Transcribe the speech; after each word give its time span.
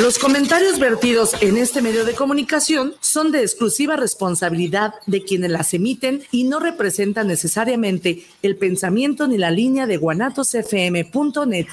Los 0.00 0.18
comentarios 0.18 0.78
vertidos 0.78 1.34
en 1.42 1.58
este 1.58 1.82
medio 1.82 2.06
de 2.06 2.14
comunicación 2.14 2.94
son 3.00 3.32
de 3.32 3.42
exclusiva 3.42 3.96
responsabilidad 3.96 4.94
de 5.06 5.22
quienes 5.22 5.50
las 5.50 5.74
emiten 5.74 6.22
y 6.30 6.44
no 6.44 6.58
representan 6.58 7.26
necesariamente 7.26 8.24
el 8.40 8.56
pensamiento 8.56 9.28
ni 9.28 9.36
la 9.36 9.50
línea 9.50 9.86
de 9.86 9.98
guanatosfm.net. 9.98 11.66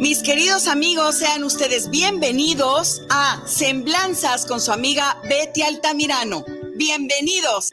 Mis 0.00 0.22
queridos 0.22 0.68
amigos, 0.68 1.16
sean 1.16 1.44
ustedes 1.44 1.90
bienvenidos 1.90 3.02
a 3.10 3.42
Semblanzas 3.46 4.46
con 4.46 4.62
su 4.62 4.72
amiga 4.72 5.18
Betty 5.28 5.60
Altamirano. 5.60 6.46
Bienvenidos. 6.76 7.72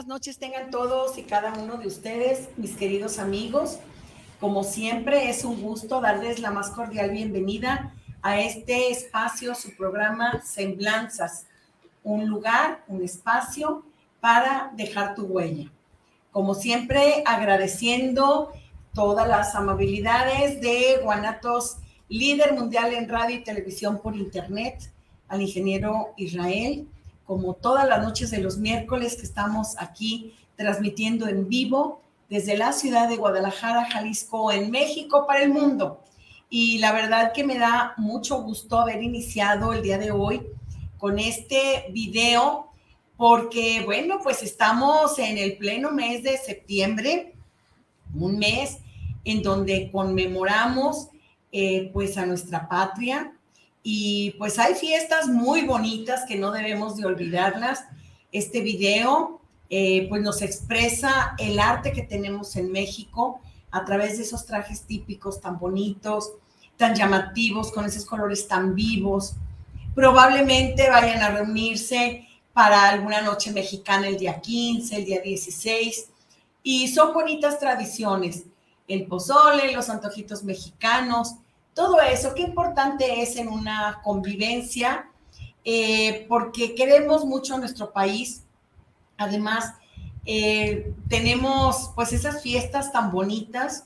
Buenas 0.00 0.16
noches 0.16 0.38
tengan 0.38 0.70
todos 0.70 1.18
y 1.18 1.24
cada 1.24 1.52
uno 1.52 1.76
de 1.76 1.86
ustedes, 1.86 2.48
mis 2.56 2.74
queridos 2.74 3.18
amigos. 3.18 3.80
Como 4.40 4.64
siempre, 4.64 5.28
es 5.28 5.44
un 5.44 5.60
gusto 5.60 6.00
darles 6.00 6.38
la 6.38 6.50
más 6.50 6.70
cordial 6.70 7.10
bienvenida 7.10 7.92
a 8.22 8.40
este 8.40 8.90
espacio, 8.90 9.54
su 9.54 9.76
programa 9.76 10.40
Semblanzas, 10.42 11.44
un 12.02 12.30
lugar, 12.30 12.82
un 12.88 13.04
espacio 13.04 13.84
para 14.22 14.72
dejar 14.74 15.14
tu 15.14 15.24
huella. 15.24 15.70
Como 16.32 16.54
siempre, 16.54 17.22
agradeciendo 17.26 18.52
todas 18.94 19.28
las 19.28 19.54
amabilidades 19.54 20.62
de 20.62 20.98
Guanatos, 21.02 21.76
líder 22.08 22.54
mundial 22.54 22.94
en 22.94 23.06
radio 23.06 23.36
y 23.36 23.44
televisión 23.44 24.00
por 24.00 24.16
internet, 24.16 24.94
al 25.28 25.42
ingeniero 25.42 26.14
Israel, 26.16 26.88
como 27.30 27.54
todas 27.54 27.88
las 27.88 28.02
noches 28.02 28.32
de 28.32 28.38
los 28.38 28.58
miércoles 28.58 29.14
que 29.14 29.22
estamos 29.22 29.76
aquí 29.78 30.34
transmitiendo 30.56 31.28
en 31.28 31.48
vivo 31.48 32.02
desde 32.28 32.56
la 32.56 32.72
ciudad 32.72 33.08
de 33.08 33.14
Guadalajara, 33.14 33.88
Jalisco, 33.88 34.50
en 34.50 34.72
México, 34.72 35.28
para 35.28 35.44
el 35.44 35.50
mundo. 35.50 36.02
Y 36.48 36.78
la 36.78 36.90
verdad 36.90 37.32
que 37.32 37.44
me 37.44 37.56
da 37.56 37.94
mucho 37.98 38.42
gusto 38.42 38.80
haber 38.80 39.00
iniciado 39.00 39.72
el 39.72 39.80
día 39.80 39.96
de 39.96 40.10
hoy 40.10 40.44
con 40.98 41.20
este 41.20 41.86
video, 41.92 42.66
porque 43.16 43.82
bueno, 43.84 44.18
pues 44.20 44.42
estamos 44.42 45.16
en 45.20 45.38
el 45.38 45.56
pleno 45.56 45.92
mes 45.92 46.24
de 46.24 46.36
septiembre, 46.36 47.36
un 48.12 48.40
mes 48.40 48.78
en 49.24 49.40
donde 49.40 49.88
conmemoramos 49.92 51.10
eh, 51.52 51.90
pues 51.92 52.18
a 52.18 52.26
nuestra 52.26 52.68
patria 52.68 53.32
y 53.82 54.32
pues 54.32 54.58
hay 54.58 54.74
fiestas 54.74 55.28
muy 55.28 55.62
bonitas 55.62 56.24
que 56.26 56.36
no 56.36 56.50
debemos 56.50 56.96
de 56.96 57.06
olvidarlas. 57.06 57.84
Este 58.30 58.60
video 58.60 59.40
eh, 59.70 60.06
pues 60.08 60.22
nos 60.22 60.42
expresa 60.42 61.34
el 61.38 61.58
arte 61.58 61.92
que 61.92 62.02
tenemos 62.02 62.56
en 62.56 62.70
México 62.72 63.40
a 63.70 63.84
través 63.84 64.18
de 64.18 64.24
esos 64.24 64.44
trajes 64.44 64.82
típicos 64.82 65.40
tan 65.40 65.58
bonitos, 65.58 66.32
tan 66.76 66.94
llamativos, 66.94 67.72
con 67.72 67.84
esos 67.84 68.04
colores 68.04 68.48
tan 68.48 68.74
vivos. 68.74 69.36
Probablemente 69.94 70.90
vayan 70.90 71.22
a 71.22 71.30
reunirse 71.30 72.26
para 72.52 72.88
alguna 72.88 73.22
noche 73.22 73.52
mexicana 73.52 74.08
el 74.08 74.18
día 74.18 74.40
15, 74.40 74.96
el 74.96 75.04
día 75.04 75.20
16. 75.20 76.08
Y 76.62 76.88
son 76.88 77.14
bonitas 77.14 77.58
tradiciones. 77.58 78.44
El 78.88 79.06
pozole, 79.06 79.72
los 79.72 79.88
antojitos 79.88 80.42
mexicanos, 80.42 81.36
todo 81.74 82.00
eso, 82.00 82.34
qué 82.34 82.42
importante 82.42 83.22
es 83.22 83.36
en 83.36 83.48
una 83.48 84.00
convivencia, 84.02 85.08
eh, 85.64 86.26
porque 86.28 86.74
queremos 86.74 87.24
mucho 87.24 87.58
nuestro 87.58 87.92
país. 87.92 88.42
Además, 89.16 89.74
eh, 90.24 90.92
tenemos 91.08 91.90
pues 91.94 92.12
esas 92.12 92.42
fiestas 92.42 92.92
tan 92.92 93.10
bonitas 93.10 93.84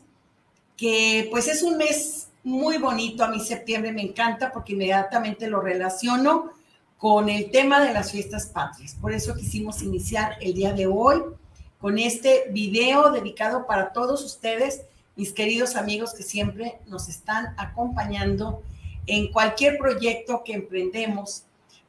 que 0.76 1.28
pues 1.30 1.48
es 1.48 1.62
un 1.62 1.76
mes 1.76 2.28
muy 2.42 2.78
bonito. 2.78 3.24
A 3.24 3.28
mí 3.28 3.40
septiembre 3.40 3.92
me 3.92 4.02
encanta 4.02 4.52
porque 4.52 4.72
inmediatamente 4.72 5.48
lo 5.48 5.60
relaciono 5.60 6.52
con 6.98 7.28
el 7.28 7.50
tema 7.50 7.80
de 7.80 7.92
las 7.92 8.12
fiestas 8.12 8.46
patrias. 8.46 8.96
Por 9.00 9.12
eso 9.12 9.34
quisimos 9.34 9.82
iniciar 9.82 10.36
el 10.40 10.54
día 10.54 10.72
de 10.72 10.86
hoy 10.86 11.22
con 11.80 11.98
este 11.98 12.44
video 12.50 13.10
dedicado 13.10 13.66
para 13.66 13.92
todos 13.92 14.24
ustedes 14.24 14.82
mis 15.16 15.32
queridos 15.32 15.76
amigos 15.76 16.14
que 16.14 16.22
siempre 16.22 16.78
nos 16.86 17.08
están 17.08 17.54
acompañando 17.56 18.62
en 19.06 19.32
cualquier 19.32 19.78
proyecto 19.78 20.42
que 20.44 20.54
emprendemos. 20.54 21.44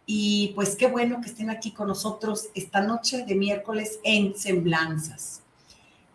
Y 0.05 0.51
pues 0.55 0.75
qué 0.75 0.87
bueno 0.87 1.19
que 1.21 1.29
estén 1.29 1.49
aquí 1.49 1.71
con 1.71 1.87
nosotros 1.87 2.49
esta 2.53 2.81
noche 2.81 3.25
de 3.25 3.35
miércoles 3.35 3.99
en 4.03 4.35
Semblanzas. 4.35 5.41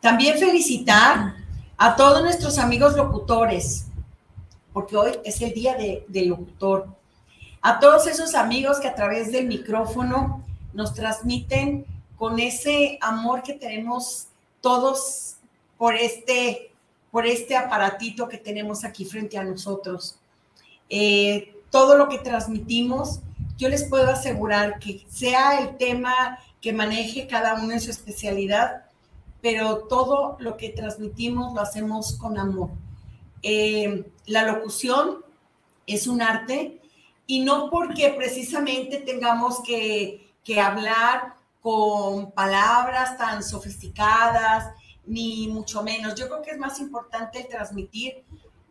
También 0.01 0.39
felicitar 0.39 1.35
a 1.77 1.97
todos 1.97 2.23
nuestros 2.23 2.59
amigos 2.59 2.97
locutores, 2.97 3.87
porque 4.73 4.97
hoy 4.97 5.13
es 5.25 5.41
el 5.43 5.53
día 5.53 5.75
del 5.75 6.05
de 6.07 6.27
locutor. 6.27 6.87
A 7.63 7.81
todos 7.81 8.07
esos 8.07 8.35
amigos 8.35 8.79
que 8.79 8.89
a 8.89 8.95
través 8.95 9.33
del 9.33 9.47
micrófono 9.47 10.45
nos 10.73 10.95
transmiten 10.95 11.85
con 12.17 12.39
ese 12.39 12.99
amor 13.01 13.43
que 13.43 13.55
tenemos 13.55 14.29
todos 14.61 15.37
por 15.77 15.97
este 15.97 16.70
por 17.11 17.27
este 17.27 17.57
aparatito 17.57 18.29
que 18.29 18.39
tenemos 18.39 18.85
aquí 18.85 19.05
frente 19.05 19.37
a 19.39 19.45
nosotros. 19.45 20.17
Eh, 20.89 21.55
todo 21.71 21.97
lo 21.97 22.09
que 22.09 22.19
transmitimos, 22.19 23.21
yo 23.57 23.69
les 23.69 23.85
puedo 23.85 24.11
asegurar 24.11 24.79
que 24.79 25.05
sea 25.09 25.61
el 25.61 25.77
tema 25.77 26.39
que 26.61 26.73
maneje 26.73 27.27
cada 27.27 27.55
uno 27.55 27.73
en 27.73 27.81
su 27.81 27.91
especialidad, 27.91 28.85
pero 29.41 29.85
todo 29.89 30.37
lo 30.41 30.57
que 30.57 30.71
transmitimos 30.71 31.55
lo 31.55 31.61
hacemos 31.61 32.17
con 32.19 32.39
amor. 32.39 32.71
Eh, 33.43 34.05
la 34.27 34.45
locución 34.45 35.25
es 35.87 36.07
un 36.07 36.21
arte 36.23 36.81
y 37.27 37.41
no 37.41 37.71
porque 37.71 38.11
precisamente 38.11 38.99
tengamos 38.99 39.63
que, 39.63 40.33
que 40.45 40.61
hablar 40.61 41.35
con 41.63 42.33
palabras 42.33 43.17
tan 43.17 43.43
sofisticadas, 43.43 44.75
ni 45.11 45.49
mucho 45.49 45.83
menos. 45.83 46.15
Yo 46.15 46.29
creo 46.29 46.41
que 46.41 46.53
es 46.53 46.59
más 46.59 46.79
importante 46.79 47.45
transmitir 47.51 48.23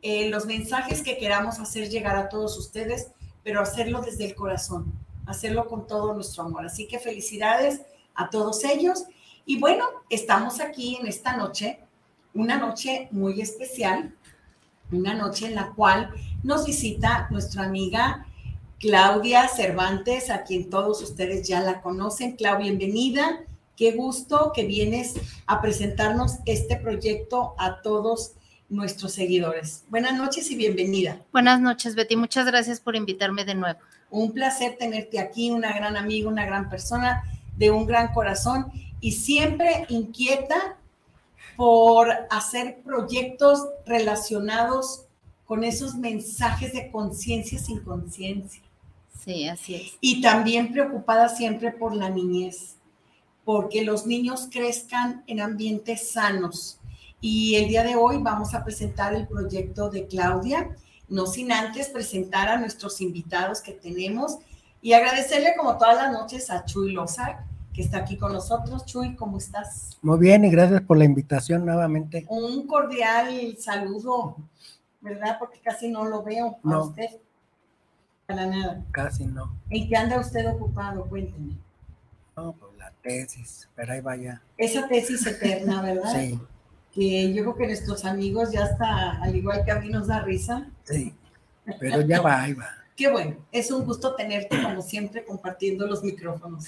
eh, 0.02 0.30
los 0.30 0.46
mensajes 0.46 1.02
que 1.04 1.18
queramos 1.18 1.60
hacer 1.60 1.90
llegar 1.90 2.16
a 2.16 2.30
todos 2.30 2.58
ustedes, 2.58 3.12
pero 3.44 3.60
hacerlo 3.62 4.02
desde 4.02 4.26
el 4.26 4.36
corazón, 4.36 4.94
hacerlo 5.26 5.68
con 5.68 5.86
todo 5.86 6.14
nuestro 6.14 6.44
amor. 6.44 6.66
Así 6.66 6.88
que 6.88 6.98
felicidades 6.98 7.82
a 8.16 8.30
todos 8.30 8.64
ellos. 8.64 9.04
Y 9.46 9.60
bueno, 9.60 9.84
estamos 10.10 10.62
aquí 10.62 10.96
en 10.96 11.08
esta 11.08 11.36
noche, 11.36 11.80
una 12.34 12.58
noche 12.58 13.10
muy 13.12 13.42
especial, 13.42 14.16
una 14.94 15.14
noche 15.14 15.48
en 15.48 15.56
la 15.56 15.74
cual 15.74 16.10
nos 16.42 16.66
visita 16.66 17.28
nuestra 17.32 17.66
amiga 17.66 18.26
Claudia 18.80 19.50
Cervantes, 19.50 20.30
a 20.30 20.44
quien 20.44 20.70
todos 20.70 21.02
ustedes 21.02 21.46
ya 21.46 21.60
la 21.60 21.82
conocen. 21.82 22.38
Claudia, 22.38 22.68
bienvenida. 22.68 23.44
Qué 23.80 23.94
gusto 23.94 24.52
que 24.54 24.66
vienes 24.66 25.14
a 25.46 25.62
presentarnos 25.62 26.40
este 26.46 26.76
proyecto 26.76 27.56
a 27.58 27.82
todos 27.82 28.34
nuestros 28.68 29.14
seguidores. 29.14 29.86
Buenas 29.88 30.18
noches 30.18 30.52
y 30.52 30.58
bienvenida. 30.58 31.22
Buenas 31.32 31.62
noches, 31.62 31.96
Betty. 31.96 32.18
Muchas 32.18 32.46
gracias 32.46 32.82
por 32.82 32.98
invitarme 32.98 33.46
de 33.46 33.56
nuevo. 33.56 33.80
Un 34.10 34.34
placer 34.34 34.76
tenerte 34.78 35.18
aquí, 35.18 35.50
una 35.50 35.72
gran 35.72 35.96
amiga, 35.96 36.28
una 36.28 36.46
gran 36.46 36.70
persona 36.70 37.24
de 37.56 37.72
un 37.72 37.86
gran 37.86 38.12
corazón 38.12 38.70
y 39.00 39.14
siempre 39.14 39.86
inquieta 39.88 40.76
por 41.56 42.10
hacer 42.30 42.82
proyectos 42.84 43.66
relacionados 43.86 45.06
con 45.46 45.64
esos 45.64 45.96
mensajes 45.96 46.74
de 46.74 46.92
conciencia 46.92 47.58
sin 47.58 47.80
conciencia. 47.80 48.62
Sí, 49.18 49.48
así 49.48 49.76
es. 49.76 49.98
Y 50.02 50.20
también 50.20 50.74
preocupada 50.74 51.30
siempre 51.30 51.72
por 51.72 51.96
la 51.96 52.10
niñez 52.10 52.76
porque 53.50 53.84
los 53.84 54.06
niños 54.06 54.48
crezcan 54.52 55.24
en 55.26 55.42
ambientes 55.42 56.12
sanos. 56.12 56.80
Y 57.20 57.56
el 57.56 57.68
día 57.68 57.82
de 57.82 57.96
hoy 57.96 58.20
vamos 58.20 58.54
a 58.54 58.64
presentar 58.64 59.16
el 59.16 59.28
proyecto 59.28 59.90
de 59.90 60.06
Claudia, 60.06 60.70
no 61.08 61.26
sin 61.26 61.52
antes 61.52 61.90
presentar 61.90 62.48
a 62.48 62.60
nuestros 62.60 63.02
invitados 63.02 63.62
que 63.62 63.72
tenemos 63.72 64.38
y 64.84 64.94
agradecerle 64.94 65.56
como 65.58 65.80
todas 65.80 65.96
las 65.96 66.12
noches 66.12 66.52
a 66.52 66.64
Chuy 66.64 66.92
Loza, 66.92 67.44
que 67.74 67.82
está 67.82 67.98
aquí 67.98 68.18
con 68.18 68.34
nosotros. 68.34 68.86
Chuy, 68.86 69.16
¿cómo 69.16 69.40
estás? 69.40 69.98
Muy 70.04 70.20
bien 70.20 70.46
y 70.46 70.52
gracias 70.52 70.82
por 70.82 71.00
la 71.00 71.06
invitación 71.06 71.66
nuevamente. 71.66 72.28
Un 72.30 72.68
cordial 72.68 73.58
saludo, 73.58 74.38
¿verdad? 75.02 75.38
Porque 75.40 75.60
casi 75.60 75.90
no 75.90 76.06
lo 76.06 76.22
veo 76.22 76.60
a 76.64 76.78
usted. 76.84 77.10
Para 78.28 78.46
nada. 78.46 78.86
Casi 78.92 79.26
no. 79.26 79.52
¿En 79.72 79.90
qué 79.90 79.96
anda 79.96 80.20
usted 80.20 80.48
ocupado? 80.48 81.06
Cuénteme. 81.06 81.58
No, 82.38 82.54
pues 82.54 82.69
tesis, 83.02 83.70
pero 83.76 83.94
ahí 83.94 84.02
vaya. 84.02 84.42
Esa 84.58 84.88
tesis 84.88 85.26
eterna, 85.26 85.82
¿verdad? 85.82 86.14
Sí. 86.14 86.40
Que 86.92 87.34
yo 87.34 87.44
creo 87.44 87.56
que 87.56 87.68
nuestros 87.68 88.06
amigos 88.06 88.52
ya 88.52 88.66
está, 88.66 89.22
al 89.22 89.36
igual 89.36 89.64
que 89.64 89.72
a 89.72 89.80
mí 89.80 89.90
nos 89.90 90.08
da 90.08 90.22
risa. 90.22 90.68
Sí, 90.84 91.14
pero 91.80 92.02
ya 92.02 92.22
va, 92.22 92.42
ahí 92.42 92.54
va. 92.54 92.70
Qué 92.96 93.10
bueno, 93.10 93.38
es 93.52 93.72
un 93.72 93.86
gusto 93.86 94.16
tenerte 94.16 94.62
como 94.62 94.82
siempre 94.82 95.24
compartiendo 95.24 95.88
los 95.88 96.04
micrófonos. 96.04 96.66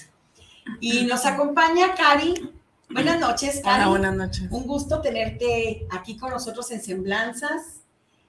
Y 0.80 1.04
nos 1.04 1.26
acompaña 1.26 1.94
Cari. 1.94 2.54
Buenas 2.88 3.20
noches, 3.20 3.60
Cari. 3.62 3.82
Hola, 3.82 3.88
buenas 3.88 4.14
noches. 4.14 4.50
Un 4.50 4.66
gusto 4.66 5.00
tenerte 5.00 5.86
aquí 5.90 6.16
con 6.16 6.30
nosotros 6.30 6.70
en 6.70 6.82
Semblanzas. 6.82 7.80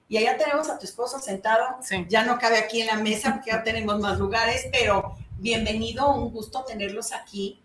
Y 0.08 0.18
allá 0.18 0.36
tenemos 0.36 0.68
a 0.68 0.78
tu 0.78 0.84
esposo 0.84 1.18
sentado. 1.18 1.64
Sí. 1.80 2.04
Ya 2.08 2.24
no 2.24 2.38
cabe 2.38 2.58
aquí 2.58 2.82
en 2.82 2.88
la 2.88 2.96
mesa 2.96 3.34
porque 3.34 3.52
ya 3.52 3.62
tenemos 3.62 3.98
más 4.00 4.18
lugares, 4.18 4.66
pero 4.70 5.16
bienvenido, 5.38 6.14
un 6.14 6.30
gusto 6.30 6.64
tenerlos 6.64 7.12
aquí. 7.12 7.60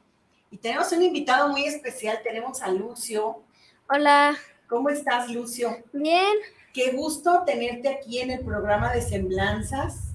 Y 0.51 0.57
tenemos 0.57 0.91
un 0.91 1.03
invitado 1.03 1.49
muy 1.49 1.65
especial, 1.65 2.19
tenemos 2.23 2.61
a 2.61 2.69
Lucio. 2.69 3.43
Hola. 3.87 4.35
¿Cómo 4.67 4.89
estás, 4.89 5.29
Lucio? 5.29 5.77
Bien. 5.93 6.33
Qué 6.73 6.91
gusto 6.91 7.43
tenerte 7.45 7.89
aquí 7.89 8.19
en 8.19 8.31
el 8.31 8.43
programa 8.43 8.91
de 8.91 9.01
Semblanzas, 9.01 10.11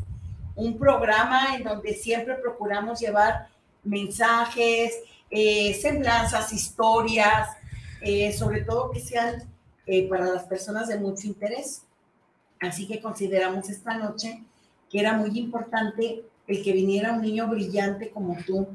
un 0.56 0.78
programa 0.78 1.54
en 1.56 1.64
donde 1.64 1.94
siempre 1.94 2.34
procuramos 2.34 3.00
llevar 3.00 3.48
mensajes, 3.84 4.94
eh, 5.30 5.74
semblanzas, 5.74 6.52
historias, 6.52 7.50
eh, 8.00 8.32
sobre 8.32 8.62
todo 8.62 8.90
que 8.90 9.00
sean 9.00 9.42
eh, 9.86 10.08
para 10.08 10.26
las 10.26 10.44
personas 10.44 10.88
de 10.88 10.98
mucho 10.98 11.26
interés. 11.26 11.82
Así 12.60 12.86
que 12.86 13.00
consideramos 13.00 13.68
esta 13.68 13.98
noche 13.98 14.42
que 14.90 15.00
era 15.00 15.12
muy 15.12 15.38
importante 15.38 16.24
el 16.46 16.62
que 16.62 16.72
viniera 16.72 17.12
un 17.12 17.22
niño 17.22 17.48
brillante 17.48 18.10
como 18.10 18.36
tú 18.46 18.68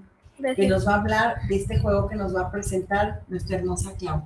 que 0.55 0.67
nos 0.67 0.87
va 0.87 0.95
a 0.95 0.99
hablar 0.99 1.47
de 1.47 1.55
este 1.55 1.79
juego 1.79 2.07
que 2.07 2.15
nos 2.15 2.35
va 2.35 2.41
a 2.41 2.51
presentar 2.51 3.21
nuestra 3.27 3.57
hermosa 3.57 3.91
Clau. 3.97 4.23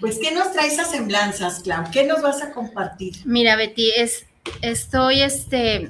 Pues, 0.00 0.18
¿qué 0.18 0.32
nos 0.32 0.52
traes 0.52 0.78
a 0.78 0.84
semblanzas, 0.84 1.60
Clau? 1.60 1.90
¿Qué 1.90 2.04
nos 2.06 2.22
vas 2.22 2.42
a 2.42 2.52
compartir? 2.52 3.16
Mira, 3.24 3.56
Betty, 3.56 3.90
es, 3.96 4.26
estoy 4.62 5.20
este, 5.20 5.88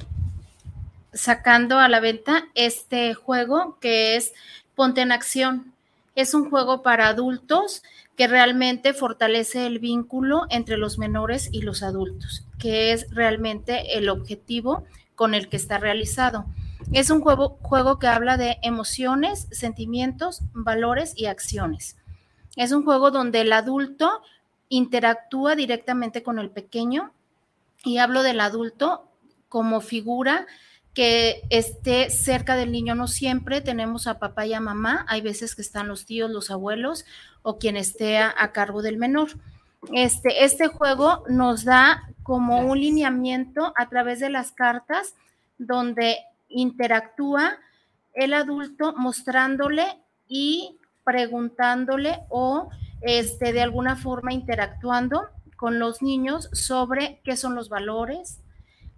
sacando 1.13 1.79
a 1.79 1.89
la 1.89 2.01
venta 2.01 2.45
este 2.55 3.15
juego 3.15 3.79
que 3.81 4.17
es 4.17 4.33
Ponte 4.75 5.03
en 5.03 5.13
Acción. 5.13 5.73
Es 6.15 6.35
un 6.35 6.51
juego 6.51 6.83
para 6.83 7.09
adultos 7.09 7.83
que 8.17 8.27
realmente 8.27 8.95
fortalece 8.95 9.67
el 9.67 9.79
vínculo 9.79 10.47
entre 10.51 10.79
los 10.79 10.99
menores 10.99 11.51
y 11.53 11.61
los 11.61 11.83
adultos, 11.83 12.45
que 12.59 12.93
es 12.93 13.07
realmente 13.11 13.99
el 13.99 14.09
objetivo 14.09 14.85
con 15.15 15.35
el 15.35 15.49
que 15.49 15.57
está 15.57 15.79
realizado. 15.79 16.47
Es 16.93 17.11
un 17.11 17.21
juego, 17.21 17.59
juego 17.63 17.99
que 17.99 18.07
habla 18.07 18.37
de 18.37 18.59
emociones, 18.63 19.49
sentimientos, 19.51 20.43
valores 20.53 21.13
y 21.17 21.27
acciones. 21.27 21.97
Es 22.57 22.73
un 22.73 22.85
juego 22.85 23.11
donde 23.11 23.43
el 23.43 23.53
adulto 23.53 24.23
interactúa 24.69 25.57
directamente 25.57 26.23
con 26.23 26.39
el 26.39 26.51
pequeño 26.51 27.13
y 27.85 27.99
hablo 27.99 28.23
del 28.23 28.41
adulto 28.41 29.09
como 29.49 29.81
figura 29.81 30.47
que 30.95 31.43
esté 31.51 32.09
cerca 32.09 32.57
del 32.57 32.73
niño. 32.73 32.95
No 32.95 33.07
siempre 33.07 33.61
tenemos 33.61 34.07
a 34.07 34.19
papá 34.19 34.47
y 34.47 34.55
a 34.55 34.61
mamá, 34.61 35.05
hay 35.09 35.21
veces 35.21 35.55
que 35.55 35.63
están 35.63 35.89
los 35.89 36.07
tíos, 36.07 36.31
los 36.31 36.51
abuelos 36.51 37.05
o 37.43 37.59
quien 37.59 37.77
esté 37.77 38.19
a, 38.19 38.53
cargo 38.53 38.81
del 38.81 38.97
menor. 38.97 39.29
Este, 39.93 40.45
este 40.45 40.69
juego 40.69 41.23
nos 41.29 41.65
da 41.65 42.09
como 42.23 42.61
un 42.61 42.81
lineamiento 42.81 43.73
a 43.77 43.89
través 43.89 44.19
de 44.21 44.31
las 44.31 44.53
cartas 44.53 45.15
donde 45.59 46.19
interactúa 46.49 47.59
el 48.15 48.35
adulto 48.35 48.95
mostrándole 48.97 49.85
y 50.27 50.79
preguntándole 51.05 52.21
o 52.29 52.69
este, 53.03 53.53
de 53.53 53.63
alguna 53.63 53.97
forma 53.97 54.33
interactuando 54.33 55.29
con 55.57 55.79
los 55.79 56.03
niños 56.03 56.49
sobre 56.53 57.21
qué 57.25 57.37
son 57.37 57.55
los 57.55 57.69
valores, 57.69 58.41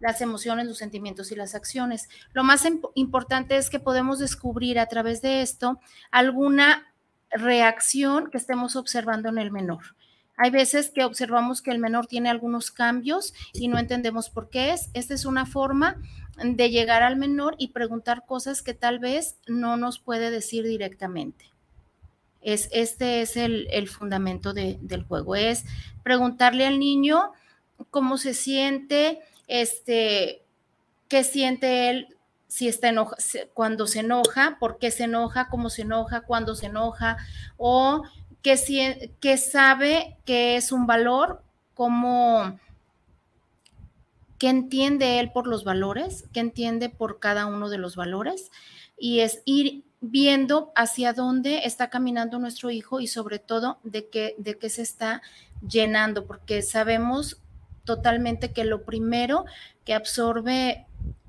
las 0.00 0.20
emociones, 0.20 0.66
los 0.66 0.78
sentimientos 0.78 1.32
y 1.32 1.36
las 1.36 1.54
acciones. 1.54 2.08
Lo 2.32 2.44
más 2.44 2.66
importante 2.94 3.56
es 3.56 3.70
que 3.70 3.80
podemos 3.80 4.18
descubrir 4.18 4.78
a 4.78 4.86
través 4.86 5.22
de 5.22 5.42
esto 5.42 5.80
alguna 6.10 6.94
reacción 7.30 8.30
que 8.30 8.38
estemos 8.38 8.76
observando 8.76 9.28
en 9.28 9.38
el 9.38 9.50
menor. 9.50 9.96
Hay 10.36 10.50
veces 10.50 10.90
que 10.90 11.04
observamos 11.04 11.62
que 11.62 11.72
el 11.72 11.80
menor 11.80 12.06
tiene 12.06 12.30
algunos 12.30 12.70
cambios 12.70 13.34
y 13.52 13.66
no 13.66 13.76
entendemos 13.76 14.30
por 14.30 14.50
qué 14.50 14.72
es. 14.72 14.88
Esta 14.94 15.14
es 15.14 15.24
una 15.24 15.46
forma 15.46 15.96
de 16.42 16.71
llegar 16.71 17.02
al 17.02 17.16
menor 17.16 17.54
y 17.59 17.68
preguntar 17.68 18.25
cosas 18.26 18.62
que 18.62 18.75
tal 18.75 18.99
vez 18.99 19.37
no 19.47 19.76
nos 19.76 19.99
puede 19.99 20.30
decir 20.30 20.64
directamente. 20.64 21.47
Es, 22.40 22.68
este 22.73 23.21
es 23.21 23.37
el, 23.37 23.88
fundamento 23.88 24.52
del 24.52 25.04
juego, 25.04 25.35
es 25.37 25.64
preguntarle 26.02 26.66
al 26.66 26.78
niño 26.78 27.33
cómo 27.90 28.16
se 28.16 28.33
siente, 28.33 29.21
este, 29.49 30.42
qué 31.09 31.25
siente 31.25 31.90
él 31.90 32.16
si 32.49 32.66
está 32.66 32.88
enoja, 32.88 33.16
cuando 33.52 33.87
se 33.87 34.00
enoja, 34.00 34.57
por 34.59 34.78
qué 34.78 34.90
se 34.90 35.04
enoja, 35.04 35.49
cómo 35.49 35.68
se 35.68 35.83
enoja, 35.83 36.23
cuándo 36.23 36.54
se 36.54 36.66
enoja, 36.66 37.18
o 37.59 38.02
qué, 38.42 39.12
qué 39.21 39.37
sabe 39.37 40.16
que 40.25 40.57
es 40.57 40.73
un 40.73 40.87
valor, 40.87 41.42
cómo, 41.75 42.59
qué 44.38 44.49
entiende 44.49 45.21
él 45.21 45.30
por 45.33 45.47
los 45.47 45.64
valores, 45.64 46.25
qué 46.33 46.40
entiende 46.40 46.88
por 46.88 47.18
cada 47.18 47.47
uno 47.47 47.68
de 47.68 47.78
los 47.78 47.97
valores, 47.97 48.50
y 48.97 49.21
es 49.21 49.42
ir 49.45 49.85
viendo 50.00 50.73
hacia 50.76 51.12
dónde 51.12 51.62
está 51.64 51.90
caminando 51.90 52.38
nuestro 52.38 52.71
hijo 52.71 53.00
y 53.00 53.09
sobre 53.09 53.38
todo 53.38 53.78
de 53.83 54.09
qué, 54.09 54.35
de 54.38 54.57
qué 54.57 54.71
se 54.71 54.83
está 54.83 55.23
llenando, 55.66 56.26
porque 56.26 56.62
sabemos 56.62 57.40
totalmente 57.85 58.52
que 58.52 58.64
lo 58.64 58.85
primero 58.85 59.45
que 59.85 59.95
absorbe 59.95 60.87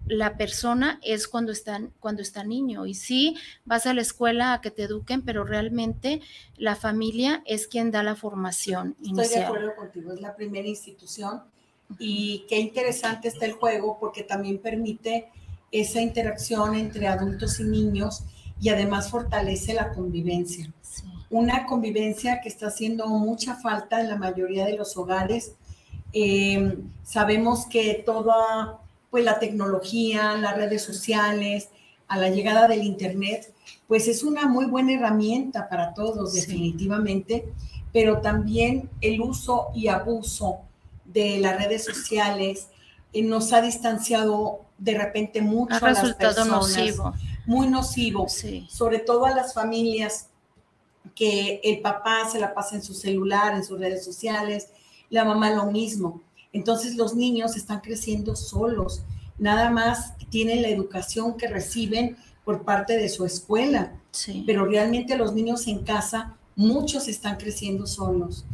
la 0.10 0.38
persona 0.38 1.00
es 1.04 1.28
cuando 1.28 1.52
están 1.52 1.94
cuando 2.00 2.22
está 2.22 2.44
niño. 2.44 2.86
Y 2.86 2.96
sí 2.96 3.38
vas 3.64 3.86
a 3.86 3.94
la 3.94 4.02
escuela 4.02 4.54
a 4.54 4.62
que 4.62 4.72
te 4.72 4.84
eduquen 4.84 5.22
pero 5.22 5.44
realmente 5.44 6.22
la 6.58 6.76
familia 6.76 7.42
es 7.46 7.68
quien 7.68 7.92
da 7.92 8.04
la 8.04 8.16
formación 8.16 8.96
estoy 9.02 9.28
de 9.28 9.44
acuerdo 9.46 9.76
contigo 9.76 10.12
es 10.12 10.20
la 10.20 10.36
primera 10.36 10.68
institución 10.68 11.44
y 11.98 12.46
qué 12.48 12.60
interesante 12.60 13.28
está 13.28 13.46
el 13.46 13.54
juego 13.54 13.98
porque 14.00 14.24
también 14.24 14.60
permite 14.60 15.30
esa 15.72 16.02
interacción 16.02 16.76
entre 16.76 17.08
adultos 17.08 17.60
y 17.60 17.64
niños 17.64 18.24
y 18.62 18.70
además 18.70 19.10
fortalece 19.10 19.74
la 19.74 19.92
convivencia. 19.94 20.72
Una 21.30 21.66
convivencia 21.66 22.42
que 22.42 22.50
está 22.50 22.68
haciendo 22.68 23.08
mucha 23.08 23.56
falta 23.56 24.02
en 24.02 24.10
la 24.10 24.18
mayoría 24.18 24.66
de 24.66 24.76
los 24.76 24.98
hogares. 24.98 25.54
Eh, 26.12 26.78
sabemos 27.04 27.68
que 27.68 28.02
toda 28.06 28.80
pues, 29.10 29.24
la 29.24 29.40
tecnología, 29.40 30.36
las 30.36 30.56
redes 30.56 30.82
sociales, 30.82 31.70
a 32.08 32.18
la 32.18 32.30
llegada 32.30 32.68
del 32.68 32.84
Internet, 32.84 33.54
pues 33.88 34.08
es 34.08 34.24
una 34.24 34.48
muy 34.48 34.66
buena 34.66 34.94
herramienta 34.94 35.70
para 35.70 35.94
todos, 35.94 36.34
definitivamente, 36.34 37.46
pero 37.94 38.20
también 38.20 38.90
el 39.00 39.22
uso 39.22 39.68
y 39.76 39.88
abuso 39.88 40.62
de 41.14 41.40
las 41.40 41.58
redes 41.58 41.86
sociales 41.86 42.68
eh, 43.14 43.22
nos 43.22 43.54
ha 43.54 43.62
distanciado 43.62 44.66
de 44.78 44.98
repente 44.98 45.42
mucho 45.42 45.76
ha 45.76 45.80
resultado 45.80 46.46
nocivo. 46.46 47.14
Muy 47.46 47.68
nocivo, 47.68 48.28
sobre 48.70 49.00
todo 49.00 49.26
a 49.26 49.32
las 49.32 49.54
familias 49.54 50.28
que 51.16 51.60
el 51.64 51.82
papá 51.82 52.30
se 52.32 52.40
la 52.40 52.54
pasa 52.54 52.76
en 52.76 52.84
su 52.84 52.94
celular, 52.94 53.56
en 53.56 53.64
sus 53.64 53.80
redes 53.80 54.06
sociales, 54.06 54.70
la 55.10 55.26
mamá 55.26 55.50
lo 55.50 55.72
mismo. 55.72 56.22
Entonces 56.54 56.96
los 56.96 57.16
niños 57.16 57.56
están 57.56 57.80
creciendo 57.80 58.36
solos, 58.36 59.02
nada 59.38 59.70
más 59.70 60.14
tienen 60.30 60.62
la 60.62 60.70
educación 60.70 61.38
que 61.38 61.48
reciben 61.48 62.18
por 62.46 62.64
parte 62.64 62.98
de 62.98 63.10
su 63.10 63.26
escuela, 63.26 63.94
pero 64.46 64.66
realmente 64.66 65.18
los 65.18 65.34
niños 65.34 65.68
en 65.68 65.84
casa, 65.84 66.38
muchos 66.56 67.08
están 67.08 67.38
creciendo 67.38 67.88
solos. 67.88 68.46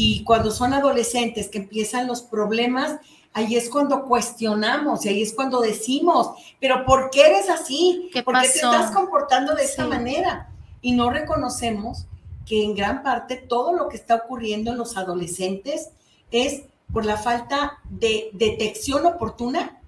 Y 0.00 0.22
cuando 0.22 0.52
son 0.52 0.74
adolescentes 0.74 1.48
que 1.48 1.58
empiezan 1.58 2.06
los 2.06 2.22
problemas, 2.22 3.00
ahí 3.32 3.56
es 3.56 3.68
cuando 3.68 4.04
cuestionamos 4.04 5.04
y 5.04 5.08
ahí 5.08 5.22
es 5.22 5.34
cuando 5.34 5.60
decimos, 5.60 6.30
pero 6.60 6.84
¿por 6.84 7.10
qué 7.10 7.22
eres 7.26 7.50
así? 7.50 8.08
¿Por 8.24 8.40
qué 8.40 8.46
te 8.46 8.58
estás 8.58 8.92
comportando 8.92 9.56
de 9.56 9.64
esta 9.64 9.88
manera? 9.88 10.50
Y 10.82 10.92
no 10.92 11.10
reconocemos 11.10 12.06
que 12.46 12.62
en 12.62 12.76
gran 12.76 13.02
parte 13.02 13.38
todo 13.38 13.72
lo 13.72 13.88
que 13.88 13.96
está 13.96 14.14
ocurriendo 14.14 14.70
en 14.70 14.78
los 14.78 14.96
adolescentes 14.96 15.90
es 16.30 16.62
por 16.92 17.04
la 17.04 17.16
falta 17.16 17.80
de 17.90 18.30
detección 18.34 19.04
oportuna 19.04 19.80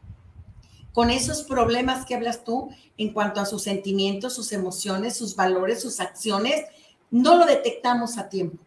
con 0.93 1.11
esos 1.11 1.45
problemas 1.45 2.05
que 2.05 2.17
hablas 2.17 2.43
tú 2.43 2.71
en 2.99 3.13
cuanto 3.13 3.41
a 3.41 3.47
sus 3.47 3.63
sentimientos, 3.63 4.35
sus 4.35 4.51
emociones, 4.51 5.17
sus 5.17 5.37
valores, 5.37 5.81
sus 5.81 6.01
acciones, 6.01 6.65
no 7.13 7.37
lo 7.37 7.47
detectamos 7.47 8.19
a 8.19 8.29
tiempo. 8.29 8.59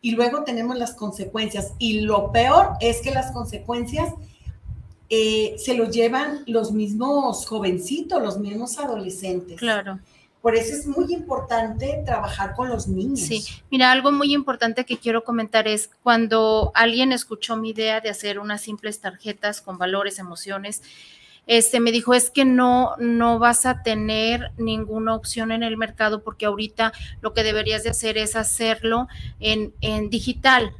Y 0.00 0.12
luego 0.12 0.44
tenemos 0.44 0.76
las 0.76 0.94
consecuencias. 0.94 1.72
Y 1.78 2.00
lo 2.00 2.32
peor 2.32 2.70
es 2.80 3.00
que 3.00 3.10
las 3.10 3.32
consecuencias 3.32 4.12
eh, 5.08 5.56
se 5.58 5.74
lo 5.74 5.88
llevan 5.88 6.42
los 6.46 6.72
mismos 6.72 7.46
jovencitos, 7.46 8.22
los 8.22 8.38
mismos 8.38 8.78
adolescentes. 8.78 9.58
Claro. 9.58 10.00
Por 10.42 10.54
eso 10.54 10.76
es 10.76 10.86
muy 10.86 11.12
importante 11.12 12.02
trabajar 12.04 12.54
con 12.54 12.68
los 12.68 12.86
niños. 12.86 13.20
Sí, 13.20 13.44
mira, 13.68 13.90
algo 13.90 14.12
muy 14.12 14.32
importante 14.32 14.84
que 14.84 14.96
quiero 14.96 15.24
comentar 15.24 15.66
es 15.66 15.90
cuando 16.04 16.70
alguien 16.74 17.10
escuchó 17.10 17.56
mi 17.56 17.70
idea 17.70 18.00
de 18.00 18.10
hacer 18.10 18.38
unas 18.38 18.60
simples 18.60 19.00
tarjetas 19.00 19.60
con 19.60 19.76
valores, 19.76 20.20
emociones, 20.20 20.82
este, 21.46 21.80
me 21.80 21.92
dijo, 21.92 22.12
es 22.12 22.30
que 22.30 22.44
no, 22.44 22.94
no 22.98 23.38
vas 23.38 23.66
a 23.66 23.82
tener 23.82 24.52
ninguna 24.58 25.14
opción 25.14 25.52
en 25.52 25.62
el 25.62 25.76
mercado 25.76 26.22
porque 26.22 26.46
ahorita 26.46 26.92
lo 27.20 27.32
que 27.32 27.44
deberías 27.44 27.84
de 27.84 27.90
hacer 27.90 28.18
es 28.18 28.36
hacerlo 28.36 29.08
en, 29.38 29.72
en 29.80 30.10
digital. 30.10 30.74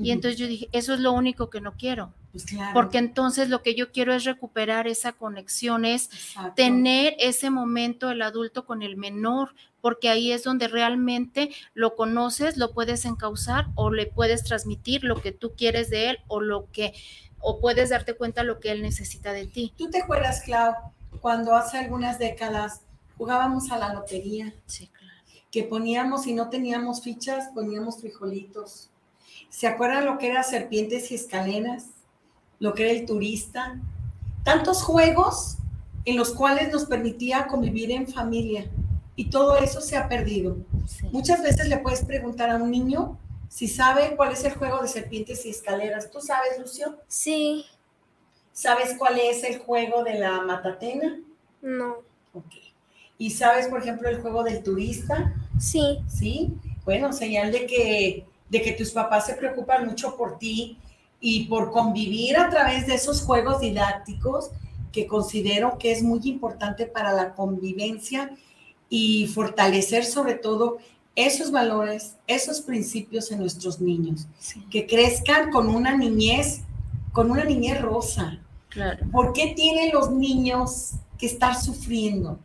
Y 0.00 0.12
entonces 0.12 0.38
yo 0.38 0.46
dije, 0.46 0.68
eso 0.72 0.94
es 0.94 1.00
lo 1.00 1.12
único 1.12 1.50
que 1.50 1.60
no 1.60 1.72
quiero. 1.72 2.12
Pues 2.44 2.60
porque 2.72 2.98
entonces 2.98 3.48
lo 3.48 3.62
que 3.62 3.74
yo 3.74 3.92
quiero 3.92 4.12
es 4.12 4.24
recuperar 4.24 4.86
esa 4.86 5.12
conexión, 5.12 5.84
es 5.84 6.10
tener 6.54 7.16
ese 7.18 7.50
momento 7.50 8.10
el 8.10 8.22
adulto 8.22 8.66
con 8.66 8.82
el 8.82 8.96
menor, 8.96 9.54
porque 9.80 10.08
ahí 10.08 10.32
es 10.32 10.42
donde 10.42 10.68
realmente 10.68 11.50
lo 11.74 11.94
conoces, 11.94 12.56
lo 12.56 12.72
puedes 12.72 13.04
encauzar 13.04 13.66
o 13.74 13.90
le 13.90 14.06
puedes 14.06 14.42
transmitir 14.44 15.04
lo 15.04 15.20
que 15.20 15.32
tú 15.32 15.54
quieres 15.56 15.90
de 15.90 16.10
él 16.10 16.18
o 16.28 16.40
lo 16.40 16.70
que 16.72 16.92
o 17.38 17.60
puedes 17.60 17.90
darte 17.90 18.14
cuenta 18.14 18.42
lo 18.42 18.58
que 18.58 18.72
él 18.72 18.82
necesita 18.82 19.32
de 19.32 19.46
ti. 19.46 19.72
¿Tú 19.76 19.88
te 19.88 20.02
acuerdas, 20.02 20.42
Clau, 20.42 20.74
cuando 21.20 21.54
hace 21.54 21.78
algunas 21.78 22.18
décadas 22.18 22.80
jugábamos 23.16 23.70
a 23.70 23.78
la 23.78 23.94
lotería? 23.94 24.52
Sí, 24.66 24.88
claro. 24.88 25.14
Que 25.52 25.62
poníamos 25.62 26.26
y 26.26 26.34
no 26.34 26.50
teníamos 26.50 27.02
fichas, 27.02 27.50
poníamos 27.54 28.00
frijolitos. 28.00 28.90
¿Se 29.48 29.66
acuerdan 29.66 30.04
lo 30.04 30.18
que 30.18 30.28
era 30.28 30.42
serpientes 30.42 31.10
y 31.12 31.14
escaleras? 31.14 31.90
Lo 32.58 32.74
que 32.74 32.84
era 32.84 32.92
el 32.92 33.06
turista. 33.06 33.80
Tantos 34.44 34.82
juegos 34.82 35.58
en 36.04 36.16
los 36.16 36.32
cuales 36.32 36.72
nos 36.72 36.86
permitía 36.86 37.46
convivir 37.46 37.90
en 37.90 38.06
familia. 38.06 38.70
Y 39.16 39.30
todo 39.30 39.56
eso 39.58 39.80
se 39.80 39.96
ha 39.96 40.08
perdido. 40.08 40.56
Muchas 41.10 41.42
veces 41.42 41.68
le 41.68 41.78
puedes 41.78 42.04
preguntar 42.04 42.50
a 42.50 42.56
un 42.56 42.70
niño 42.70 43.18
si 43.48 43.68
sabe 43.68 44.14
cuál 44.16 44.32
es 44.32 44.44
el 44.44 44.52
juego 44.52 44.82
de 44.82 44.88
serpientes 44.88 45.44
y 45.46 45.50
escaleras. 45.50 46.10
¿Tú 46.10 46.20
sabes, 46.20 46.58
Lucio? 46.58 46.98
Sí. 47.08 47.64
¿Sabes 48.52 48.94
cuál 48.98 49.18
es 49.18 49.42
el 49.44 49.58
juego 49.58 50.04
de 50.04 50.18
la 50.18 50.42
matatena? 50.42 51.18
No. 51.62 51.96
Ok. 52.32 52.52
¿Y 53.18 53.30
sabes, 53.30 53.68
por 53.68 53.80
ejemplo, 53.80 54.08
el 54.08 54.20
juego 54.20 54.42
del 54.44 54.62
turista? 54.62 55.34
Sí. 55.58 56.00
¿Sí? 56.08 56.52
Bueno, 56.84 57.12
señal 57.12 57.50
de 57.50 57.66
que, 57.66 58.26
de 58.48 58.62
que 58.62 58.72
tus 58.72 58.92
papás 58.92 59.26
se 59.26 59.34
preocupan 59.34 59.86
mucho 59.86 60.16
por 60.16 60.38
ti 60.38 60.78
y 61.20 61.44
por 61.46 61.70
convivir 61.70 62.36
a 62.36 62.50
través 62.50 62.86
de 62.86 62.94
esos 62.94 63.22
juegos 63.22 63.60
didácticos 63.60 64.50
que 64.92 65.06
considero 65.06 65.78
que 65.78 65.92
es 65.92 66.02
muy 66.02 66.20
importante 66.24 66.86
para 66.86 67.12
la 67.12 67.34
convivencia 67.34 68.30
y 68.88 69.26
fortalecer 69.26 70.04
sobre 70.04 70.34
todo 70.34 70.78
esos 71.14 71.50
valores, 71.50 72.16
esos 72.26 72.60
principios 72.60 73.32
en 73.32 73.40
nuestros 73.40 73.80
niños, 73.80 74.26
que 74.70 74.86
crezcan 74.86 75.50
con 75.50 75.68
una 75.68 75.96
niñez, 75.96 76.60
con 77.12 77.30
una 77.30 77.44
niñez 77.44 77.80
rosa. 77.80 78.38
Claro. 78.68 79.06
¿Por 79.10 79.32
qué 79.32 79.54
tienen 79.56 79.92
los 79.92 80.10
niños 80.10 80.92
que 81.18 81.26
estar 81.26 81.60
sufriendo? 81.60 82.38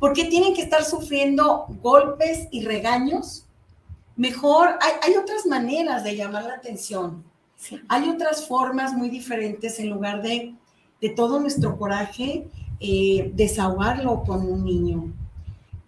¿Por 0.00 0.12
qué 0.12 0.24
tienen 0.24 0.54
que 0.54 0.62
estar 0.62 0.84
sufriendo 0.84 1.66
golpes 1.80 2.48
y 2.50 2.64
regaños? 2.64 3.46
Mejor, 4.16 4.70
hay, 4.80 4.92
hay 5.02 5.16
otras 5.16 5.46
maneras 5.46 6.02
de 6.02 6.16
llamar 6.16 6.44
la 6.44 6.54
atención. 6.54 7.24
Hay 7.88 8.08
otras 8.08 8.46
formas 8.46 8.92
muy 8.92 9.08
diferentes 9.10 9.78
en 9.80 9.90
lugar 9.90 10.22
de, 10.22 10.54
de 11.00 11.08
todo 11.10 11.40
nuestro 11.40 11.76
coraje, 11.78 12.46
eh, 12.80 13.32
desahogarlo 13.34 14.22
con 14.24 14.46
un 14.46 14.64
niño. 14.64 15.12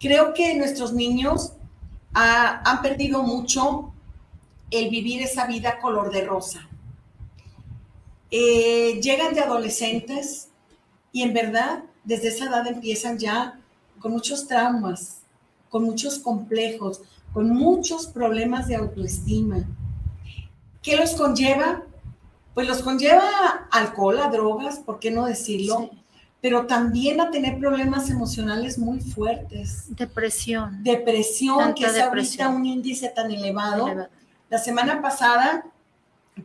Creo 0.00 0.32
que 0.34 0.56
nuestros 0.56 0.92
niños 0.92 1.52
ha- 2.14 2.62
han 2.64 2.82
perdido 2.82 3.22
mucho 3.22 3.92
el 4.70 4.90
vivir 4.90 5.22
esa 5.22 5.46
vida 5.46 5.78
color 5.78 6.10
de 6.12 6.24
rosa. 6.24 6.68
Eh, 8.30 9.00
llegan 9.02 9.34
de 9.34 9.40
adolescentes 9.40 10.48
y 11.12 11.22
en 11.22 11.32
verdad 11.32 11.84
desde 12.04 12.28
esa 12.28 12.46
edad 12.46 12.66
empiezan 12.66 13.18
ya 13.18 13.58
con 14.00 14.12
muchos 14.12 14.46
traumas, 14.46 15.20
con 15.70 15.84
muchos 15.84 16.18
complejos, 16.18 17.00
con 17.32 17.50
muchos 17.50 18.06
problemas 18.06 18.68
de 18.68 18.76
autoestima. 18.76 19.64
¿Qué 20.82 20.96
los 20.96 21.12
conlleva? 21.14 21.82
Pues 22.54 22.66
los 22.66 22.82
conlleva 22.82 23.68
alcohol, 23.70 24.18
a 24.20 24.28
drogas, 24.28 24.78
¿por 24.78 24.98
qué 24.98 25.10
no 25.10 25.26
decirlo? 25.26 25.88
Sí. 25.90 25.98
Pero 26.40 26.66
también 26.66 27.20
a 27.20 27.30
tener 27.30 27.58
problemas 27.58 28.10
emocionales 28.10 28.78
muy 28.78 29.00
fuertes. 29.00 29.86
Depresión. 29.96 30.82
Depresión, 30.84 31.58
Tanta 31.58 31.74
que 31.74 31.84
es 31.86 32.00
ahorita 32.00 32.48
un 32.48 32.64
índice 32.64 33.08
tan 33.08 33.30
elevado. 33.30 34.08
La 34.48 34.58
semana 34.58 35.02
pasada 35.02 35.66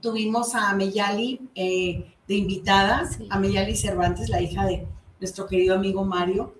tuvimos 0.01 0.55
a 0.55 0.73
Meyali 0.73 1.39
eh, 1.55 2.11
de 2.27 2.35
invitada, 2.35 3.05
Sí. 3.05 3.27
a 3.29 3.39
Meyali 3.39 3.75
Cervantes, 3.75 4.29
la 4.29 4.41
hija 4.41 4.65
de 4.65 4.87
nuestro 5.19 5.45
querido 5.45 5.75
amigo 5.75 6.03
Mario. 6.03 6.55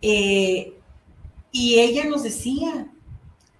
Eh, 0.00 0.78
y 1.50 1.78
ella 1.80 2.04
nos 2.04 2.22
decía, 2.22 2.86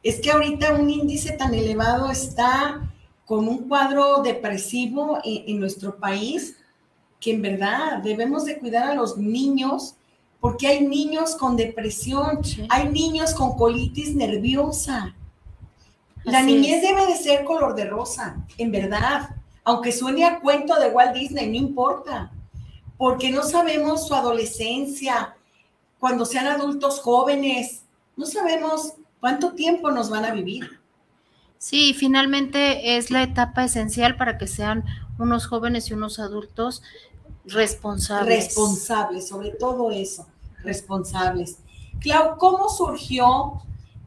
es 0.08 0.20
que 0.20 0.30
ahorita 0.30 0.72
un 0.74 0.88
índice 0.90 1.32
tan 1.32 1.54
elevado 1.54 2.10
está 2.10 2.80
con 3.24 3.48
un 3.48 3.68
cuadro 3.68 4.22
depresivo 4.22 5.18
en, 5.24 5.44
en 5.50 5.60
nuestro 5.60 5.96
país, 5.98 6.56
que 7.20 7.32
en 7.32 7.42
verdad 7.42 7.98
debemos 8.02 8.44
de 8.44 8.58
cuidar 8.58 8.90
a 8.90 8.94
los 8.94 9.16
niños, 9.16 9.94
porque 10.40 10.68
hay 10.68 10.86
niños 10.86 11.34
con 11.34 11.56
depresión, 11.56 12.44
Sí. 12.44 12.66
hay 12.68 12.88
niños 12.88 13.34
con 13.34 13.56
colitis 13.56 14.14
nerviosa. 14.14 15.14
La 16.24 16.38
Así 16.40 16.46
niñez 16.46 16.82
es. 16.82 16.88
debe 16.88 17.06
de 17.06 17.16
ser 17.16 17.44
color 17.44 17.74
de 17.74 17.86
rosa, 17.86 18.36
en 18.58 18.70
verdad. 18.70 19.30
Aunque 19.64 19.90
suene 19.92 20.24
a 20.24 20.38
cuento 20.40 20.78
de 20.78 20.88
Walt 20.90 21.14
Disney, 21.14 21.48
no 21.48 21.56
importa. 21.56 22.30
Porque 22.98 23.30
no 23.30 23.42
sabemos 23.42 24.06
su 24.06 24.14
adolescencia, 24.14 25.34
cuando 25.98 26.24
sean 26.24 26.46
adultos 26.46 27.00
jóvenes, 27.00 27.82
no 28.16 28.26
sabemos 28.26 28.94
cuánto 29.20 29.52
tiempo 29.52 29.90
nos 29.90 30.10
van 30.10 30.24
a 30.24 30.32
vivir. 30.32 30.80
Sí, 31.58 31.94
finalmente 31.94 32.96
es 32.96 33.10
la 33.10 33.22
etapa 33.22 33.64
esencial 33.64 34.16
para 34.16 34.38
que 34.38 34.46
sean 34.46 34.84
unos 35.18 35.46
jóvenes 35.46 35.90
y 35.90 35.94
unos 35.94 36.18
adultos 36.18 36.82
responsables. 37.46 38.46
Responsables, 38.46 39.28
sobre 39.28 39.50
todo 39.50 39.90
eso, 39.90 40.26
responsables. 40.62 41.58
Clau, 42.00 42.36
¿cómo 42.36 42.68
surgió 42.68 43.62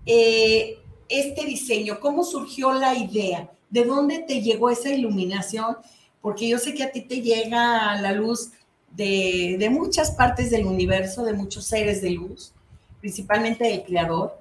eh, 0.05 0.79
este 1.07 1.45
diseño? 1.45 1.99
¿Cómo 1.99 2.23
surgió 2.23 2.71
la 2.71 2.95
idea? 2.95 3.49
¿De 3.69 3.83
dónde 3.85 4.19
te 4.19 4.41
llegó 4.41 4.69
esa 4.69 4.89
iluminación? 4.89 5.77
Porque 6.21 6.47
yo 6.47 6.59
sé 6.59 6.73
que 6.73 6.83
a 6.83 6.91
ti 6.91 7.01
te 7.01 7.21
llega 7.21 7.99
la 7.99 8.11
luz 8.11 8.51
de, 8.91 9.55
de 9.59 9.69
muchas 9.69 10.11
partes 10.11 10.51
del 10.51 10.65
universo, 10.65 11.23
de 11.23 11.33
muchos 11.33 11.65
seres 11.65 12.01
de 12.01 12.11
luz, 12.11 12.53
principalmente 12.99 13.65
del 13.65 13.83
Creador. 13.83 14.37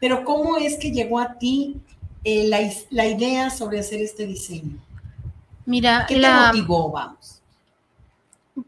Pero 0.00 0.24
¿cómo 0.24 0.56
es 0.56 0.76
que 0.76 0.90
llegó 0.92 1.18
a 1.18 1.38
ti 1.38 1.76
eh, 2.22 2.48
la, 2.48 2.58
la 2.90 3.06
idea 3.06 3.50
sobre 3.50 3.80
hacer 3.80 4.00
este 4.00 4.26
diseño? 4.26 4.78
Mira, 5.66 6.04
¿Qué 6.06 6.18
la, 6.18 6.50
te 6.52 6.58
motivó, 6.58 6.90
vamos? 6.90 7.40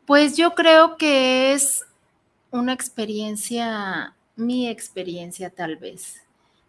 pues 0.04 0.36
yo 0.36 0.54
creo 0.54 0.96
que 0.96 1.52
es 1.52 1.84
una 2.50 2.72
experiencia, 2.72 4.14
mi 4.34 4.68
experiencia 4.68 5.50
tal 5.50 5.76
vez, 5.76 6.22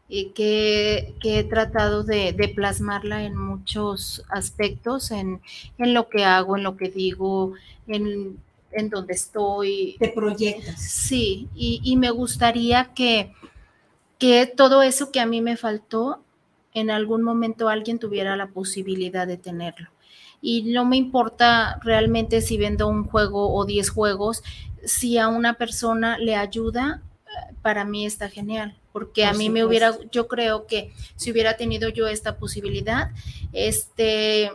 y 0.10 0.30
que, 0.30 1.16
que 1.20 1.40
he 1.40 1.44
tratado 1.44 2.04
de, 2.04 2.32
de 2.34 2.48
plasmarla 2.50 3.24
en 3.24 3.36
muchos 3.36 4.24
aspectos, 4.30 5.12
en, 5.12 5.42
en 5.78 5.94
lo 5.94 6.10
que 6.10 6.26
hago, 6.26 6.58
en 6.58 6.64
lo 6.64 6.78
que 6.78 6.90
digo, 6.90 7.54
en, 7.88 8.38
en 8.80 8.90
donde 8.90 9.14
estoy, 9.14 9.96
Te 10.00 10.10
proyectas. 10.10 10.82
Sí, 10.82 11.50
y, 11.56 11.82
y 11.84 11.98
me 11.98 12.12
gustaría 12.12 12.94
que, 12.94 13.34
que 14.18 14.46
todo 14.46 14.82
eso 14.82 15.12
que 15.12 15.20
a 15.20 15.26
mí 15.26 15.42
me 15.42 15.58
faltó, 15.58 16.22
en 16.74 16.92
algún 16.92 17.24
momento 17.24 17.70
alguien 17.70 17.98
tuviera 17.98 18.36
la 18.36 18.48
posibilidad 18.48 19.26
de 19.26 19.38
tenerlo. 19.38 19.90
Y 20.42 20.62
no 20.64 20.86
me 20.86 20.98
importa 20.98 21.80
realmente 21.84 22.42
si 22.42 22.58
vendo 22.58 22.88
un 22.88 23.04
juego 23.04 23.54
o 23.54 23.66
10 23.66 23.90
juegos, 23.90 24.44
si 24.86 25.18
a 25.18 25.28
una 25.28 25.56
persona 25.56 26.18
le 26.20 26.36
ayuda, 26.36 27.02
eh, 27.26 27.56
para 27.62 27.84
mí 27.84 28.06
está 28.06 28.30
genial, 28.30 28.78
porque 28.92 29.26
a 29.26 29.34
mí 29.34 29.50
me 29.50 29.66
hubiera, 29.66 29.98
yo 30.12 30.28
creo 30.28 30.68
que 30.68 30.94
si 31.16 31.32
hubiera 31.32 31.58
tenido 31.58 31.90
yo 31.90 32.08
esta 32.08 32.38
posibilidad, 32.38 33.12
este, 33.54 34.52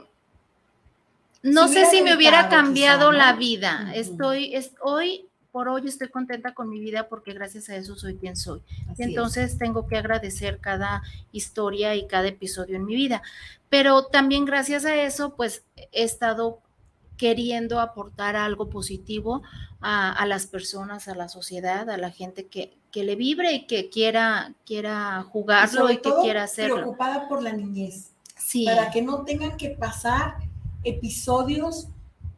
no 1.42 1.68
sé 1.68 1.86
si 1.86 2.02
me 2.02 2.14
hubiera 2.14 2.48
cambiado 2.48 3.10
quizá, 3.10 3.18
la 3.18 3.32
vida. 3.34 3.92
Estoy, 3.94 4.54
es, 4.54 4.72
hoy, 4.80 5.28
por 5.50 5.68
hoy 5.68 5.86
estoy 5.86 6.08
contenta 6.08 6.54
con 6.54 6.68
mi 6.68 6.80
vida 6.80 7.08
porque 7.08 7.32
gracias 7.32 7.68
a 7.68 7.76
eso 7.76 7.96
soy 7.96 8.16
quien 8.16 8.36
soy. 8.36 8.62
Así 8.90 9.02
Y 9.02 9.02
es. 9.02 9.08
entonces 9.08 9.58
tengo 9.58 9.86
que 9.86 9.96
agradecer 9.96 10.58
cada 10.60 11.02
historia 11.32 11.94
y 11.94 12.06
cada 12.06 12.28
episodio 12.28 12.76
en 12.76 12.84
mi 12.84 12.94
vida. 12.94 13.22
Pero 13.68 14.06
también 14.06 14.44
gracias 14.44 14.84
a 14.84 14.94
eso, 14.94 15.34
pues 15.34 15.64
he 15.76 16.02
estado 16.04 16.60
queriendo 17.16 17.80
aportar 17.80 18.36
algo 18.36 18.68
positivo 18.68 19.42
a, 19.80 20.12
a 20.12 20.26
las 20.26 20.46
personas, 20.46 21.08
a 21.08 21.14
la 21.14 21.28
sociedad, 21.28 21.88
a 21.90 21.96
la 21.96 22.10
gente 22.10 22.46
que, 22.46 22.76
que 22.90 23.04
le 23.04 23.16
vibre 23.16 23.52
y 23.52 23.66
que 23.66 23.88
quiera, 23.90 24.54
quiera 24.66 25.24
Y 25.24 25.30
jugarlo 25.30 25.80
sobre 25.82 25.94
y, 25.94 25.96
que 25.98 26.02
todo, 26.02 26.22
quiera 26.22 26.44
hacerlo. 26.44 26.76
Preocupada 26.76 27.28
por 27.28 27.42
la 27.42 27.52
niñez, 27.52 28.10
Sí, 28.36 28.64
para 28.66 28.90
que 28.90 29.02
no 29.02 29.24
tengan 29.24 29.56
que 29.56 29.70
pasar 29.70 30.34
episodios 30.84 31.88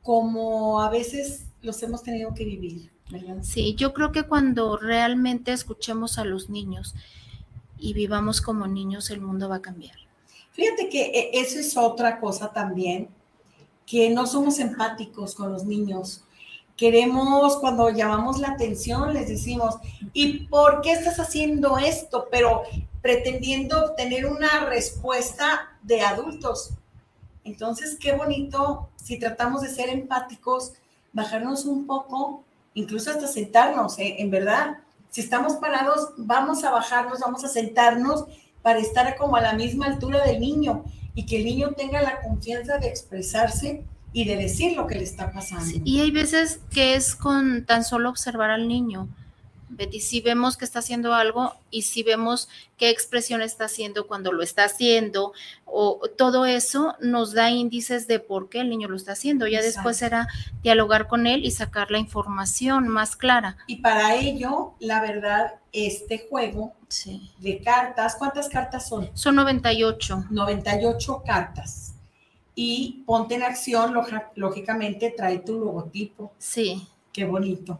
como 0.02 0.80
a 0.80 0.90
veces 0.90 1.46
los 1.62 1.82
hemos 1.82 2.02
tenido 2.02 2.34
que 2.34 2.44
vivir, 2.44 2.90
¿verdad? 3.10 3.38
sí, 3.42 3.74
yo 3.74 3.94
creo 3.94 4.12
que 4.12 4.24
cuando 4.24 4.76
realmente 4.76 5.52
escuchemos 5.52 6.18
a 6.18 6.24
los 6.24 6.50
niños 6.50 6.94
y 7.78 7.94
vivamos 7.94 8.40
como 8.40 8.66
niños, 8.66 9.10
el 9.10 9.20
mundo 9.20 9.48
va 9.48 9.56
a 9.56 9.62
cambiar. 9.62 9.96
Fíjate 10.52 10.88
que 10.88 11.02
eh, 11.06 11.30
eso 11.34 11.58
es 11.58 11.76
otra 11.76 12.20
cosa 12.20 12.52
también, 12.52 13.08
que 13.86 14.10
no 14.10 14.26
somos 14.26 14.58
empáticos 14.58 15.34
con 15.34 15.52
los 15.52 15.64
niños. 15.64 16.22
Queremos, 16.76 17.56
cuando 17.58 17.90
llamamos 17.90 18.40
la 18.40 18.50
atención, 18.50 19.12
les 19.14 19.28
decimos, 19.28 19.76
¿y 20.12 20.46
por 20.46 20.80
qué 20.80 20.92
estás 20.92 21.18
haciendo 21.18 21.78
esto? 21.78 22.28
Pero 22.30 22.62
pretendiendo 23.02 23.84
obtener 23.84 24.26
una 24.26 24.66
respuesta 24.66 25.76
de 25.82 26.00
adultos. 26.02 26.70
Entonces, 27.44 27.96
qué 28.00 28.12
bonito 28.12 28.88
si 28.96 29.18
tratamos 29.18 29.62
de 29.62 29.68
ser 29.68 29.90
empáticos, 29.90 30.72
bajarnos 31.12 31.64
un 31.66 31.86
poco, 31.86 32.44
incluso 32.74 33.10
hasta 33.10 33.28
sentarnos, 33.28 33.98
¿eh? 33.98 34.16
en 34.18 34.30
verdad. 34.30 34.78
Si 35.10 35.20
estamos 35.20 35.54
parados, 35.54 36.10
vamos 36.16 36.64
a 36.64 36.70
bajarnos, 36.70 37.20
vamos 37.20 37.44
a 37.44 37.48
sentarnos 37.48 38.24
para 38.62 38.78
estar 38.78 39.16
como 39.16 39.36
a 39.36 39.40
la 39.40 39.52
misma 39.52 39.86
altura 39.86 40.24
del 40.24 40.40
niño 40.40 40.84
y 41.14 41.26
que 41.26 41.36
el 41.36 41.44
niño 41.44 41.72
tenga 41.76 42.02
la 42.02 42.20
confianza 42.22 42.78
de 42.78 42.88
expresarse 42.88 43.84
y 44.12 44.24
de 44.24 44.36
decir 44.36 44.76
lo 44.76 44.86
que 44.86 44.94
le 44.94 45.04
está 45.04 45.32
pasando. 45.32 45.80
Y 45.84 46.00
hay 46.00 46.10
veces 46.10 46.60
que 46.70 46.94
es 46.94 47.14
con 47.14 47.64
tan 47.66 47.84
solo 47.84 48.08
observar 48.08 48.50
al 48.50 48.68
niño. 48.68 49.08
Betty, 49.76 50.00
si 50.00 50.20
vemos 50.20 50.56
que 50.56 50.64
está 50.64 50.78
haciendo 50.78 51.14
algo 51.14 51.54
y 51.70 51.82
si 51.82 52.02
vemos 52.02 52.48
qué 52.76 52.90
expresión 52.90 53.42
está 53.42 53.66
haciendo 53.66 54.06
cuando 54.06 54.32
lo 54.32 54.42
está 54.42 54.64
haciendo, 54.64 55.32
o 55.64 56.00
todo 56.16 56.46
eso 56.46 56.94
nos 57.00 57.32
da 57.32 57.50
índices 57.50 58.06
de 58.06 58.20
por 58.20 58.48
qué 58.48 58.60
el 58.60 58.70
niño 58.70 58.88
lo 58.88 58.96
está 58.96 59.12
haciendo. 59.12 59.46
Ya 59.46 59.62
después 59.62 59.96
será 59.96 60.28
dialogar 60.62 61.08
con 61.08 61.26
él 61.26 61.44
y 61.44 61.50
sacar 61.50 61.90
la 61.90 61.98
información 61.98 62.88
más 62.88 63.16
clara. 63.16 63.56
Y 63.66 63.76
para 63.76 64.14
ello, 64.14 64.74
la 64.80 65.00
verdad, 65.00 65.54
este 65.72 66.26
juego 66.30 66.74
de 67.38 67.58
cartas, 67.58 68.14
¿cuántas 68.16 68.48
cartas 68.48 68.88
son? 68.88 69.10
Son 69.14 69.34
98. 69.34 70.26
98 70.30 71.22
cartas. 71.26 71.94
Y 72.54 73.02
ponte 73.04 73.34
en 73.34 73.42
acción, 73.42 73.94
lógicamente 74.36 75.12
trae 75.16 75.38
tu 75.38 75.58
logotipo. 75.58 76.32
Sí. 76.38 76.86
Qué 77.12 77.24
bonito. 77.24 77.78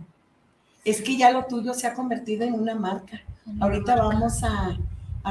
Es 0.85 1.01
que 1.01 1.17
ya 1.17 1.31
lo 1.31 1.47
tuyo 1.47 1.73
se 1.75 1.87
ha 1.87 1.95
convertido 1.95 2.45
en 2.45 2.55
una 2.55 2.75
marca. 2.75 3.23
Ahorita 3.61 3.97
vamos 3.97 4.43
a, 4.43 4.79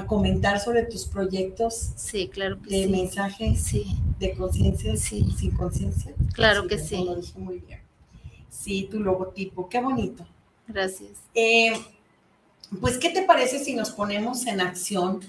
comentar 0.08 0.60
sobre 0.60 0.86
tus 0.86 1.06
proyectos. 1.06 1.92
Sí, 1.96 2.28
claro 2.28 2.60
que 2.60 2.82
de 2.82 2.88
mensajes 2.88 3.62
sí. 3.62 3.96
de 4.20 4.34
conciencia 4.34 4.98
sí. 4.98 5.32
sin 5.38 5.52
conciencia. 5.52 6.14
Claro 6.34 6.68
que 6.68 6.80
sí. 6.80 7.08
muy 7.38 7.60
bien. 7.60 7.80
Sí, 8.50 8.88
tu 8.90 9.00
logotipo. 9.00 9.70
Qué 9.70 9.80
bonito. 9.80 10.26
Gracias. 10.68 11.12
Eh, 11.36 11.74
pues, 12.82 12.98
¿qué 12.98 13.10
te 13.10 13.22
parece 13.24 13.64
si 13.64 13.76
nos 13.76 13.92
ponemos 13.92 14.48
en 14.48 14.62
acción 14.62 15.20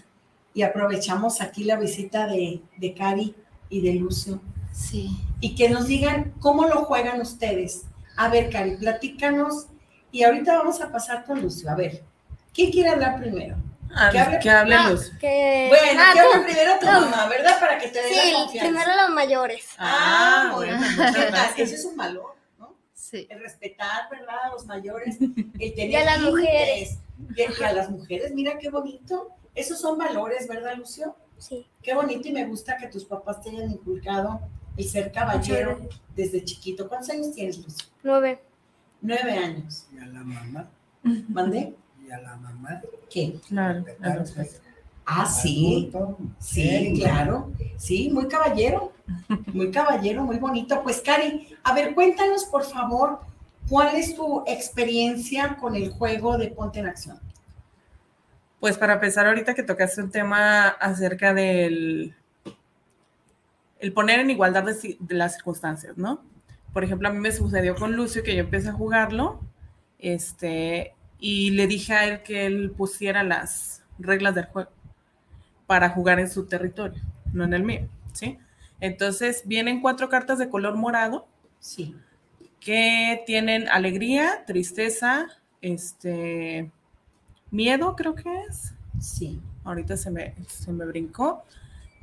y 0.55 0.63
aprovechamos 0.63 1.43
aquí 1.43 1.65
la 1.65 1.77
visita 1.77 2.27
de, 2.27 2.63
de 2.79 2.95
Cari 2.95 3.35
y 3.69 3.81
de 3.83 3.95
Lucio? 3.95 4.41
Sí. 4.73 5.11
Y 5.41 5.55
que 5.55 5.69
nos 5.69 5.87
digan 5.87 6.33
cómo 6.41 6.67
lo 6.67 6.85
juegan 6.85 7.21
ustedes. 7.21 7.83
A 8.17 8.29
ver, 8.29 8.51
Cari, 8.51 8.77
platícanos. 8.77 9.67
Y 10.15 10.23
ahorita 10.23 10.59
vamos 10.59 10.81
a 10.81 10.93
pasar 10.93 11.25
con 11.25 11.43
Lucio. 11.43 11.69
A 11.69 11.75
ver, 11.75 12.05
¿quién 12.53 12.71
quiere 12.71 12.91
hablar 12.91 13.19
primero? 13.19 13.57
Ah, 13.93 14.11
que 14.13 14.19
hable, 14.21 14.39
que 14.39 14.49
hable 14.49 14.77
Lucio. 14.89 15.13
Bueno, 15.21 16.03
que 16.13 16.21
hable 16.21 16.45
primero 16.45 16.79
tu 16.79 16.87
mamá, 16.87 17.27
¿verdad? 17.27 17.59
Para 17.59 17.79
que 17.79 17.89
te 17.89 18.01
dé 18.01 18.09
sí, 18.11 18.31
la 18.33 18.39
confianza. 18.39 18.71
primero 18.71 19.03
los 19.03 19.11
mayores. 19.11 19.67
Ah, 19.77 20.53
bueno, 20.55 20.79
muchas 20.79 21.15
gracias. 21.15 21.59
Ese 21.59 21.75
es 21.75 21.85
un 21.85 21.97
valor, 21.97 22.37
¿no? 22.61 22.77
Sí. 22.93 23.27
El 23.29 23.41
respetar, 23.41 24.09
¿verdad? 24.09 24.37
A 24.45 24.51
los 24.51 24.65
mayores. 24.67 25.19
El 25.21 25.75
tener 25.75 25.91
y 25.91 25.97
a 25.97 26.05
las 26.05 26.21
mujeres. 26.21 26.99
Y 27.37 27.65
a 27.65 27.73
las 27.73 27.91
mujeres, 27.91 28.33
mira 28.35 28.57
qué 28.57 28.71
bonito. 28.71 29.31
Esos 29.53 29.81
son 29.81 29.99
valores, 29.99 30.47
¿verdad, 30.47 30.77
Lucio? 30.77 31.17
Sí. 31.39 31.67
Qué 31.83 31.93
bonito 31.93 32.29
y 32.29 32.33
me 32.33 32.45
gusta 32.45 32.77
que 32.77 32.87
tus 32.87 33.05
papás 33.05 33.43
te 33.43 33.51
hayan 33.51 33.69
inculcado 33.69 34.43
el 34.77 34.89
ser 34.89 35.11
caballero 35.11 35.89
desde 36.15 36.45
chiquito. 36.45 36.89
¿Cuántos 36.89 37.11
años 37.11 37.33
tienes, 37.33 37.59
Lucio? 37.59 37.89
Nueve. 38.05 38.54
Nueve 39.05 39.33
años. 39.33 39.87
¿Y 39.93 39.99
a 39.99 40.07
la 40.07 40.25
mamá? 40.25 40.71
¿Mandé? 41.29 41.75
¿Y 42.03 42.11
a 42.11 42.21
la 42.21 42.37
mamá? 42.37 42.81
¿Qué? 43.11 43.39
Claro. 43.47 43.85
Ah, 45.05 45.27
sí. 45.27 45.93
Sí, 46.39 46.95
claro. 46.99 47.53
Sí, 47.77 48.09
muy 48.11 48.27
caballero. 48.29 48.93
Muy 49.53 49.71
caballero, 49.71 50.25
muy 50.25 50.39
bonito. 50.39 50.83
Pues, 50.83 51.03
Cari, 51.03 51.55
a 51.63 51.75
ver, 51.75 51.95
cuéntanos, 51.95 52.47
por 52.47 52.65
favor, 52.65 53.21
¿cuál 53.69 53.95
es 53.95 54.17
tu 54.17 54.43
experiencia 54.47 55.59
con 55.61 55.75
el 55.75 55.91
juego 55.91 56.39
de 56.39 56.49
Ponte 56.49 56.79
en 56.79 56.87
Acción? 56.87 57.21
Pues 58.59 58.79
para 58.79 58.95
empezar, 58.95 59.27
ahorita 59.27 59.55
que 59.55 59.63
tocaste 59.63 60.01
un 60.01 60.11
tema 60.11 60.69
acerca 60.69 61.35
del 61.35 62.15
el 63.81 63.93
poner 63.93 64.21
en 64.21 64.31
igualdad 64.31 64.65
de, 64.65 64.97
las 65.11 65.35
circunstancias, 65.35 65.99
¿no? 65.99 66.23
Por 66.75 66.85
ejemplo, 66.85 67.09
a 67.09 67.13
mí 67.13 67.19
me 67.19 67.33
sucedió 67.33 67.75
con 67.75 67.97
Lucio 67.97 68.23
que 68.23 68.35
yo 68.35 68.41
empecé 68.41 68.69
a 68.69 68.73
jugarlo, 68.73 69.41
este, 69.99 70.93
y 71.19 71.51
le 71.53 71.67
dije 71.67 71.95
a 71.95 72.05
él 72.05 72.23
que 72.23 72.45
él 72.45 72.73
pusiera 72.77 73.23
las 73.23 73.83
reglas 73.99 74.35
del 74.35 74.45
juego 74.47 74.71
para 75.67 75.89
jugar 75.89 76.21
en 76.21 76.29
su 76.29 76.45
territorio, 76.45 77.01
no 77.33 77.45
en 77.45 77.55
el 77.55 77.63
mío, 77.63 77.89
¿sí? 78.13 78.39
Entonces 78.81 79.45
vienen 79.47 79.81
cuatro 79.81 80.11
cartas 80.11 80.39
de 80.39 80.51
color 80.51 80.77
morado, 80.77 81.27
sí, 81.59 81.97
que 82.61 83.23
tienen 83.25 83.69
alegría, 83.69 84.45
tristeza, 84.47 85.29
este, 85.63 86.71
miedo, 87.51 87.95
creo 87.97 88.15
que 88.15 88.29
es. 88.51 88.75
Sí. 89.01 89.41
Ahorita 89.65 89.97
se 89.97 90.11
me, 90.11 90.35
se 90.49 90.73
me 90.73 90.85
brincó. 90.85 91.45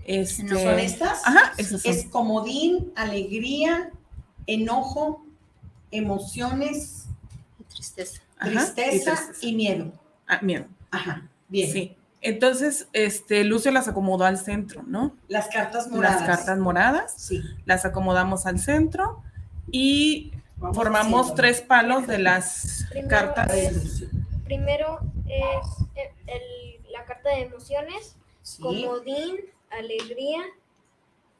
Este, 0.05 0.43
¿No 0.43 0.57
son 0.57 0.79
estas? 0.79 1.25
Ajá, 1.25 1.53
Es 1.57 2.05
comodín, 2.09 2.91
alegría, 2.95 3.91
enojo, 4.47 5.25
emociones, 5.91 7.05
tristeza. 7.69 8.21
tristeza, 8.39 9.17
y, 9.41 9.53
miedo. 9.53 9.91
Ah, 10.27 10.39
miedo. 10.41 10.65
Ajá, 10.89 11.29
bien. 11.47 11.71
Sí. 11.71 11.97
Entonces, 12.21 12.87
este, 12.93 13.43
Lucio 13.43 13.71
las 13.71 13.87
acomodó 13.87 14.25
al 14.25 14.37
centro, 14.37 14.83
¿no? 14.83 15.15
Las 15.27 15.47
cartas 15.47 15.89
moradas. 15.89 16.19
Las 16.19 16.37
cartas 16.37 16.59
moradas. 16.59 17.13
Sí. 17.17 17.41
Las 17.65 17.83
acomodamos 17.83 18.45
al 18.45 18.59
centro 18.59 19.23
y 19.71 20.31
formamos 20.73 21.33
tres 21.33 21.61
palos 21.61 22.05
de 22.05 22.19
las 22.19 22.85
cartas. 23.09 23.51
primero 24.45 24.99
es 25.27 25.85
la 26.91 27.05
carta 27.05 27.29
de 27.29 27.41
emociones, 27.41 28.15
comodín, 28.59 29.37
alegría, 29.71 30.41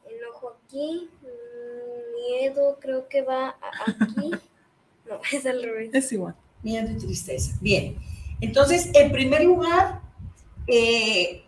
enojo 0.10 0.56
aquí, 0.66 1.10
miedo 2.28 2.78
creo 2.82 3.08
que 3.08 3.22
va 3.22 3.56
aquí. 3.88 4.32
No, 5.10 5.20
es 5.30 5.46
al 5.46 5.62
revés. 5.62 5.90
Es 5.94 6.12
igual. 6.14 6.36
Miedo 6.62 6.90
y 6.90 6.96
tristeza. 6.96 7.58
Bien. 7.60 7.98
Entonces, 8.40 8.90
en 8.94 9.12
primer 9.12 9.44
lugar, 9.44 10.00
eh, 10.68 11.44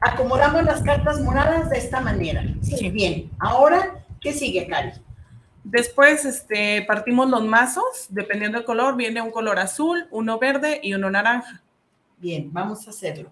acomodamos 0.00 0.62
las 0.64 0.82
cartas 0.82 1.20
moradas 1.20 1.70
de 1.70 1.78
esta 1.78 2.00
manera. 2.00 2.44
Sí. 2.62 2.90
Bien. 2.90 3.30
Ahora, 3.40 4.04
¿qué 4.20 4.32
sigue, 4.32 4.66
Cari? 4.68 4.92
Después 5.64 6.24
este, 6.24 6.82
partimos 6.82 7.28
los 7.28 7.44
mazos, 7.44 8.06
dependiendo 8.08 8.58
del 8.58 8.66
color, 8.66 8.96
viene 8.96 9.20
un 9.20 9.30
color 9.30 9.58
azul, 9.58 10.06
uno 10.10 10.38
verde 10.38 10.80
y 10.82 10.94
uno 10.94 11.10
naranja. 11.10 11.62
Bien, 12.18 12.52
vamos 12.52 12.86
a 12.86 12.90
hacerlo. 12.90 13.30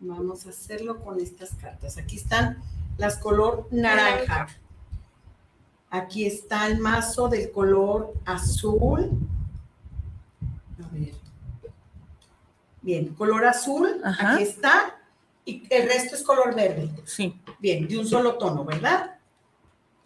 Vamos 0.00 0.46
a 0.46 0.50
hacerlo 0.50 1.00
con 1.00 1.20
estas 1.20 1.54
cartas. 1.56 1.98
Aquí 1.98 2.16
están 2.16 2.62
las 2.96 3.16
color 3.16 3.68
naranja. 3.70 4.48
Aquí 5.90 6.26
está 6.26 6.66
el 6.66 6.78
mazo 6.78 7.28
del 7.28 7.50
color 7.50 8.12
azul. 8.26 9.10
A 10.84 10.88
ver. 10.94 11.14
Bien, 12.82 13.14
color 13.14 13.46
azul, 13.46 14.00
aquí 14.04 14.42
está. 14.42 14.96
Y 15.44 15.62
el 15.70 15.88
resto 15.88 16.14
es 16.14 16.22
color 16.22 16.54
verde. 16.54 16.90
Sí. 17.04 17.40
Bien, 17.58 17.88
de 17.88 17.98
un 17.98 18.06
solo 18.06 18.36
tono, 18.36 18.64
¿verdad? 18.64 19.18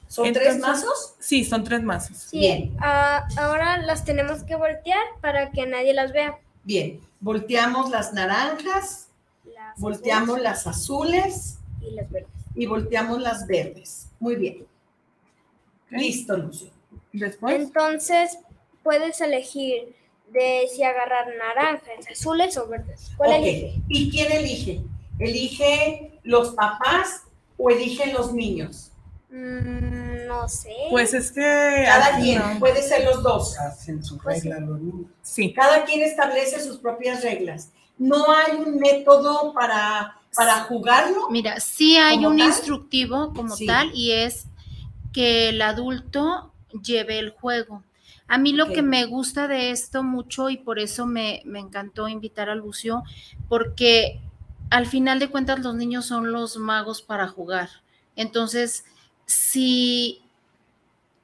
¿Son 0.07 0.33
tres 0.33 0.59
mazos? 0.59 1.15
Sí, 1.19 1.45
son 1.45 1.65
tres 1.65 1.83
mazos. 1.83 2.17
Sí, 2.19 2.39
Bien. 2.39 2.77
Ah, 2.81 3.27
ahora 3.39 3.79
las 3.79 4.05
tenemos 4.05 4.45
que 4.45 4.57
voltear 4.57 5.03
para 5.21 5.51
que 5.51 5.67
nadie 5.67 5.95
las 5.95 6.13
vea. 6.13 6.39
Bien, 6.65 7.01
volteamos 7.19 7.91
las 7.91 8.13
naranjas, 8.13 9.09
volteamos 9.79 10.41
las 10.41 10.67
azules 10.67 11.59
y 11.81 11.93
las 11.93 12.11
verdes. 12.11 12.31
Y 12.55 12.67
volteamos 12.67 13.21
las 13.21 13.47
verdes. 13.47 14.09
Muy 14.21 14.37
bien. 14.37 14.67
Listo, 15.93 16.37
Lucio. 16.37 16.71
Después. 17.13 17.55
Entonces, 17.57 18.39
puedes 18.83 19.21
elegir 19.21 19.95
de 20.33 20.69
si 20.75 20.83
agarrar 20.83 21.27
naranjas, 21.37 22.07
azules 22.11 22.57
o 22.57 22.67
verdes. 22.67 23.11
¿Cuál 23.17 23.33
elige? 23.33 23.83
¿Y 23.89 24.11
quién 24.11 24.33
elige? 24.33 24.81
¿Elige 25.19 26.19
los 26.23 26.55
papás 26.55 27.25
o 27.59 27.71
eligen 27.71 28.15
los 28.15 28.33
niños? 28.33 28.91
Mm, 29.31 30.27
no 30.27 30.49
sé. 30.49 30.75
Pues 30.91 31.15
es 31.15 31.31
que. 31.33 31.85
Cada 31.87 32.19
quien, 32.19 32.59
puede 32.59 32.83
ser 32.83 33.05
los 33.05 33.23
dos. 33.23 33.59
Hacen 33.59 34.03
su 34.03 34.19
pues 34.19 34.43
regla 34.43 34.61
los 34.61 34.81
niños. 34.81 35.11
Sí. 35.23 35.53
Cada 35.53 35.85
quien 35.85 36.03
establece 36.03 36.61
sus 36.61 36.79
propias 36.79 37.23
reglas. 37.23 37.71
No 37.99 38.25
hay 38.33 38.57
un 38.57 38.79
método 38.79 39.53
para, 39.53 40.19
para 40.35 40.61
jugarlo. 40.65 41.29
Mira, 41.31 41.61
sí 41.61 41.97
hay 41.97 42.25
un 42.25 42.39
instructivo 42.41 43.33
como 43.35 43.55
tal 43.67 43.93
y 43.95 44.13
es 44.13 44.47
que 45.13 45.49
el 45.49 45.63
adulto 45.63 46.53
lleve 46.83 47.19
el 47.19 47.31
juego. 47.31 47.83
A 48.29 48.39
mí 48.39 48.53
lo 48.53 48.69
que 48.69 48.83
me 48.83 49.05
gusta 49.05 49.47
de 49.47 49.71
esto 49.71 50.03
mucho 50.03 50.49
y 50.49 50.57
por 50.57 50.79
eso 50.79 51.07
me, 51.07 51.43
me, 51.45 51.59
encantó 51.59 52.09
invitar 52.09 52.49
a 52.49 52.55
Lucio, 52.55 53.03
porque 53.49 54.21
al 54.71 54.87
final 54.87 55.19
de 55.19 55.29
cuentas 55.29 55.61
los 55.61 55.75
niños 55.75 56.07
son 56.07 56.33
los 56.33 56.57
magos 56.57 57.03
para 57.03 57.29
jugar. 57.29 57.69
Entonces, 58.17 58.85
si 59.27 60.23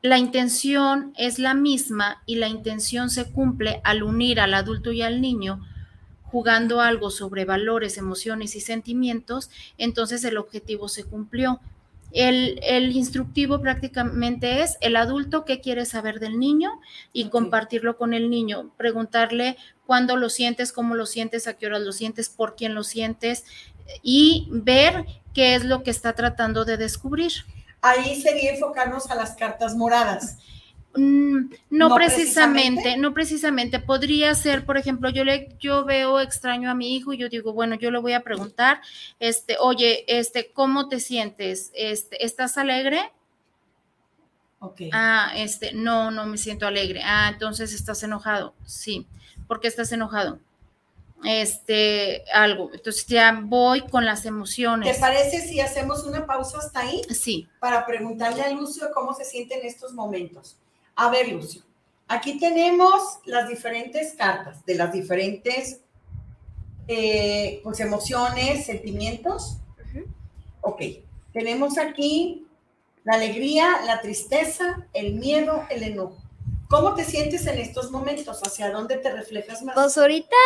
la 0.03 0.19
intención 0.19 1.13
es 1.17 1.39
la 1.39 1.55
misma 1.55 2.23
y 2.27 2.37
la 2.37 2.49
intención 2.49 3.11
se 3.11 3.33
cumple 3.33 3.81
al 3.85 4.03
unir 4.03 4.39
al 4.41 4.55
adulto 4.55 4.93
y 4.93 5.03
al 5.03 5.21
niño, 5.21 5.61
jugando 6.31 6.81
algo 6.81 7.11
sobre 7.11 7.45
valores, 7.45 7.97
emociones 7.97 8.55
y 8.55 8.61
sentimientos, 8.61 9.51
entonces 9.77 10.23
el 10.25 10.37
objetivo 10.37 10.89
se 10.89 11.05
cumplió. 11.05 11.61
El, 12.13 12.59
el, 12.63 12.97
instructivo 12.97 13.61
prácticamente 13.61 14.63
es 14.63 14.79
el 14.81 14.97
adulto 14.97 15.45
qué 15.45 15.61
quiere 15.61 15.85
saber 15.85 16.21
del 16.21 16.39
niño 16.39 16.81
y 17.13 17.29
compartirlo 17.29 17.99
con 17.99 18.15
el 18.15 18.31
niño, 18.31 18.71
preguntarle 18.77 19.57
cuándo 19.87 20.17
lo 20.17 20.31
sientes, 20.31 20.73
cómo 20.73 20.95
lo 20.95 21.07
sientes, 21.07 21.47
a 21.47 21.55
qué 21.55 21.67
horas 21.67 21.83
lo 21.83 21.93
sientes, 21.93 22.29
por 22.31 22.57
quién 22.57 22.75
lo 22.75 22.83
sientes 22.83 23.45
y 24.03 24.49
ver 24.51 25.05
qué 25.35 25.55
es 25.55 25.65
lo 25.65 25.83
que 25.83 25.91
está 25.91 26.15
tratando 26.15 26.65
de 26.65 26.77
descubrir. 26.77 27.33
Ahí 27.81 28.21
sería 28.21 28.53
enfocarnos 28.53 29.11
a 29.11 29.15
las 29.15 29.37
cartas 29.37 29.77
moradas. 29.77 30.39
Mm, 30.95 31.51
no, 31.71 31.89
No 31.91 31.95
precisamente, 31.95 32.81
precisamente. 32.83 32.97
no 32.97 33.15
precisamente. 33.15 33.79
Podría 33.79 34.35
ser, 34.35 34.65
por 34.65 34.79
ejemplo, 34.79 35.11
yo 35.11 35.25
le, 35.25 35.55
yo 35.61 35.85
veo 35.85 36.19
extraño 36.21 36.71
a 36.71 36.75
mi 36.75 36.97
hijo 36.97 37.13
y 37.13 37.19
yo 37.19 37.29
digo, 37.29 37.53
bueno, 37.53 37.75
yo 37.77 37.91
le 37.91 37.99
voy 37.99 38.15
a 38.15 38.23
preguntar, 38.23 38.81
este, 39.21 39.57
oye, 39.61 40.05
este, 40.09 40.51
¿cómo 40.53 40.89
te 40.89 40.99
sientes? 40.99 41.71
Este, 41.75 42.25
¿estás 42.25 42.57
alegre? 42.59 43.13
Ok. 44.61 44.81
Ah, 44.93 45.33
este, 45.37 45.73
no, 45.73 46.11
no 46.11 46.27
me 46.27 46.37
siento 46.39 46.67
alegre. 46.67 47.01
Ah, 47.05 47.31
entonces 47.33 47.73
estás 47.73 48.03
enojado. 48.03 48.55
Sí. 48.65 49.07
¿Por 49.47 49.61
qué 49.61 49.69
estás 49.69 49.93
enojado? 49.93 50.41
Este, 51.25 52.25
algo. 52.33 52.71
Entonces 52.73 53.07
ya 53.07 53.39
voy 53.43 53.83
con 53.83 54.05
las 54.05 54.23
¿Te 54.23 54.29
emociones. 54.29 54.99
parece 54.99 55.41
si 55.47 55.61
hacemos 55.61 56.05
una 56.05 56.27
pausa 56.27 56.59
hasta 56.59 56.81
ahí 56.81 57.03
Sí. 57.11 57.49
para 57.61 57.85
preguntarle 57.87 58.43
a 58.43 58.51
Lucio 58.51 58.89
cómo 58.95 59.15
se 59.15 59.25
siente 59.25 59.59
en 59.61 59.67
estos 59.67 59.93
momentos? 59.93 60.57
A 61.01 61.11
ver, 61.11 61.29
Lucio, 61.29 61.63
aquí 62.09 62.41
tenemos 62.41 63.21
las 63.25 63.49
diferentes 63.49 64.15
cartas 64.15 64.65
de 64.67 64.75
las 64.75 64.93
diferentes 64.93 65.81
eh, 66.89 67.61
pues, 67.63 67.79
emociones, 67.79 68.67
sentimientos. 68.67 69.59
Ujú. 69.95 70.07
Ok, 70.63 70.83
tenemos 71.33 71.79
aquí 71.79 72.47
la 73.05 73.15
alegría, 73.15 73.81
la 73.87 74.01
tristeza, 74.01 74.87
el 74.93 75.15
miedo, 75.15 75.65
el 75.71 75.85
enojo. 75.85 76.17
¿Cómo 76.69 76.95
te 76.95 77.05
sientes 77.05 77.47
en 77.47 77.59
estos 77.59 77.91
momentos? 77.93 78.43
¿Hacia 78.43 78.71
dónde 78.73 78.97
te 78.99 79.11
reflejas 79.13 79.63
más? 79.63 79.75
Pues 79.77 79.97
ahorita 79.97 80.37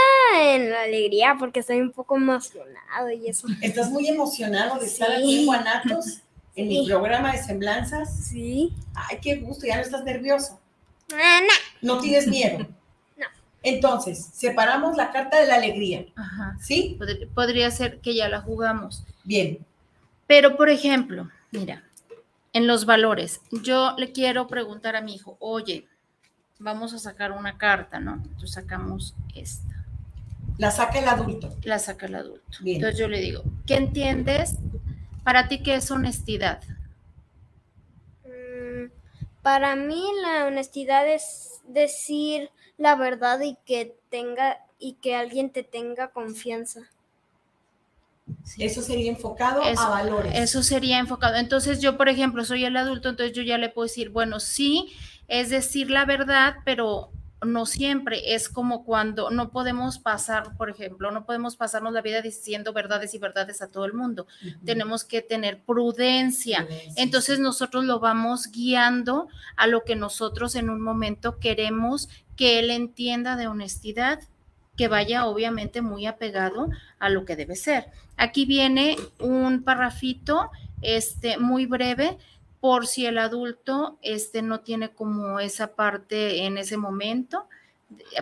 en 0.45 0.71
la 0.71 0.83
alegría 0.83 1.35
porque 1.39 1.61
estoy 1.61 1.81
un 1.81 1.93
poco 1.93 2.17
emocionado 2.17 3.11
y 3.11 3.27
eso. 3.27 3.49
¿Estás 3.63 3.91
muy 3.91 4.07
emocionado 4.07 4.79
de 4.79 4.87
estar 4.87 5.09
Sí. 5.09 5.15
aquí 5.17 5.39
en 5.41 5.47
Guanatos, 5.47 6.21
en 6.57 6.69
mi 6.69 6.85
Sí. 6.85 6.87
programa 6.91 7.33
de 7.33 7.43
semblanzas? 7.43 8.15
Sí. 8.27 8.75
Ay, 8.95 9.19
qué 9.23 9.37
gusto, 9.37 9.67
ya 9.67 9.77
no 9.77 9.83
estás 9.83 10.05
nervioso. 10.05 10.61
Ah, 11.13 11.41
no. 11.83 11.95
No 11.95 12.01
tienes 12.01 12.27
miedo. 12.27 12.59
No. 13.17 13.27
Entonces, 13.63 14.31
separamos 14.33 14.97
la 14.97 15.13
carta 15.13 15.39
de 15.41 15.47
la 15.47 15.55
alegría, 15.57 16.07
Ajá. 16.17 16.57
¿sí? 16.61 16.97
Pod- 16.99 17.29
Podría 17.35 17.71
ser 17.71 18.01
que 18.01 18.15
ya 18.15 18.29
la 18.29 18.41
jugamos. 18.41 19.05
Bien. 19.25 19.59
Pero, 20.27 20.57
por 20.57 20.69
ejemplo, 20.71 21.29
mira, 21.53 21.85
en 22.55 22.67
los 22.67 22.87
valores, 22.87 23.41
yo 23.51 23.95
le 23.99 24.13
quiero 24.13 24.47
preguntar 24.49 24.97
a 24.97 25.01
mi 25.03 25.15
hijo, 25.15 25.37
oye, 25.41 25.87
vamos 26.59 26.93
a 26.95 26.99
sacar 26.99 27.33
una 27.33 27.57
carta, 27.59 28.01
¿no? 28.01 28.15
Entonces 28.15 28.53
sacamos 28.53 29.15
esta, 29.35 29.85
La 30.59 30.71
saca 30.71 30.99
el 30.99 31.09
adulto. 31.09 31.55
la 31.63 31.79
saca 31.79 32.07
el 32.07 32.15
adulto. 32.17 32.59
Bien. 32.61 32.77
Entonces 32.77 32.99
yo 32.99 33.09
le 33.09 33.21
digo, 33.21 33.43
¿qué 33.67 33.77
entiendes? 33.77 34.57
Para 35.25 35.49
ti, 35.49 35.63
¿qué 35.63 35.77
es 35.77 35.91
honestidad? 35.91 36.63
Mm, 38.25 38.91
Para 39.43 39.77
mí 39.77 40.05
la 40.23 40.47
honestidad 40.47 41.07
es 41.09 41.61
decir 41.69 42.51
la 42.79 42.97
verdad 42.97 43.41
y 43.41 43.57
que 43.65 43.97
tenga 44.11 44.59
y 44.79 44.95
que 44.95 45.15
alguien 45.15 45.51
te 45.51 45.63
tenga 45.63 46.09
confianza. 46.11 46.91
Sí. 48.45 48.65
Eso 48.65 48.83
sería 48.83 49.11
enfocado 49.11 49.63
Eso- 49.63 49.83
a 49.83 49.89
valores. 49.91 50.33
Eso 50.37 50.63
sería 50.63 50.99
enfocado. 50.99 51.37
Entonces 51.37 51.81
yo, 51.81 51.97
por 51.97 52.09
ejemplo, 52.09 52.45
soy 52.45 52.65
el 52.65 52.77
adulto, 52.77 53.09
entonces 53.09 53.37
yo 53.37 53.43
ya 53.43 53.59
le 53.59 53.69
puedo 53.69 53.87
decir, 53.87 54.11
bueno, 54.11 54.41
sí, 54.41 54.93
es 55.29 55.51
decir 55.51 55.91
la 55.91 56.05
verdad, 56.05 56.57
pero 56.65 57.11
no 57.45 57.67
siempre. 57.67 58.35
Es 58.35 58.49
como 58.49 58.85
cuando 58.85 59.31
no 59.31 59.51
podemos 59.51 59.99
pasar, 59.99 60.57
por 60.57 60.71
ejemplo, 60.71 61.11
no 61.11 61.25
podemos 61.25 61.57
pasarnos 61.57 61.93
la 61.93 62.03
vida 62.03 62.23
diciendo 62.23 62.73
verdades 62.73 63.15
y 63.15 63.19
verdades 63.19 63.63
a 63.63 63.69
todo 63.69 63.85
el 63.85 63.95
mundo. 63.95 64.27
Tenemos 64.65 65.05
que 65.05 65.23
tener 65.23 65.61
prudencia. 65.63 66.67
Prudencia, 66.67 67.03
Entonces 67.03 67.39
nosotros 67.39 67.85
lo 67.85 68.01
vamos 68.01 68.51
guiando 68.51 69.29
a 69.57 69.67
lo 69.67 69.85
que 69.85 69.97
nosotros 69.97 70.55
en 70.55 70.71
un 70.71 70.81
momento 70.81 71.39
queremos 71.39 72.09
que 72.37 72.59
él 72.59 72.71
entienda 72.71 73.37
de 73.37 73.47
honestidad, 73.47 74.21
que 74.77 74.89
vaya 74.89 75.27
obviamente 75.27 75.83
muy 75.83 76.07
apegado 76.07 76.69
a 76.99 77.09
lo 77.09 77.25
que 77.25 77.37
debe 77.37 77.57
ser. 77.57 77.87
Aquí 78.17 78.45
viene 78.47 78.97
un 79.19 79.63
parrafito 79.63 80.51
este 80.81 81.39
muy 81.39 81.67
breve 81.67 82.19
por 82.63 82.87
si 82.87 83.07
el 83.07 83.19
adulto 83.19 83.99
este 84.03 84.41
no 84.41 84.61
tiene 84.61 84.91
como 84.93 85.41
esa 85.41 85.75
parte 85.75 86.45
en 86.45 86.59
ese 86.59 86.77
momento. 86.77 87.49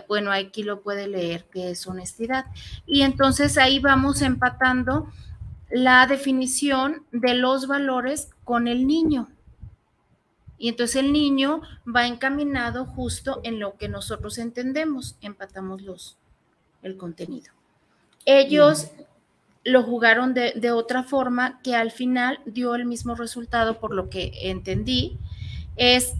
Bueno, 0.07 0.31
aquí 0.31 0.63
lo 0.63 0.81
puede 0.81 1.07
leer 1.07 1.45
que 1.45 1.69
es 1.69 1.85
honestidad. 1.85 2.47
Y 2.87 3.03
entonces 3.03 3.59
ahí 3.59 3.77
vamos 3.77 4.23
empatando 4.23 5.07
la 5.69 6.07
definición 6.07 7.05
de 7.11 7.35
los 7.35 7.67
valores 7.67 8.31
con 8.43 8.67
el 8.67 8.87
niño. 8.87 9.29
Y 10.57 10.69
entonces 10.69 10.95
el 10.95 11.13
niño 11.13 11.61
va 11.85 12.07
encaminado 12.07 12.87
justo 12.87 13.41
en 13.43 13.59
lo 13.59 13.77
que 13.77 13.89
nosotros 13.89 14.39
entendemos, 14.39 15.17
empatamos 15.21 15.83
los, 15.83 16.17
el 16.81 16.97
contenido. 16.97 17.51
Ellos 18.25 18.89
lo 19.63 19.83
jugaron 19.83 20.33
de, 20.33 20.53
de 20.55 20.71
otra 20.71 21.03
forma 21.03 21.59
que 21.63 21.75
al 21.75 21.91
final 21.91 22.39
dio 22.45 22.75
el 22.75 22.85
mismo 22.85 23.15
resultado 23.15 23.79
por 23.79 23.93
lo 23.93 24.09
que 24.09 24.31
entendí. 24.43 25.17
Es, 25.75 26.13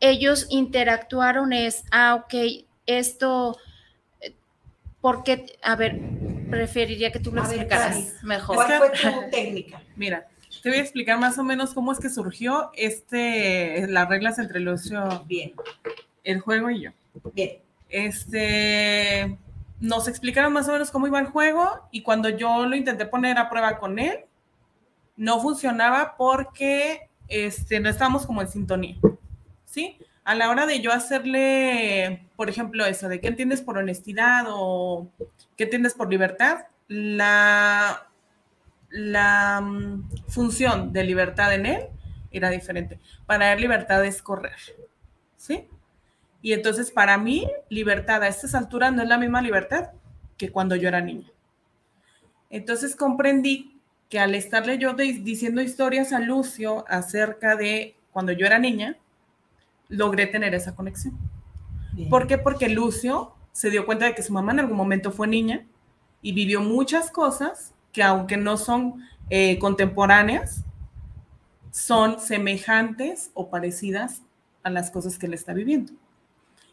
ellos 0.00 0.46
interactuaron, 0.50 1.52
es, 1.52 1.84
ah, 1.90 2.14
ok, 2.16 2.64
esto, 2.86 3.56
porque, 5.00 5.46
a 5.62 5.76
ver, 5.76 5.98
preferiría 6.50 7.10
que 7.10 7.20
tú 7.20 7.32
lo 7.32 7.42
A 7.42 7.48
ver, 7.48 7.60
explicaras 7.60 7.96
Cari, 7.96 8.26
mejor. 8.26 8.56
¿Cuál 8.56 8.72
fue 8.78 8.90
tu 8.90 9.30
técnica? 9.30 9.82
Mira, 9.96 10.26
te 10.62 10.68
voy 10.68 10.78
a 10.78 10.82
explicar 10.82 11.18
más 11.18 11.38
o 11.38 11.44
menos 11.44 11.72
cómo 11.72 11.92
es 11.92 11.98
que 11.98 12.10
surgió 12.10 12.70
este, 12.74 13.86
las 13.88 14.08
reglas 14.08 14.38
entre 14.38 14.60
Lucio, 14.60 15.24
Bien, 15.26 15.52
el 16.24 16.40
juego 16.40 16.70
y 16.70 16.82
yo. 16.82 16.90
bien. 17.32 17.52
Este, 17.88 19.36
nos 19.80 20.08
explicaron 20.08 20.52
más 20.52 20.68
o 20.68 20.72
menos 20.72 20.90
cómo 20.90 21.06
iba 21.06 21.18
el 21.18 21.26
juego 21.26 21.88
y 21.90 22.02
cuando 22.02 22.28
yo 22.28 22.66
lo 22.66 22.76
intenté 22.76 23.06
poner 23.06 23.38
a 23.38 23.48
prueba 23.48 23.78
con 23.78 23.98
él, 23.98 24.20
no 25.16 25.40
funcionaba 25.40 26.16
porque 26.16 27.08
este, 27.28 27.80
no 27.80 27.88
estábamos 27.88 28.26
como 28.26 28.42
en 28.42 28.48
sintonía, 28.48 28.96
¿sí? 29.64 29.98
A 30.24 30.34
la 30.34 30.50
hora 30.50 30.66
de 30.66 30.80
yo 30.80 30.92
hacerle, 30.92 32.26
por 32.36 32.50
ejemplo, 32.50 32.84
eso 32.84 33.08
de 33.08 33.20
qué 33.20 33.28
entiendes 33.28 33.62
por 33.62 33.78
honestidad 33.78 34.44
o 34.48 35.08
qué 35.56 35.64
entiendes 35.64 35.94
por 35.94 36.10
libertad, 36.10 36.66
la, 36.88 38.06
la 38.90 39.60
mm, 39.62 40.10
función 40.28 40.92
de 40.92 41.04
libertad 41.04 41.54
en 41.54 41.66
él 41.66 41.82
era 42.30 42.50
diferente. 42.50 43.00
Para 43.26 43.52
él 43.52 43.60
libertad 43.60 44.04
es 44.04 44.22
correr, 44.22 44.56
¿sí? 45.36 45.68
Y 46.42 46.52
entonces 46.52 46.90
para 46.90 47.18
mí 47.18 47.46
libertad 47.68 48.22
a 48.22 48.28
estas 48.28 48.54
alturas 48.54 48.92
no 48.92 49.02
es 49.02 49.08
la 49.08 49.18
misma 49.18 49.42
libertad 49.42 49.90
que 50.36 50.50
cuando 50.50 50.74
yo 50.76 50.88
era 50.88 51.00
niña. 51.00 51.28
Entonces 52.48 52.96
comprendí 52.96 53.78
que 54.08 54.18
al 54.18 54.34
estarle 54.34 54.78
yo 54.78 54.94
de- 54.94 55.12
diciendo 55.22 55.60
historias 55.62 56.12
a 56.12 56.18
Lucio 56.18 56.84
acerca 56.88 57.56
de 57.56 57.94
cuando 58.10 58.32
yo 58.32 58.46
era 58.46 58.58
niña, 58.58 58.96
logré 59.88 60.26
tener 60.26 60.54
esa 60.54 60.74
conexión. 60.74 61.16
bien. 61.92 62.08
¿Por 62.08 62.26
qué? 62.26 62.38
Porque 62.38 62.68
Lucio 62.68 63.34
se 63.52 63.70
dio 63.70 63.84
cuenta 63.86 64.06
de 64.06 64.14
que 64.14 64.22
su 64.22 64.32
mamá 64.32 64.52
en 64.52 64.60
algún 64.60 64.76
momento 64.76 65.10
fue 65.12 65.28
niña 65.28 65.66
y 66.22 66.32
vivió 66.32 66.60
muchas 66.60 67.10
cosas 67.10 67.74
que 67.92 68.02
aunque 68.02 68.36
no 68.36 68.56
son 68.56 69.02
eh, 69.28 69.58
contemporáneas, 69.58 70.64
son 71.70 72.18
semejantes 72.20 73.30
o 73.34 73.48
parecidas 73.50 74.22
a 74.62 74.70
las 74.70 74.90
cosas 74.90 75.18
que 75.18 75.26
él 75.26 75.34
está 75.34 75.52
viviendo. 75.52 75.92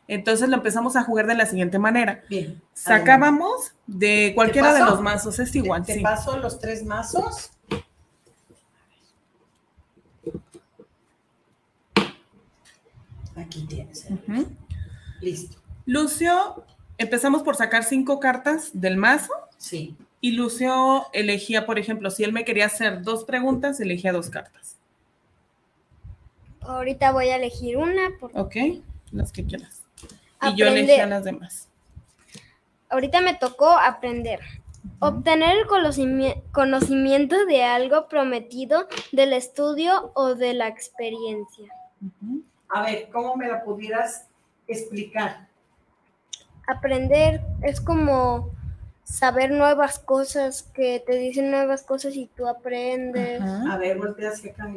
Entonces 0.07 0.47
lo 0.49 0.55
empezamos 0.55 0.95
a 0.95 1.03
jugar 1.03 1.27
de 1.27 1.35
la 1.35 1.45
siguiente 1.45 1.79
manera. 1.79 2.23
Bien. 2.29 2.61
Sacábamos 2.73 3.73
de 3.87 4.31
cualquiera 4.35 4.73
de 4.73 4.79
los 4.81 5.01
mazos, 5.01 5.37
es 5.39 5.53
igual, 5.55 5.83
Te 5.85 5.95
sí. 5.95 5.99
paso 6.01 6.37
los 6.37 6.59
tres 6.59 6.85
mazos. 6.85 7.51
Aquí 13.35 13.65
tienes. 13.67 14.05
¿eh? 14.09 14.45
Listo. 15.21 15.57
Lucio, 15.85 16.63
empezamos 16.97 17.43
por 17.43 17.55
sacar 17.55 17.83
cinco 17.83 18.19
cartas 18.19 18.71
del 18.73 18.97
mazo 18.97 19.31
Sí. 19.57 19.95
y 20.21 20.31
Lucio 20.31 21.05
elegía, 21.13 21.65
por 21.65 21.79
ejemplo, 21.79 22.09
si 22.11 22.23
él 22.23 22.33
me 22.33 22.45
quería 22.45 22.65
hacer 22.65 23.03
dos 23.03 23.23
preguntas, 23.23 23.79
elegía 23.79 24.11
dos 24.11 24.29
cartas. 24.29 24.75
Ahorita 26.61 27.11
voy 27.11 27.29
a 27.29 27.37
elegir 27.37 27.77
una 27.77 28.09
porque 28.19 28.39
¿Ok? 28.39 28.55
Las 29.11 29.31
que 29.31 29.45
quieras. 29.45 29.76
Y 30.41 30.55
yo 30.55 30.65
Aprender. 30.67 30.83
elegía 30.83 31.05
las 31.07 31.23
demás. 31.23 31.67
ahorita 32.89 33.21
me 33.21 33.33
tocó 33.35 33.69
aprender. 33.69 34.39
Obtener 34.99 35.57
el 35.57 35.65
conocimi- 35.67 36.41
conocimiento 36.53 37.45
de 37.45 37.63
algo 37.63 38.07
prometido 38.07 38.87
del 39.11 39.33
estudio 39.33 40.11
o 40.15 40.35
de 40.35 40.53
la 40.53 40.67
experiencia. 40.69 41.71
A 42.69 42.81
ver, 42.83 43.09
¿cómo 43.11 43.35
me 43.35 43.47
la 43.47 43.63
pudieras 43.63 44.27
explicar? 44.67 45.47
Aprender 46.67 47.41
es 47.63 47.81
como 47.81 48.51
saber 49.03 49.51
nuevas 49.51 49.99
cosas, 49.99 50.63
que 50.63 51.01
te 51.05 51.17
dicen 51.17 51.51
nuevas 51.51 51.83
cosas 51.83 52.15
y 52.15 52.27
tú 52.27 52.47
aprendes. 52.47 53.41
Ajá. 53.41 53.73
A 53.73 53.77
ver, 53.77 53.97
voltea 53.97 54.29
hacia 54.29 54.51
acá 54.51 54.69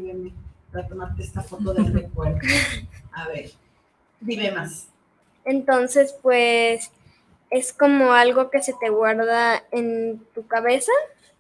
para 0.72 0.86
tomarte 0.86 1.22
esta 1.22 1.42
foto 1.42 1.72
del 1.74 1.92
recuerdo. 1.92 2.38
A 3.12 3.26
ver, 3.28 3.50
dime 4.20 4.50
más. 4.52 4.86
Entonces, 5.44 6.14
pues 6.22 6.90
es 7.50 7.72
como 7.72 8.12
algo 8.12 8.50
que 8.50 8.62
se 8.62 8.74
te 8.80 8.90
guarda 8.90 9.62
en 9.72 10.22
tu 10.34 10.46
cabeza 10.46 10.92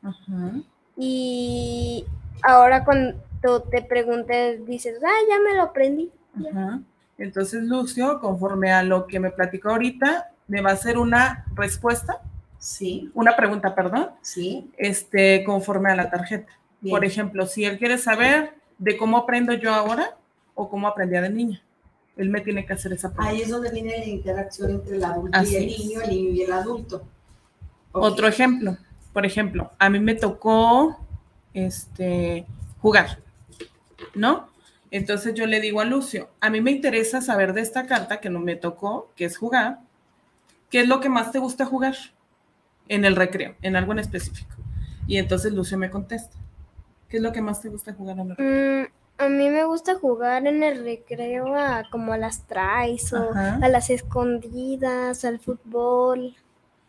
Ajá. 0.02 0.52
y 0.96 2.04
ahora 2.42 2.84
cuando 2.84 3.62
te 3.70 3.82
preguntes 3.82 4.66
dices, 4.66 4.98
ah, 5.04 5.20
ya 5.28 5.38
me 5.40 5.54
lo 5.56 5.62
aprendí. 5.62 6.10
Ajá. 6.50 6.80
Entonces, 7.18 7.62
Lucio, 7.62 8.18
conforme 8.20 8.72
a 8.72 8.82
lo 8.82 9.06
que 9.06 9.20
me 9.20 9.30
platicó 9.30 9.70
ahorita, 9.70 10.30
me 10.48 10.62
va 10.62 10.70
a 10.70 10.74
hacer 10.74 10.98
una 10.98 11.44
respuesta, 11.54 12.20
Sí, 12.58 13.10
una 13.14 13.36
pregunta, 13.36 13.74
perdón, 13.74 14.10
sí. 14.20 14.70
este, 14.76 15.44
conforme 15.44 15.90
a 15.92 15.96
la 15.96 16.10
tarjeta. 16.10 16.52
Bien. 16.82 16.94
Por 16.94 17.04
ejemplo, 17.06 17.46
si 17.46 17.64
él 17.64 17.78
quiere 17.78 17.96
saber 17.96 18.52
de 18.76 18.98
cómo 18.98 19.16
aprendo 19.16 19.54
yo 19.54 19.72
ahora 19.72 20.16
o 20.54 20.68
cómo 20.68 20.86
aprendía 20.86 21.22
de 21.22 21.30
niña, 21.30 21.62
él 22.16 22.30
me 22.30 22.40
tiene 22.40 22.66
que 22.66 22.72
hacer 22.72 22.92
esa 22.92 23.08
pregunta. 23.08 23.30
Ahí 23.30 23.42
es 23.42 23.48
donde 23.48 23.70
viene 23.70 23.98
la 23.98 24.06
interacción 24.06 24.70
entre 24.70 24.96
el 24.96 25.04
adulto 25.04 25.38
y 25.42 25.54
el 25.56 25.64
es. 25.64 25.78
niño, 25.78 26.00
el 26.02 26.10
niño 26.10 26.30
y 26.30 26.42
el 26.42 26.52
adulto. 26.52 27.02
Otro 27.92 28.28
ejemplo, 28.28 28.76
por 29.12 29.26
ejemplo, 29.26 29.72
a 29.78 29.90
mí 29.90 29.98
me 29.98 30.14
tocó 30.14 30.98
este, 31.54 32.46
jugar, 32.80 33.18
¿no? 34.14 34.48
Entonces 34.90 35.34
yo 35.34 35.46
le 35.46 35.60
digo 35.60 35.80
a 35.80 35.84
Lucio, 35.84 36.30
a 36.40 36.50
mí 36.50 36.60
me 36.60 36.72
interesa 36.72 37.20
saber 37.20 37.52
de 37.52 37.60
esta 37.60 37.86
carta 37.86 38.20
que 38.20 38.30
no 38.30 38.40
me 38.40 38.56
tocó, 38.56 39.10
que 39.16 39.24
es 39.24 39.36
jugar, 39.36 39.80
¿qué 40.68 40.80
es 40.80 40.88
lo 40.88 41.00
que 41.00 41.08
más 41.08 41.30
te 41.32 41.38
gusta 41.38 41.64
jugar 41.64 41.94
en 42.88 43.04
el 43.04 43.16
recreo, 43.16 43.54
en 43.62 43.76
algo 43.76 43.92
en 43.92 44.00
específico? 44.00 44.54
Y 45.06 45.16
entonces 45.18 45.52
Lucio 45.52 45.78
me 45.78 45.90
contesta, 45.90 46.36
¿qué 47.08 47.18
es 47.18 47.22
lo 47.22 47.32
que 47.32 47.40
más 47.40 47.60
te 47.60 47.68
gusta 47.68 47.92
jugar 47.92 48.18
en 48.18 48.30
el 48.30 48.36
recreo? 48.36 48.82
Mm, 48.82 48.99
a 49.20 49.28
mí 49.28 49.50
me 49.50 49.64
gusta 49.64 49.94
jugar 49.96 50.46
en 50.46 50.62
el 50.62 50.82
recreo 50.82 51.54
a, 51.54 51.84
como 51.90 52.12
a 52.12 52.18
las 52.18 52.46
traes 52.46 53.12
o 53.12 53.30
Ajá. 53.30 53.58
a 53.62 53.68
las 53.68 53.90
escondidas, 53.90 55.24
al 55.24 55.38
fútbol, 55.38 56.34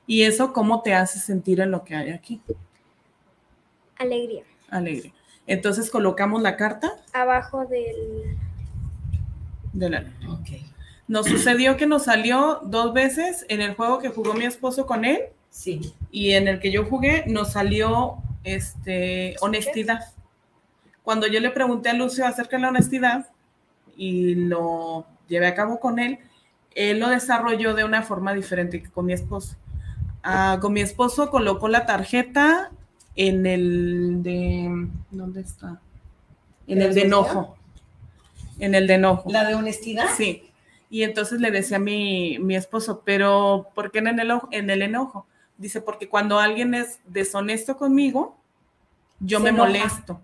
Y 0.08 0.24
eso, 0.24 0.52
¿cómo 0.54 0.82
te 0.82 0.94
hace 0.94 1.20
sentir 1.20 1.60
en 1.60 1.72
lo 1.72 1.84
que 1.84 1.96
hay 1.96 2.10
aquí? 2.12 2.42
alegría. 3.98 4.44
Alegre. 4.70 5.14
Entonces 5.48 5.92
colocamos 5.92 6.42
la 6.42 6.56
carta 6.58 6.94
Abajo 7.14 7.66
del... 7.66 8.38
de 9.74 9.90
la 9.90 10.00
Ok. 10.30 10.50
Nos 11.08 11.28
sucedió 11.28 11.76
que 11.78 11.86
nos 11.88 12.06
salió 12.06 12.62
dos 12.64 12.94
veces 12.94 13.46
en 13.50 13.62
el 13.62 13.76
juego 13.76 14.00
que 14.00 14.10
jugó 14.10 14.34
mi 14.34 14.46
esposo 14.46 14.86
con 14.86 15.04
él 15.06 15.24
Sí. 15.50 15.94
y 16.12 16.32
en 16.32 16.48
el 16.48 16.60
que 16.62 16.72
yo 16.72 16.86
jugué 16.86 17.26
nos 17.28 17.52
salió 17.52 18.16
este 18.46 19.36
honestidad. 19.42 20.00
Cuando 21.12 21.28
yo 21.28 21.42
le 21.42 21.50
pregunté 21.50 21.90
a 21.90 21.94
Lucio 21.94 22.26
acerca 22.26 22.56
de 22.56 22.62
la 22.62 22.70
honestidad 22.70 23.28
y 23.98 24.34
lo 24.34 25.06
llevé 25.28 25.46
a 25.48 25.54
cabo 25.56 25.78
con 25.82 26.00
él, 26.00 26.20
él 26.74 27.02
lo 27.02 27.10
desarrolló 27.10 27.74
de 27.74 27.84
una 27.84 28.02
forma 28.02 28.34
diferente 28.34 28.82
que 28.82 28.90
con 28.90 29.08
mi 29.08 29.12
esposo. 29.12 29.58
Ah, 30.24 30.58
con 30.62 30.72
mi 30.72 30.80
esposo 30.80 31.30
colocó 31.30 31.68
la 31.68 31.86
tarjeta 31.86 32.72
en 33.18 33.46
el 33.46 34.24
de 34.24 34.88
¿dónde 35.10 35.42
está? 35.42 35.82
En 36.66 36.80
¿De 36.80 36.86
el 36.86 36.96
de 36.96 37.02
enojo. 37.02 37.58
En 38.60 38.74
el 38.74 38.88
de 38.88 38.94
enojo. 38.94 39.30
¿La 39.30 39.44
de 39.44 39.56
honestidad? 39.56 40.06
Sí. 40.16 40.50
Y 40.90 41.04
entonces 41.04 41.42
le 41.42 41.52
decía 41.52 41.76
a 41.76 41.82
mi, 41.82 42.40
mi 42.40 42.56
esposo, 42.56 43.02
pero 43.04 43.68
¿por 43.76 43.92
qué 43.92 44.00
en 44.00 44.08
el, 44.08 44.20
enojo, 44.22 44.48
en 44.52 44.70
el 44.70 44.82
enojo? 44.82 45.26
Dice, 45.58 45.82
porque 45.82 46.08
cuando 46.08 46.40
alguien 46.40 46.74
es 46.74 47.02
deshonesto 47.06 47.76
conmigo, 47.76 48.38
yo 49.20 49.40
Se 49.40 49.44
me 49.44 49.50
enoja. 49.50 49.68
molesto. 49.68 50.22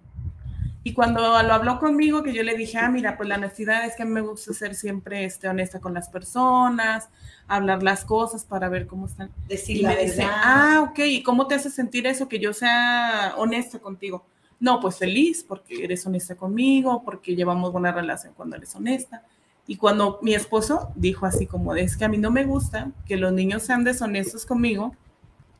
Y 0.87 0.93
cuando 0.93 1.19
lo 1.19 1.53
habló 1.53 1.79
conmigo, 1.79 2.23
que 2.23 2.31
yo 2.33 2.43
le 2.43 2.55
dije, 2.55 2.77
ah, 2.77 2.89
mira, 2.89 3.17
pues 3.17 3.27
la 3.27 3.35
honestidad 3.35 3.85
es 3.85 3.97
que 3.97 4.03
a 4.03 4.05
mí 4.05 4.13
me 4.13 4.21
gusta 4.21 4.53
ser 4.53 4.73
siempre 4.73 5.25
este, 5.25 5.49
honesta 5.49 5.81
con 5.81 5.93
las 5.93 6.07
personas, 6.07 7.09
hablar 7.45 7.83
las 7.83 8.05
cosas 8.05 8.45
para 8.45 8.69
ver 8.69 8.87
cómo 8.87 9.07
están. 9.07 9.29
Decir 9.49 9.75
Y 9.75 9.81
la 9.81 9.89
me 9.89 10.05
dice, 10.05 10.19
verdad. 10.19 10.41
ah, 10.41 10.87
ok, 10.89 10.99
¿y 10.99 11.23
cómo 11.23 11.45
te 11.45 11.55
hace 11.55 11.69
sentir 11.69 12.07
eso, 12.07 12.29
que 12.29 12.39
yo 12.39 12.53
sea 12.53 13.33
honesta 13.35 13.79
contigo? 13.79 14.25
No, 14.61 14.79
pues 14.79 14.97
feliz, 14.97 15.43
porque 15.45 15.83
eres 15.83 16.05
honesta 16.05 16.35
conmigo, 16.35 17.03
porque 17.03 17.35
llevamos 17.35 17.73
buena 17.73 17.91
relación 17.91 18.31
cuando 18.33 18.55
eres 18.55 18.73
honesta. 18.73 19.23
Y 19.67 19.75
cuando 19.75 20.19
mi 20.21 20.35
esposo 20.35 20.93
dijo 20.95 21.25
así 21.25 21.47
como, 21.47 21.75
es 21.75 21.97
que 21.97 22.05
a 22.05 22.07
mí 22.07 22.17
no 22.17 22.31
me 22.31 22.45
gusta 22.45 22.91
que 23.05 23.17
los 23.17 23.33
niños 23.33 23.63
sean 23.63 23.83
deshonestos 23.83 24.45
conmigo 24.45 24.95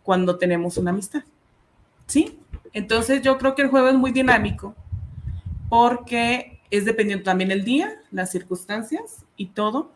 cuando 0.04 0.38
tenemos 0.38 0.78
una 0.78 0.92
amistad. 0.92 1.24
¿Sí? 2.06 2.40
Entonces 2.72 3.22
yo 3.22 3.38
creo 3.38 3.56
que 3.56 3.64
el 3.64 3.68
juego 3.68 3.90
es 3.90 3.96
muy 3.96 4.12
dinámico 4.12 4.74
porque 5.70 6.60
es 6.72 6.86
dependiendo 6.86 7.24
también 7.24 7.52
el 7.52 7.64
día, 7.64 8.02
las 8.12 8.32
circunstancias 8.32 9.26
y 9.36 9.48
todo. 9.48 9.92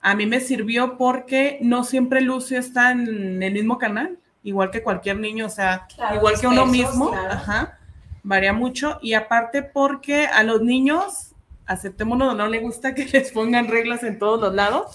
A 0.00 0.14
mí 0.14 0.26
me 0.26 0.40
sirvió 0.40 0.96
porque 0.96 1.58
no 1.62 1.84
siempre 1.84 2.20
Lucio 2.20 2.58
está 2.58 2.90
en 2.90 3.42
el 3.42 3.52
mismo 3.52 3.78
canal, 3.78 4.18
igual 4.42 4.70
que 4.70 4.82
cualquier 4.82 5.18
niño, 5.18 5.46
o 5.46 5.50
sea, 5.50 5.86
Claro, 5.94 6.16
igual 6.16 6.40
que 6.40 6.46
uno 6.46 6.66
mismo, 6.66 7.10
claro. 7.10 7.32
ajá, 7.32 7.78
varía 8.22 8.52
mucho. 8.52 8.98
Y 9.00 9.14
aparte 9.14 9.62
porque 9.62 10.26
a 10.26 10.42
los 10.42 10.62
niños, 10.62 11.34
aceptémonos, 11.66 12.36
no 12.36 12.48
le 12.48 12.58
gusta 12.58 12.94
que 12.94 13.04
les 13.12 13.30
pongan 13.30 13.68
reglas 13.68 14.02
en 14.02 14.18
todos 14.18 14.40
los 14.40 14.54
lados. 14.54 14.92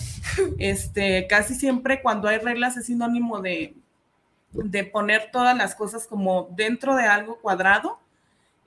Este, 0.58 1.26
casi 1.28 1.56
siempre 1.56 2.02
cuando 2.02 2.28
hay 2.28 2.40
reglas 2.40 2.76
es 2.78 2.88
sinónimo 2.88 3.42
de, 3.42 3.76
de 4.52 4.84
poner 4.84 5.30
todas 5.32 5.56
las 5.58 5.74
cosas 5.74 6.06
como 6.06 6.50
dentro 6.52 6.96
de 6.96 7.06
algo 7.06 7.38
cuadrado 7.38 8.00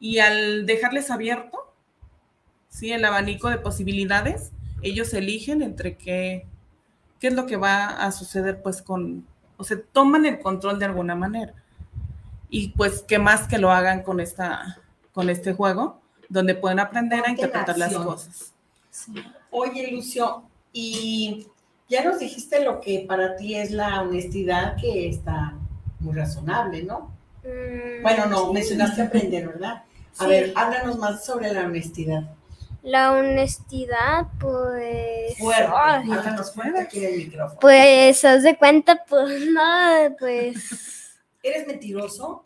y 0.00 0.18
al 0.18 0.66
dejarles 0.66 1.10
abierto, 1.10 1.72
¿sí? 2.70 2.90
El 2.90 3.04
abanico 3.04 3.50
de 3.50 3.58
posibilidades, 3.58 4.50
ellos 4.82 5.12
eligen 5.12 5.62
entre 5.62 5.96
qué, 5.96 6.46
qué 7.20 7.28
es 7.28 7.34
lo 7.34 7.46
que 7.46 7.56
va 7.56 7.86
a 7.86 8.10
suceder 8.10 8.62
pues 8.62 8.80
con, 8.80 9.26
o 9.58 9.64
sea, 9.64 9.78
toman 9.92 10.24
el 10.24 10.40
control 10.40 10.78
de 10.78 10.86
alguna 10.86 11.14
manera. 11.14 11.52
Y 12.48 12.70
pues 12.70 13.04
qué 13.06 13.18
más 13.18 13.46
que 13.46 13.58
lo 13.58 13.70
hagan 13.70 14.02
con, 14.02 14.18
esta, 14.18 14.78
con 15.12 15.28
este 15.30 15.52
juego, 15.52 16.00
donde 16.28 16.54
pueden 16.54 16.80
aprender 16.80 17.22
a 17.24 17.30
interpretar 17.30 17.78
las 17.78 17.94
cosas. 17.94 18.54
Oye, 19.50 19.92
Lucio, 19.92 20.44
y 20.72 21.46
ya 21.88 22.04
nos 22.04 22.18
dijiste 22.18 22.64
lo 22.64 22.80
que 22.80 23.04
para 23.06 23.36
ti 23.36 23.54
es 23.54 23.70
la 23.70 24.00
honestidad, 24.00 24.76
que 24.76 25.08
está 25.08 25.54
muy 26.00 26.14
razonable, 26.14 26.82
¿no? 26.82 27.12
Mm, 27.44 28.02
Bueno, 28.02 28.26
no, 28.26 28.52
mencionaste 28.52 29.02
aprender, 29.02 29.46
¿verdad? 29.46 29.84
A 30.18 30.24
Sí. 30.24 30.28
ver, 30.30 30.52
háblanos 30.56 30.98
más 30.98 31.24
sobre 31.24 31.52
la 31.52 31.64
honestidad. 31.64 32.22
La 32.82 33.12
honestidad, 33.12 34.26
pues... 34.38 35.36
Fuerte, 35.38 35.70
ay, 35.74 36.10
háblanos 36.12 36.52
fuerte 36.54 36.80
aquí 36.80 37.04
en 37.04 37.14
el 37.14 37.18
micrófono. 37.26 37.60
pues, 37.60 38.24
haz 38.24 38.42
de 38.42 38.56
cuenta, 38.56 39.04
pues, 39.08 39.46
no, 39.50 40.16
pues... 40.18 41.10
¿Eres 41.42 41.66
mentiroso? 41.66 42.44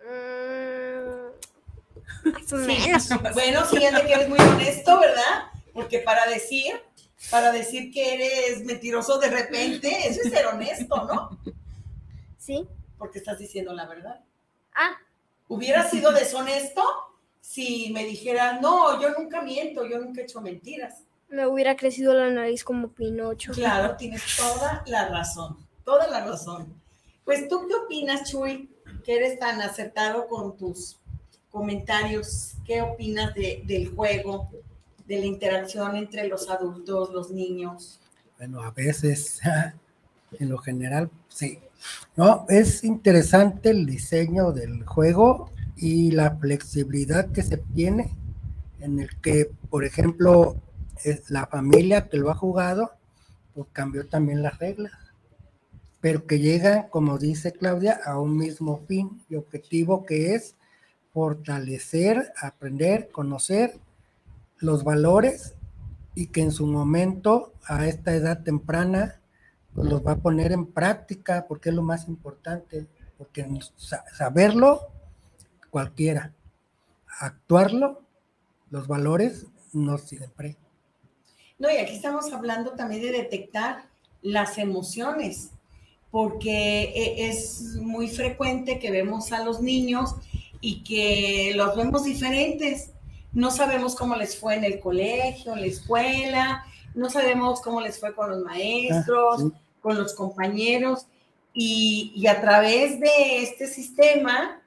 mm, 0.00 2.30
más 2.30 2.52
o 2.52 2.56
menos. 2.56 3.08
Bueno, 3.34 3.64
siguiente 3.66 4.02
que 4.06 4.12
eres 4.12 4.28
muy 4.28 4.38
honesto, 4.38 4.98
¿verdad? 5.00 5.44
Porque 5.72 5.98
para 6.00 6.26
decir, 6.26 6.72
para 7.30 7.52
decir 7.52 7.92
que 7.92 8.14
eres 8.14 8.64
mentiroso 8.64 9.18
de 9.18 9.28
repente, 9.30 10.08
eso 10.08 10.20
es 10.24 10.30
ser 10.32 10.46
honesto, 10.46 11.04
¿no? 11.04 11.38
¿Sí? 12.38 12.66
Porque 12.98 13.18
estás 13.18 13.38
diciendo 13.38 13.72
la 13.72 13.86
verdad. 13.86 14.20
Ah, 14.74 14.96
Hubiera 15.48 15.82
sido 15.90 16.12
deshonesto 16.12 16.82
si 17.40 17.90
me 17.92 18.04
dijera, 18.04 18.60
no, 18.60 19.00
yo 19.00 19.10
nunca 19.18 19.42
miento, 19.42 19.86
yo 19.86 19.98
nunca 19.98 20.20
he 20.20 20.24
hecho 20.24 20.40
mentiras. 20.40 21.02
me 21.28 21.46
hubiera 21.46 21.76
crecido 21.76 22.14
la 22.14 22.30
nariz 22.30 22.64
como 22.64 22.88
Pinocho. 22.88 23.52
Claro, 23.52 23.96
tienes 23.96 24.22
toda 24.36 24.82
la 24.86 25.08
razón, 25.08 25.56
toda 25.84 26.08
la 26.08 26.24
razón. 26.24 26.72
Pues 27.24 27.48
tú 27.48 27.66
qué 27.68 27.74
opinas, 27.74 28.30
Chuy, 28.30 28.70
que 29.04 29.16
eres 29.16 29.38
tan 29.38 29.60
acertado 29.62 30.26
con 30.26 30.56
tus 30.56 30.96
comentarios, 31.50 32.54
¿qué 32.66 32.82
opinas 32.82 33.34
de- 33.34 33.62
del 33.66 33.94
juego, 33.94 34.50
de 35.06 35.18
la 35.20 35.26
interacción 35.26 35.96
entre 35.96 36.26
los 36.28 36.48
adultos, 36.50 37.10
los 37.12 37.30
niños? 37.30 38.00
Bueno, 38.38 38.62
a 38.62 38.70
veces, 38.70 39.40
en 40.38 40.48
lo 40.48 40.58
general, 40.58 41.10
sí. 41.28 41.58
No, 42.16 42.46
es 42.48 42.84
interesante 42.84 43.70
el 43.70 43.86
diseño 43.86 44.52
del 44.52 44.84
juego 44.84 45.50
y 45.76 46.12
la 46.12 46.36
flexibilidad 46.36 47.30
que 47.32 47.42
se 47.42 47.58
tiene 47.58 48.16
en 48.80 49.00
el 49.00 49.20
que, 49.20 49.50
por 49.70 49.84
ejemplo, 49.84 50.56
es 51.02 51.30
la 51.30 51.46
familia 51.46 52.08
que 52.08 52.18
lo 52.18 52.30
ha 52.30 52.34
jugado, 52.34 52.92
pues 53.54 53.66
cambió 53.72 54.06
también 54.06 54.42
las 54.42 54.58
reglas. 54.58 54.92
pero 56.00 56.26
que 56.26 56.38
llegan, 56.38 56.88
como 56.90 57.16
dice 57.16 57.52
Claudia, 57.52 57.98
a 58.04 58.20
un 58.20 58.36
mismo 58.36 58.82
fin 58.86 59.22
y 59.30 59.36
objetivo 59.36 60.04
que 60.04 60.34
es 60.34 60.54
fortalecer, 61.14 62.30
aprender, 62.42 63.08
conocer 63.10 63.78
los 64.58 64.84
valores 64.84 65.54
y 66.14 66.26
que 66.26 66.42
en 66.42 66.52
su 66.52 66.66
momento, 66.66 67.54
a 67.64 67.86
esta 67.86 68.14
edad 68.14 68.42
temprana, 68.42 69.22
los 69.76 70.06
va 70.06 70.12
a 70.12 70.16
poner 70.16 70.52
en 70.52 70.66
práctica, 70.66 71.46
porque 71.48 71.70
es 71.70 71.74
lo 71.74 71.82
más 71.82 72.08
importante, 72.08 72.86
porque 73.18 73.46
saberlo 74.16 74.88
cualquiera, 75.70 76.32
actuarlo, 77.20 78.02
los 78.70 78.86
valores 78.86 79.46
no 79.72 79.98
siempre. 79.98 80.56
No, 81.58 81.70
y 81.70 81.76
aquí 81.76 81.94
estamos 81.94 82.32
hablando 82.32 82.72
también 82.72 83.02
de 83.02 83.12
detectar 83.12 83.86
las 84.22 84.58
emociones, 84.58 85.50
porque 86.10 86.92
e, 86.94 87.28
es 87.28 87.76
muy 87.76 88.08
frecuente 88.08 88.78
que 88.78 88.90
vemos 88.90 89.32
a 89.32 89.44
los 89.44 89.60
niños 89.60 90.14
y 90.60 90.82
que 90.82 91.52
los 91.56 91.76
vemos 91.76 92.04
diferentes. 92.04 92.90
No 93.32 93.50
sabemos 93.50 93.96
cómo 93.96 94.16
les 94.16 94.38
fue 94.38 94.54
en 94.54 94.64
el 94.64 94.80
colegio, 94.80 95.54
en 95.54 95.60
la 95.60 95.66
escuela, 95.66 96.64
no 96.94 97.10
sabemos 97.10 97.60
cómo 97.60 97.80
les 97.80 97.98
fue 97.98 98.14
con 98.14 98.30
los 98.30 98.42
maestros, 98.42 99.42
ah, 99.42 99.60
con 99.84 99.98
los 99.98 100.14
compañeros. 100.14 101.06
Y, 101.52 102.12
y, 102.16 102.26
a 102.26 102.40
través 102.40 102.98
de 102.98 103.42
este 103.42 103.68
sistema, 103.68 104.60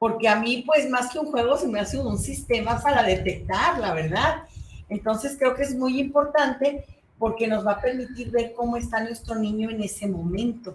porque 0.00 0.28
a 0.28 0.40
mí 0.40 0.64
pues 0.66 0.90
más 0.90 1.12
que 1.12 1.20
un 1.20 1.26
juego 1.26 1.56
se 1.56 1.68
me 1.68 1.78
hace 1.78 2.00
un 2.00 2.18
sistema 2.18 2.82
para 2.82 3.04
detectar, 3.04 3.78
la 3.78 3.94
verdad. 3.94 4.42
Entonces 4.88 5.36
creo 5.38 5.54
que 5.54 5.62
es 5.62 5.76
muy 5.76 6.00
importante 6.00 6.84
porque 7.16 7.46
nos 7.46 7.64
va 7.64 7.72
a 7.72 7.80
permitir 7.80 8.30
ver 8.30 8.54
cómo 8.56 8.76
está 8.76 9.04
nuestro 9.04 9.36
niño 9.36 9.70
en 9.70 9.82
ese 9.82 10.08
momento. 10.08 10.74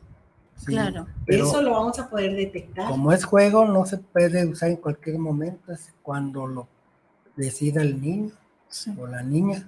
claro. 0.64 1.08
Eso 1.26 1.62
lo 1.62 1.72
vamos 1.72 2.00
a 2.00 2.08
poder 2.08 2.34
detectar. 2.36 2.88
Como 2.88 3.12
es 3.12 3.26
juego, 3.26 3.66
no 3.66 3.86
se 3.86 3.98
puede 3.98 4.46
usar 4.46 4.70
en 4.70 4.78
cualquier 4.78 5.18
momento, 5.18 5.74
es 5.74 5.92
cuando 6.04 6.48
lo 6.48 6.68
decida 7.36 7.82
el 7.82 8.00
niño 8.00 8.32
o 8.98 9.08
la 9.08 9.24
niña. 9.24 9.68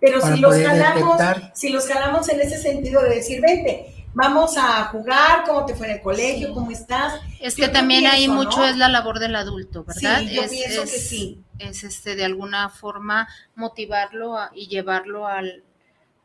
Pero 0.00 0.20
si 0.20 0.38
los 0.38 0.56
jalamos, 0.56 1.20
si 1.54 1.70
los 1.70 1.86
jalamos 1.86 2.28
en 2.28 2.40
ese 2.40 2.58
sentido 2.58 3.02
de 3.02 3.16
decir, 3.16 3.40
vente, 3.40 4.06
vamos 4.14 4.56
a 4.56 4.84
jugar, 4.86 5.44
cómo 5.46 5.64
te 5.66 5.74
fue 5.74 5.86
en 5.88 5.94
el 5.94 6.00
colegio, 6.00 6.52
cómo 6.54 6.70
estás. 6.70 7.20
Es 7.40 7.56
que 7.56 7.68
también 7.68 8.06
ahí 8.06 8.28
mucho 8.28 8.64
es 8.64 8.76
la 8.76 8.88
labor 8.88 9.18
del 9.18 9.36
adulto, 9.36 9.84
¿verdad? 9.84 10.20
Sí, 10.20 10.34
yo 10.34 10.42
es, 10.42 10.50
pienso 10.50 10.82
que 10.82 10.88
sí. 10.88 11.42
Es 11.58 11.84
este, 11.84 12.16
de 12.16 12.24
alguna 12.24 12.68
forma 12.68 13.28
motivarlo 13.54 14.36
y 14.54 14.68
llevarlo 14.68 15.26
al, 15.26 15.64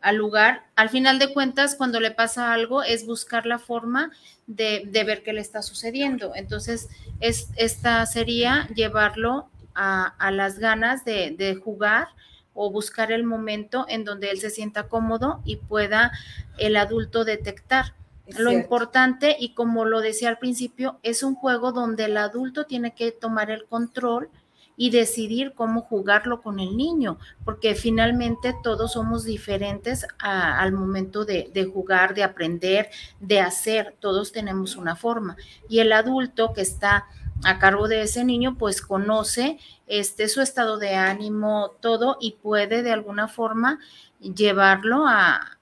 al 0.02 0.16
lugar. 0.16 0.66
Al 0.76 0.90
final 0.90 1.20
de 1.20 1.34
cuentas, 1.34 1.76
cuando 1.76 2.00
le 2.00 2.12
pasa 2.12 2.54
algo, 2.54 2.84
es 2.84 3.06
buscar 3.06 3.46
la 3.46 3.60
forma 3.60 4.12
de, 4.48 4.84
de 4.86 5.04
ver 5.04 5.24
qué 5.24 5.34
le 5.34 5.42
está 5.42 5.62
sucediendo. 5.62 6.34
Entonces, 6.36 6.90
es, 7.20 7.50
esta 7.56 8.06
sería 8.06 8.68
llevarlo 8.76 9.50
a, 9.76 10.14
a 10.20 10.32
las 10.32 10.60
ganas 10.60 11.06
de, 11.06 11.32
de 11.38 11.56
jugar 11.56 12.08
o 12.54 12.72
buscar 12.72 13.12
el 13.12 13.24
momento 13.24 13.86
en 13.90 14.04
donde 14.04 14.30
él 14.30 14.40
se 14.40 14.50
sienta 14.50 14.88
cómodo 14.88 15.42
y 15.44 15.58
pueda 15.58 16.12
el 16.58 16.76
adulto 16.76 17.26
detectar. 17.26 17.96
lo 18.38 18.52
importante, 18.52 19.36
y 19.38 19.54
como 19.54 19.84
lo 19.84 20.00
decía 20.00 20.30
al 20.30 20.38
principio, 20.38 20.98
es 21.04 21.24
un 21.24 21.36
juego 21.36 21.74
donde 21.74 22.06
el 22.06 22.16
adulto 22.16 22.66
tiene 22.66 22.96
que 22.96 23.12
tomar 23.12 23.52
el 23.52 23.66
control 23.66 24.30
y 24.76 24.90
decidir 24.90 25.54
cómo 25.54 25.82
jugarlo 25.82 26.42
con 26.42 26.60
el 26.60 26.76
niño, 26.76 27.20
porque 27.46 27.76
finalmente 27.76 28.56
todos 28.64 28.94
somos 28.94 29.24
diferentes 29.24 30.08
al 30.20 30.72
momento 30.72 31.26
de, 31.26 31.52
de, 31.54 31.66
jugar, 31.66 32.16
de 32.16 32.24
aprender, 32.24 32.90
de 33.20 33.40
hacer, 33.40 33.96
todos 34.00 34.32
tenemos 34.32 34.76
una 34.76 34.96
forma. 34.96 35.36
Y 35.70 35.80
el 35.80 35.92
adulto 35.92 36.54
que 36.54 36.62
está 36.62 37.06
a 37.44 37.60
cargo 37.60 37.88
de 37.88 38.02
ese 38.02 38.24
niño, 38.24 38.58
pues 38.58 38.82
conoce 38.82 39.58
este, 39.88 40.28
su 40.28 40.42
estado 40.42 40.78
de 40.78 40.96
ánimo, 40.96 41.72
todo, 41.80 42.18
y 42.20 42.34
puede 42.42 42.84
de 42.84 42.92
alguna 42.92 43.28
forma 43.28 43.80
llevarlo 44.20 45.06
a, 45.08 45.58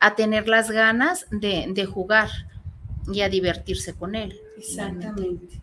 a 0.00 0.14
tener 0.14 0.48
las 0.48 0.70
ganas 0.70 1.26
de, 1.30 1.66
de, 1.68 1.84
jugar 1.86 2.28
y 3.12 3.20
a 3.20 3.28
divertirse 3.28 3.94
con 3.94 4.14
él. 4.14 4.40
Exactamente. 4.56 5.60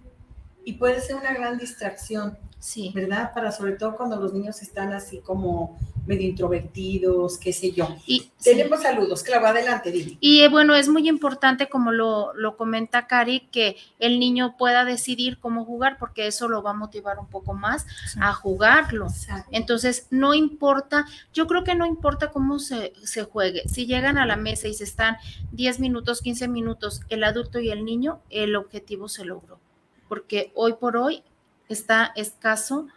Y 0.64 0.74
puede 0.74 1.01
ser 1.01 1.16
una 1.16 1.34
gran 1.34 1.57
distracción 1.57 2.38
Sí. 2.60 2.91
¿Verdad? 2.93 3.34
Para 3.34 3.51
sobre 3.51 3.74
todo 3.74 3.95
cuando 3.95 4.18
los 4.18 4.34
niños 4.34 4.62
están 4.62 4.91
así 4.91 5.20
como 5.20 5.80
medio 6.05 6.28
introvertidos, 6.28 7.38
qué 7.38 7.53
sé 7.53 7.72
yo. 7.72 7.88
Y 8.05 8.32
tenemos 8.43 8.82
saludos, 8.82 9.24
claro, 9.24 9.47
adelante, 9.47 9.91
Dili. 9.91 10.18
Y 10.20 10.41
eh, 10.41 10.49
bueno, 10.49 10.76
es 10.76 10.89
muy 10.89 11.07
importante, 11.07 11.70
como 11.70 11.91
lo, 11.91 12.34
lo, 12.34 12.57
comenta 12.57 13.07
Cari, 13.07 13.41
que 13.51 13.78
el 13.99 14.20
niño 14.20 14.57
pueda 14.57 14.86
decidir 14.86 15.39
cómo 15.39 15.66
jugar, 15.66 15.97
porque 15.99 16.28
eso 16.28 16.47
lo 16.49 16.64
va 16.64 16.72
a 16.72 16.74
motivar 16.74 17.20
un 17.20 17.28
poco 17.28 17.53
más 17.53 17.86
a 18.20 18.34
jugarlo. 18.34 19.07
Entonces, 19.51 20.07
no 20.10 20.34
importa, 20.34 21.05
yo 21.32 21.45
creo 21.47 21.64
que 21.64 21.76
no 21.76 21.86
importa 21.86 22.32
cómo 22.32 22.60
se, 22.60 22.93
se 23.03 23.24
juegue. 23.24 23.70
Si 23.70 23.86
llegan 23.86 24.18
a 24.18 24.26
la 24.26 24.36
mesa 24.36 24.68
y 24.68 24.74
se 24.74 24.84
están 24.84 25.18
10 25.51 25.80
minutos, 25.80 26.22
15 26.22 26.47
minutos, 26.47 27.01
el 27.10 27.24
adulto 27.24 27.60
y 27.60 27.70
el 27.70 27.86
niño, 27.86 28.20
el 28.32 28.55
objetivo 28.55 29.07
se 29.07 29.26
logró. 29.26 29.60
Porque 30.07 30.51
hoy 30.55 30.74
por 30.74 30.97
hoy 30.97 31.24
está 31.70 32.11
escaso 32.15 32.88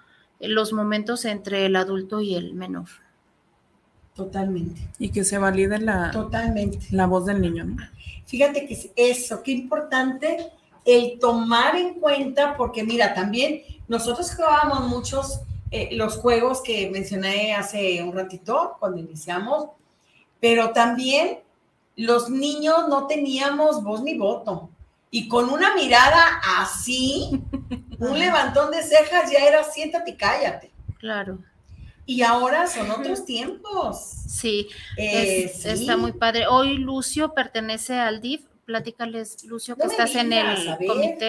los 0.40 0.72
momentos 0.72 1.24
entre 1.24 1.66
el 1.66 1.76
adulto 1.76 2.20
y 2.20 2.34
el 2.34 2.54
menor. 2.54 2.88
Totalmente. 4.14 4.80
Y 4.98 5.10
que 5.10 5.24
se 5.24 5.38
valide 5.38 5.78
la, 5.78 6.10
Totalmente. 6.10 6.78
la 6.90 7.06
voz 7.06 7.26
del 7.26 7.40
niño. 7.40 7.64
Fíjate 8.26 8.66
que 8.66 8.92
eso, 8.96 9.42
qué 9.42 9.52
importante 9.52 10.52
el 10.84 11.18
tomar 11.18 11.76
en 11.76 11.94
cuenta, 11.94 12.56
porque 12.56 12.82
mira, 12.82 13.14
también 13.14 13.62
nosotros 13.88 14.34
jugábamos 14.34 14.88
muchos 14.88 15.40
eh, 15.70 15.90
los 15.92 16.16
juegos 16.16 16.60
que 16.60 16.90
mencioné 16.90 17.54
hace 17.54 18.02
un 18.02 18.12
ratito 18.12 18.76
cuando 18.78 18.98
iniciamos, 18.98 19.68
pero 20.40 20.72
también 20.72 21.38
los 21.96 22.28
niños 22.28 22.88
no 22.88 23.06
teníamos 23.06 23.82
voz 23.82 24.02
ni 24.02 24.18
voto. 24.18 24.68
Y 25.14 25.28
con 25.28 25.50
una 25.50 25.74
mirada 25.74 26.40
así, 26.58 27.42
un 27.98 28.18
levantón 28.18 28.70
de 28.70 28.82
cejas 28.82 29.30
ya 29.30 29.46
era 29.46 29.62
siéntate 29.62 30.12
y 30.12 30.16
cállate. 30.16 30.72
Claro. 30.98 31.38
Y 32.06 32.22
ahora 32.22 32.66
son 32.66 32.90
otros 32.90 33.26
tiempos. 33.26 33.98
Sí, 34.26 34.68
eh, 34.96 35.52
está 35.64 35.98
muy 35.98 36.12
padre. 36.12 36.46
Hoy 36.46 36.78
Lucio 36.78 37.34
pertenece 37.34 37.94
al 37.94 38.22
DIF. 38.22 38.46
Platícales, 38.64 39.44
Lucio, 39.44 39.76
que 39.76 39.86
estás 39.86 40.14
en 40.14 40.32
el 40.32 40.78
comité. 40.86 41.28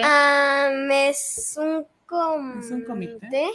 es, 1.10 1.58
un 1.58 2.84
comité 2.86 3.50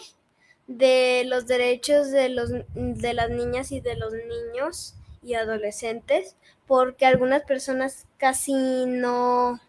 de 0.68 1.24
los 1.26 1.48
derechos 1.48 2.12
de, 2.12 2.30
los, 2.30 2.52
de 2.76 3.14
las 3.16 3.32
niñas 3.32 3.72
y 3.72 3.80
de 3.80 3.96
los 3.96 4.14
niños 4.14 4.94
y 5.24 5.34
adolescentes, 5.34 6.36
porque 6.68 7.08
algunas 7.08 7.44
personas 7.44 8.06
casi 8.18 8.54
no, 8.86 9.60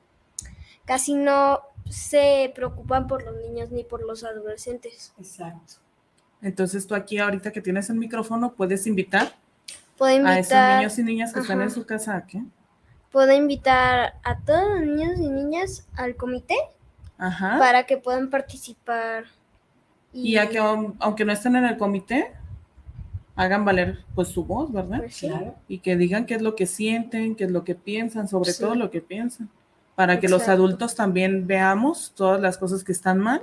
casi 0.91 1.14
no 1.14 1.61
se 1.88 2.51
preocupan 2.53 3.07
por 3.07 3.22
los 3.22 3.36
niños 3.36 3.70
ni 3.70 3.84
por 3.84 4.05
los 4.05 4.24
adolescentes. 4.24 5.14
Exacto. 5.20 5.74
Entonces 6.43 6.84
tú 6.84 6.97
aquí 6.97 7.18
ahorita 7.18 7.53
que 7.53 7.62
tienes 7.62 7.88
el 7.91 7.97
micrófono 7.97 8.55
puedes 8.55 8.88
invitar, 8.88 9.32
invitar 10.01 10.26
a 10.26 10.38
esos 10.41 10.59
niños 10.59 10.99
y 10.99 11.03
niñas 11.05 11.32
que 11.32 11.38
están 11.38 11.61
en 11.61 11.70
su 11.70 11.86
casa 11.86 12.16
a 12.16 12.26
qué? 12.26 12.43
Puedo 13.12 13.32
invitar 13.32 14.14
a 14.24 14.41
todos 14.41 14.68
los 14.68 14.80
niños 14.80 15.20
y 15.20 15.28
niñas 15.28 15.86
al 15.95 16.16
comité 16.16 16.57
Ajá. 17.18 17.57
para 17.61 17.84
que 17.84 17.97
puedan 17.97 18.28
participar. 18.28 19.26
Y, 20.12 20.38
a 20.38 20.49
que 20.49 20.59
aunque 20.59 21.24
no 21.24 21.30
estén 21.30 21.55
en 21.55 21.66
el 21.66 21.76
comité, 21.76 22.32
hagan 23.36 23.64
valer 23.64 24.05
pues 24.16 24.26
su 24.26 24.45
voz, 24.45 24.72
¿verdad? 24.72 24.99
Pues 24.99 25.14
sí. 25.14 25.30
Y 25.68 25.78
que 25.78 25.97
digan 25.97 26.26
qué 26.26 26.34
es 26.34 26.43
lo 26.43 26.57
que 26.57 26.66
sienten, 26.66 27.36
qué 27.36 27.45
es 27.45 27.53
lo 27.53 27.62
que 27.62 27.76
piensan, 27.76 28.26
sobre 28.26 28.53
todo 28.55 28.74
lo 28.74 28.91
que 28.91 29.01
piensan 29.01 29.49
para 30.01 30.18
que 30.18 30.30
los 30.30 30.48
adultos 30.48 30.94
también 30.94 31.46
veamos 31.46 32.14
todas 32.16 32.40
las 32.40 32.57
cosas 32.57 32.84
que 32.84 32.90
están 32.90 33.18
mal 33.18 33.42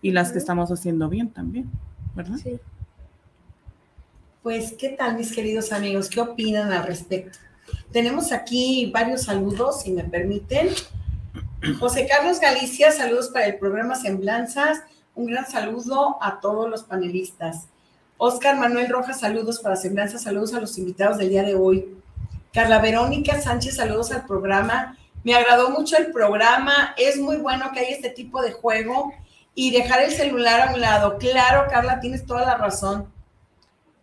y 0.00 0.12
las 0.12 0.32
que 0.32 0.38
estamos 0.38 0.72
haciendo 0.72 1.10
bien 1.10 1.28
también, 1.28 1.70
¿verdad? 2.14 2.38
Sí. 2.42 2.58
Pues, 4.42 4.72
¿qué 4.78 4.88
tal, 4.88 5.18
mis 5.18 5.30
queridos 5.30 5.72
amigos? 5.72 6.08
¿Qué 6.08 6.22
opinan 6.22 6.72
al 6.72 6.86
respecto? 6.86 7.38
Tenemos 7.92 8.32
aquí 8.32 8.90
varios 8.90 9.24
saludos, 9.24 9.82
si 9.82 9.92
me 9.92 10.04
permiten. 10.04 10.68
José 11.78 12.08
Carlos 12.10 12.40
Galicia, 12.40 12.92
saludos 12.92 13.28
para 13.28 13.48
el 13.48 13.58
programa 13.58 13.94
Semblanzas. 13.94 14.82
Un 15.14 15.26
gran 15.26 15.46
saludo 15.50 16.16
a 16.22 16.40
todos 16.40 16.70
los 16.70 16.82
panelistas. 16.82 17.66
Oscar 18.16 18.56
Manuel 18.56 18.88
Rojas, 18.88 19.20
saludos 19.20 19.60
para 19.60 19.76
Semblanzas, 19.76 20.22
saludos 20.22 20.54
a 20.54 20.60
los 20.60 20.78
invitados 20.78 21.18
del 21.18 21.28
día 21.28 21.42
de 21.42 21.56
hoy. 21.56 21.94
Carla 22.54 22.78
Verónica 22.78 23.38
Sánchez, 23.38 23.76
saludos 23.76 24.12
al 24.12 24.24
programa 24.24 24.96
me 25.24 25.34
agradó 25.34 25.70
mucho 25.70 25.96
el 25.96 26.12
programa, 26.12 26.94
es 26.96 27.18
muy 27.18 27.36
bueno 27.36 27.70
que 27.72 27.80
haya 27.80 27.90
este 27.90 28.10
tipo 28.10 28.42
de 28.42 28.52
juego 28.52 29.12
y 29.54 29.70
dejar 29.70 30.02
el 30.02 30.12
celular 30.12 30.68
a 30.68 30.74
un 30.74 30.80
lado. 30.80 31.18
Claro, 31.18 31.66
Carla, 31.70 32.00
tienes 32.00 32.24
toda 32.24 32.44
la 32.44 32.56
razón. 32.56 33.12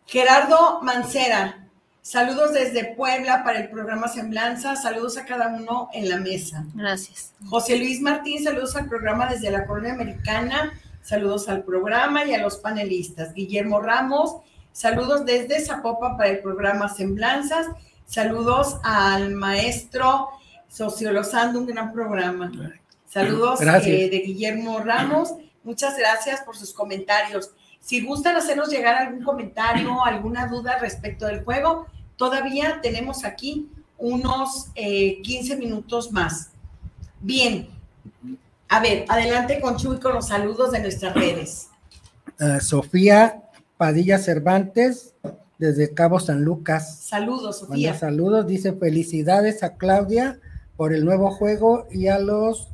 Gerardo 0.06 0.82
Mancera, 0.82 1.68
Saludos 2.08 2.54
desde 2.54 2.96
Puebla 2.96 3.44
para 3.44 3.60
el 3.60 3.70
programa 3.70 4.08
Semblanza. 4.08 4.78
Saludos 4.78 5.18
a 5.18 5.26
cada 5.26 5.50
uno 5.50 5.90
en 5.92 6.08
la 6.08 6.16
mesa. 6.16 6.64
Gracias. 6.74 7.34
José 7.50 7.78
Luis 7.78 8.00
Martín, 8.00 8.42
saludos 8.42 8.78
al 8.78 8.88
programa 8.88 9.28
desde 9.28 9.52
la 9.52 9.66
Colonia 9.66 9.92
Americana. 9.92 10.72
Saludos 11.02 11.50
al 11.50 11.64
programa 11.64 12.24
y 12.24 12.34
a 12.34 12.38
los 12.38 12.60
panelistas. 12.60 13.34
Guillermo 13.34 13.82
Ramos, 13.82 14.38
saludos 14.72 15.26
desde 15.26 15.60
Zapopan 15.60 16.16
para 16.16 16.30
el 16.30 16.40
programa 16.40 16.88
Semblanzas. 16.88 17.68
Saludos 18.06 18.78
al 18.86 19.32
maestro 19.32 20.30
Sociolosando, 20.70 21.60
un 21.60 21.66
gran 21.66 21.92
programa. 21.92 22.52
Saludos 23.10 23.62
eh, 23.62 24.10
de 24.10 24.20
Guillermo 24.20 24.80
Ramos. 24.80 25.34
Muchas 25.64 25.98
gracias 25.98 26.42
por 26.42 26.56
sus 26.58 26.74
comentarios. 26.74 27.52
Si 27.80 28.06
gustan 28.06 28.36
hacernos 28.36 28.70
llegar 28.70 28.96
algún 28.96 29.24
comentario, 29.24 30.04
alguna 30.04 30.48
duda 30.48 30.78
respecto 30.80 31.26
del 31.26 31.44
juego, 31.44 31.88
todavía 32.16 32.80
tenemos 32.82 33.24
aquí 33.24 33.70
unos 33.98 34.68
15 34.76 35.54
eh, 35.54 35.58
minutos 35.58 36.12
más. 36.12 36.50
Bien. 37.22 37.70
A 38.70 38.80
ver, 38.82 39.06
adelante 39.08 39.62
con 39.62 39.78
Chuy 39.78 40.00
con 40.00 40.14
los 40.14 40.28
saludos 40.28 40.72
de 40.72 40.82
nuestras 40.82 41.14
redes. 41.14 41.70
Ah, 42.40 42.60
Sofía 42.60 43.44
Padilla 43.78 44.18
Cervantes, 44.20 45.14
desde 45.58 45.94
Cabo 45.94 46.20
San 46.20 46.44
Lucas. 46.44 47.00
Saludos, 47.00 47.60
Sofía. 47.60 47.94
saludos, 47.94 48.46
dice 48.48 48.74
felicidades 48.74 49.64
a 49.64 49.76
Claudia 49.78 50.40
por 50.78 50.94
el 50.94 51.04
nuevo 51.04 51.32
juego 51.32 51.88
y 51.92 52.08
a 52.08 52.20
los 52.20 52.70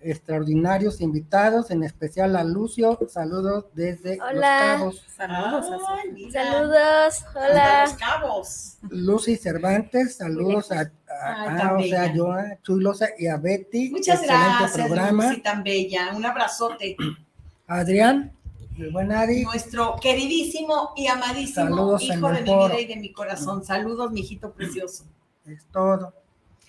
extraordinarios 0.00 1.00
invitados, 1.00 1.70
en 1.70 1.82
especial 1.82 2.36
a 2.36 2.44
Lucio. 2.44 2.98
Saludos 3.08 3.66
desde 3.74 4.16
Los 4.16 4.40
Cabos. 4.40 5.04
Saludos. 5.16 5.66
saludos. 6.32 7.24
Hola. 7.34 7.84
Los 7.84 7.94
Cabos. 7.94 8.78
Lucy 8.90 9.36
Cervantes, 9.36 10.16
saludos 10.16 10.70
a, 10.70 10.92
a, 11.08 11.76
o 11.76 11.82
sea, 11.82 12.14
yo, 12.14 12.30
a 12.30 12.60
Chulosa 12.62 13.08
y 13.18 13.26
a 13.26 13.36
Betty. 13.38 13.90
Muchas 13.90 14.22
gracias, 14.22 14.72
programa. 14.72 15.30
Lucy, 15.30 15.42
tan 15.42 15.64
bella. 15.64 16.12
Un 16.14 16.24
abrazote. 16.24 16.96
Adrián. 17.66 18.32
Buen 18.92 19.10
Ari. 19.10 19.42
Nuestro 19.42 19.96
queridísimo 20.00 20.92
y 20.94 21.08
amadísimo 21.08 21.98
hijo 21.98 22.28
de 22.30 22.42
mi 22.42 22.54
vida 22.54 22.80
y 22.80 22.86
de 22.86 22.96
mi 22.96 23.12
corazón. 23.12 23.64
Saludos, 23.64 24.12
mi 24.12 24.20
hijito 24.20 24.52
precioso. 24.52 25.04
Es 25.44 25.64
todo. 25.72 26.12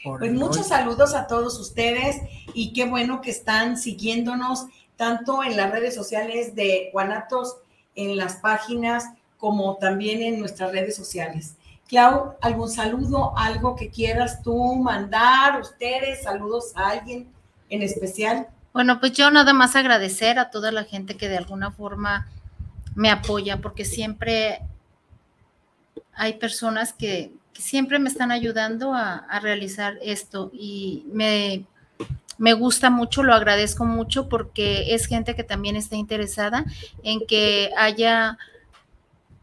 Pues 0.04 0.32
muchos 0.32 0.68
saludos 0.68 1.14
a 1.14 1.28
todos 1.28 1.60
ustedes 1.60 2.22
y 2.54 2.72
qué 2.74 2.86
bueno 2.86 3.22
que 3.22 3.32
están 3.32 3.78
siguiéndonos 3.78 4.66
tanto 4.96 5.44
en 5.44 5.58
las 5.58 5.72
redes 5.72 5.96
sociales 5.96 6.56
de 6.56 6.90
Guanatos, 6.94 7.58
en 7.96 8.16
las 8.18 8.38
páginas, 8.38 9.06
como 9.38 9.78
también 9.78 10.22
en 10.22 10.40
nuestras 10.40 10.72
redes 10.72 10.96
sociales. 10.96 11.56
Clau, 11.88 12.36
¿algún 12.42 12.70
saludo, 12.70 13.34
algo 13.38 13.76
que 13.76 13.90
quieras 13.90 14.42
tú 14.44 14.76
mandar, 14.76 15.60
ustedes, 15.60 16.24
saludos 16.24 16.72
a 16.76 16.90
alguien 16.90 17.28
en 17.70 17.82
especial? 17.82 18.48
Bueno, 18.74 19.00
pues 19.00 19.14
yo 19.14 19.32
nada 19.32 19.54
más 19.54 19.76
agradecer 19.76 20.38
a 20.38 20.52
toda 20.52 20.72
la 20.72 20.84
gente 20.84 21.18
que 21.18 21.28
de 21.28 21.38
alguna 21.38 21.72
forma 21.72 22.28
me 22.94 23.10
apoya, 23.10 23.58
porque 23.62 23.86
siempre 23.86 24.62
hay 26.14 26.34
personas 26.34 26.94
que, 26.94 27.32
siempre 27.60 28.00
me 28.00 28.10
están 28.10 28.32
ayudando 28.32 28.94
a, 28.94 29.40
realizar 29.42 29.98
esto 30.02 30.50
y 30.54 31.06
me, 31.12 31.66
me, 32.38 32.54
gusta 32.54 32.90
mucho, 32.90 33.24
lo 33.24 33.34
agradezco 33.34 33.86
mucho 33.86 34.30
porque 34.30 34.94
es 34.94 35.06
gente 35.06 35.36
que 35.36 35.44
también 35.44 35.76
está 35.76 35.96
interesada 35.96 36.66
en 37.04 37.26
que 37.26 37.72
haya 37.78 38.38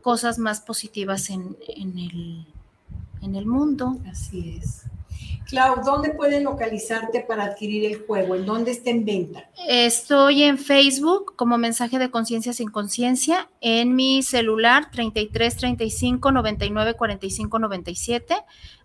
cosas 0.02 0.38
más 0.38 0.60
positivas 0.60 1.30
en, 1.30 1.56
en, 1.68 1.98
el, 1.98 2.46
en 3.22 3.36
el 3.36 3.46
mundo. 3.46 3.98
Así 4.10 4.58
es. 4.60 4.82
Clau, 5.47 5.82
¿dónde 5.84 6.11
pueden 6.11 6.44
localizarte 6.44 7.20
para 7.20 7.44
adquirir 7.44 7.84
el 7.84 8.05
juego? 8.05 8.34
¿En 8.34 8.44
dónde 8.44 8.72
está 8.72 8.90
en 8.90 9.05
venta? 9.05 9.49
Estoy 9.68 10.42
en 10.42 10.59
Facebook 10.59 11.34
como 11.36 11.57
mensaje 11.57 11.99
de 11.99 12.11
conciencia 12.11 12.53
sin 12.53 12.68
conciencia, 12.68 13.49
en 13.61 13.94
mi 13.94 14.22
celular 14.22 14.90
33 14.90 15.57
35 15.57 16.32
99 16.32 16.94
45 16.94 17.59
97. 17.61 18.34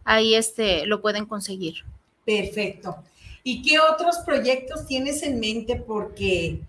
Ahí 0.03 0.36
este, 0.36 0.86
lo 0.86 1.01
pueden 1.01 1.26
conseguir. 1.26 1.84
Perfecto. 2.26 2.95
¿Y 3.43 3.64
qué 3.64 3.80
otros 3.80 4.18
proyectos 4.20 4.86
tienes 4.86 5.24
en 5.24 5.39
mente? 5.39 5.76
Porque 5.76 6.59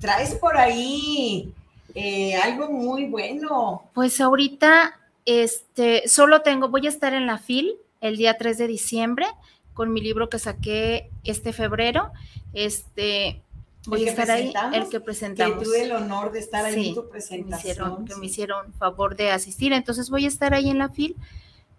traes 0.00 0.34
por 0.34 0.56
ahí 0.56 1.52
eh, 1.94 2.36
algo 2.36 2.70
muy 2.70 3.04
bueno. 3.04 3.82
Pues 3.92 4.18
ahorita 4.18 4.98
este, 5.26 6.08
solo 6.08 6.40
tengo, 6.40 6.68
voy 6.68 6.86
a 6.86 6.90
estar 6.90 7.12
en 7.12 7.26
la 7.26 7.38
FIL 7.38 7.76
el 8.02 8.18
día 8.18 8.36
3 8.36 8.58
de 8.58 8.66
diciembre 8.66 9.26
con 9.72 9.92
mi 9.92 10.02
libro 10.02 10.28
que 10.28 10.38
saqué 10.38 11.08
este 11.24 11.54
febrero. 11.54 12.12
Este, 12.52 13.40
voy 13.86 14.06
a 14.06 14.10
estar 14.10 14.30
ahí, 14.30 14.52
el 14.74 14.90
que 14.90 15.00
presentamos. 15.00 15.58
Que 15.58 15.64
tuve 15.64 15.84
el 15.84 15.92
honor 15.92 16.32
de 16.32 16.40
estar 16.40 16.66
ahí 16.66 16.88
en 16.88 16.94
tu 16.94 17.08
presentación. 17.08 17.48
Me 17.48 17.70
hicieron, 17.70 18.04
Que 18.04 18.16
me 18.16 18.26
hicieron 18.26 18.72
favor 18.74 19.16
de 19.16 19.30
asistir. 19.30 19.72
Entonces 19.72 20.10
voy 20.10 20.26
a 20.26 20.28
estar 20.28 20.52
ahí 20.52 20.68
en 20.68 20.76
la 20.76 20.90
FIL, 20.90 21.16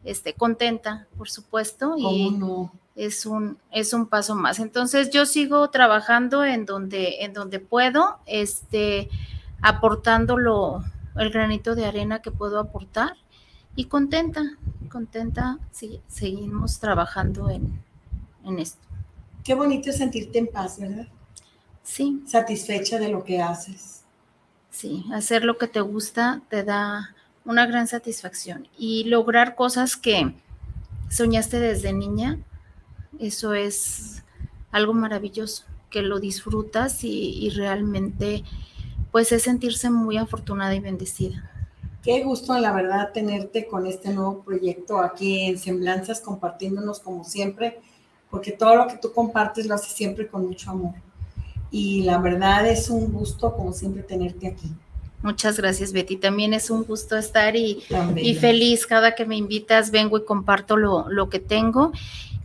este, 0.03 0.34
contenta, 0.34 1.07
por 1.15 1.30
supuesto. 1.30 1.93
y 1.97 2.32
no? 2.32 2.71
es 2.95 3.26
un, 3.26 3.57
es 3.71 3.93
un 3.93 4.07
paso 4.07 4.36
más. 4.36 4.59
Entonces 4.59 5.09
yo 5.09 5.26
sigo 5.26 5.69
trabajando 5.69 6.45
en 6.45 6.65
donde, 6.65 7.24
en 7.24 7.34
donde 7.34 7.59
puedo, 7.59 8.19
este, 8.26 9.09
aportando 9.61 10.38
el 11.15 11.30
granito 11.32 11.76
de 11.76 11.86
arena 11.86 12.21
que 12.21 12.32
puedo 12.32 12.59
aportar 12.59 13.15
y 13.76 13.86
contenta, 13.86 14.57
contenta, 14.89 15.59
sí, 15.71 15.99
seguimos 16.07 16.80
trabajando 16.80 17.49
en, 17.49 17.82
esto. 18.59 18.82
Qué 19.43 19.55
bonito 19.55 19.89
es 19.89 19.97
sentirte 19.97 20.38
en 20.38 20.47
paz, 20.47 20.80
¿verdad? 20.80 21.07
Sí. 21.82 22.21
Satisfecha 22.28 22.99
de 22.99 23.09
lo 23.09 23.24
que 23.24 23.41
haces. 23.41 24.03
Sí, 24.69 25.05
hacer 25.13 25.43
lo 25.45 25.57
que 25.57 25.67
te 25.67 25.82
gusta 25.82 26.41
te 26.49 26.63
da 26.63 27.15
una 27.45 27.65
gran 27.65 27.88
satisfacción 27.88 28.67
y 28.78 29.05
lograr 29.05 29.55
cosas 29.55 29.95
que 29.95 30.34
soñaste 31.09 31.59
desde 31.59 31.93
niña, 31.93 32.39
eso 33.19 33.53
es 33.53 34.24
algo 34.71 34.93
maravilloso, 34.93 35.65
que 35.89 36.01
lo 36.01 36.19
disfrutas 36.19 37.03
y, 37.03 37.45
y 37.45 37.49
realmente 37.51 38.43
pues 39.11 39.32
es 39.32 39.43
sentirse 39.43 39.89
muy 39.89 40.17
afortunada 40.17 40.74
y 40.74 40.80
bendecida. 40.80 41.52
Qué 42.03 42.21
gusto, 42.21 42.57
la 42.59 42.73
verdad, 42.73 43.11
tenerte 43.13 43.65
con 43.65 43.87
este 43.87 44.13
nuevo 44.13 44.43
proyecto 44.43 44.99
aquí 44.99 45.45
en 45.45 45.57
Semblanzas, 45.57 46.19
compartiéndonos 46.19 46.99
como 46.99 47.23
siempre, 47.23 47.79
porque 48.29 48.51
todo 48.51 48.75
lo 48.75 48.87
que 48.87 48.97
tú 48.97 49.13
compartes 49.13 49.67
lo 49.67 49.75
haces 49.75 49.93
siempre 49.93 50.27
con 50.27 50.45
mucho 50.45 50.71
amor. 50.71 50.95
Y 51.71 52.03
la 52.03 52.17
verdad 52.17 52.67
es 52.67 52.89
un 52.89 53.11
gusto, 53.13 53.55
como 53.55 53.71
siempre, 53.71 54.03
tenerte 54.03 54.47
aquí. 54.47 54.67
Muchas 55.21 55.57
gracias, 55.57 55.93
Betty. 55.93 56.17
También 56.17 56.53
es 56.53 56.69
un 56.69 56.83
gusto 56.83 57.15
estar 57.15 57.55
y, 57.55 57.81
y 58.17 58.35
feliz. 58.35 58.85
Cada 58.85 59.15
que 59.15 59.25
me 59.25 59.37
invitas, 59.37 59.89
vengo 59.89 60.17
y 60.17 60.25
comparto 60.25 60.75
lo, 60.75 61.09
lo 61.09 61.29
que 61.29 61.39
tengo. 61.39 61.93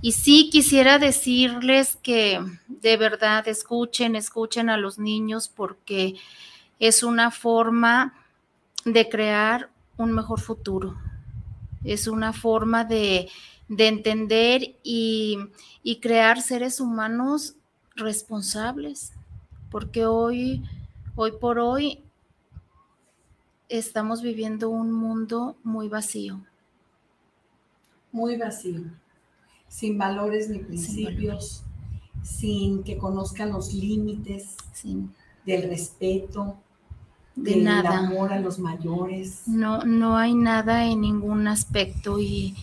Y 0.00 0.12
sí 0.12 0.48
quisiera 0.50 1.00
decirles 1.00 1.98
que 2.00 2.40
de 2.68 2.96
verdad 2.96 3.48
escuchen, 3.48 4.14
escuchen 4.14 4.70
a 4.70 4.76
los 4.76 5.00
niños 5.00 5.48
porque 5.48 6.14
es 6.78 7.02
una 7.02 7.32
forma 7.32 8.14
de 8.85 9.09
crear 9.09 9.70
un 9.97 10.12
mejor 10.12 10.41
futuro. 10.41 10.97
Es 11.85 12.07
una 12.07 12.33
forma 12.33 12.85
de, 12.85 13.29
entender 13.68 14.76
y, 14.83 15.39
crear 16.01 16.41
seres 16.43 16.81
humanos 16.81 17.55
responsables, 17.97 19.12
porque 19.70 20.07
hoy, 20.07 20.62
hoy 21.14 21.33
por 21.33 21.59
hoy, 21.59 22.03
estamos 23.68 24.22
viviendo 24.22 24.70
un 24.70 24.93
mundo 24.93 25.57
muy 25.62 25.89
vacío. 25.89 26.41
Muy 28.11 28.37
vacío, 28.37 28.85
sin 29.68 29.99
valores 29.99 30.49
ni 30.49 30.61
principios, 30.61 31.62
sin, 32.22 32.83
que 32.83 32.97
conozcan 32.97 33.53
los 33.53 33.74
límites 33.74 34.57
del 35.45 35.68
respeto, 35.68 36.57
de 37.43 37.57
nada. 37.57 37.99
amor 37.99 38.32
a 38.32 38.41
los 38.41 38.59
mayores. 38.59 39.43
No, 39.47 39.84
no 39.84 40.16
hay 40.16 40.34
nada 40.34 40.86
en 40.86 41.01
ningún 41.01 41.49
aspecto 41.49 42.18
y, 42.18 42.55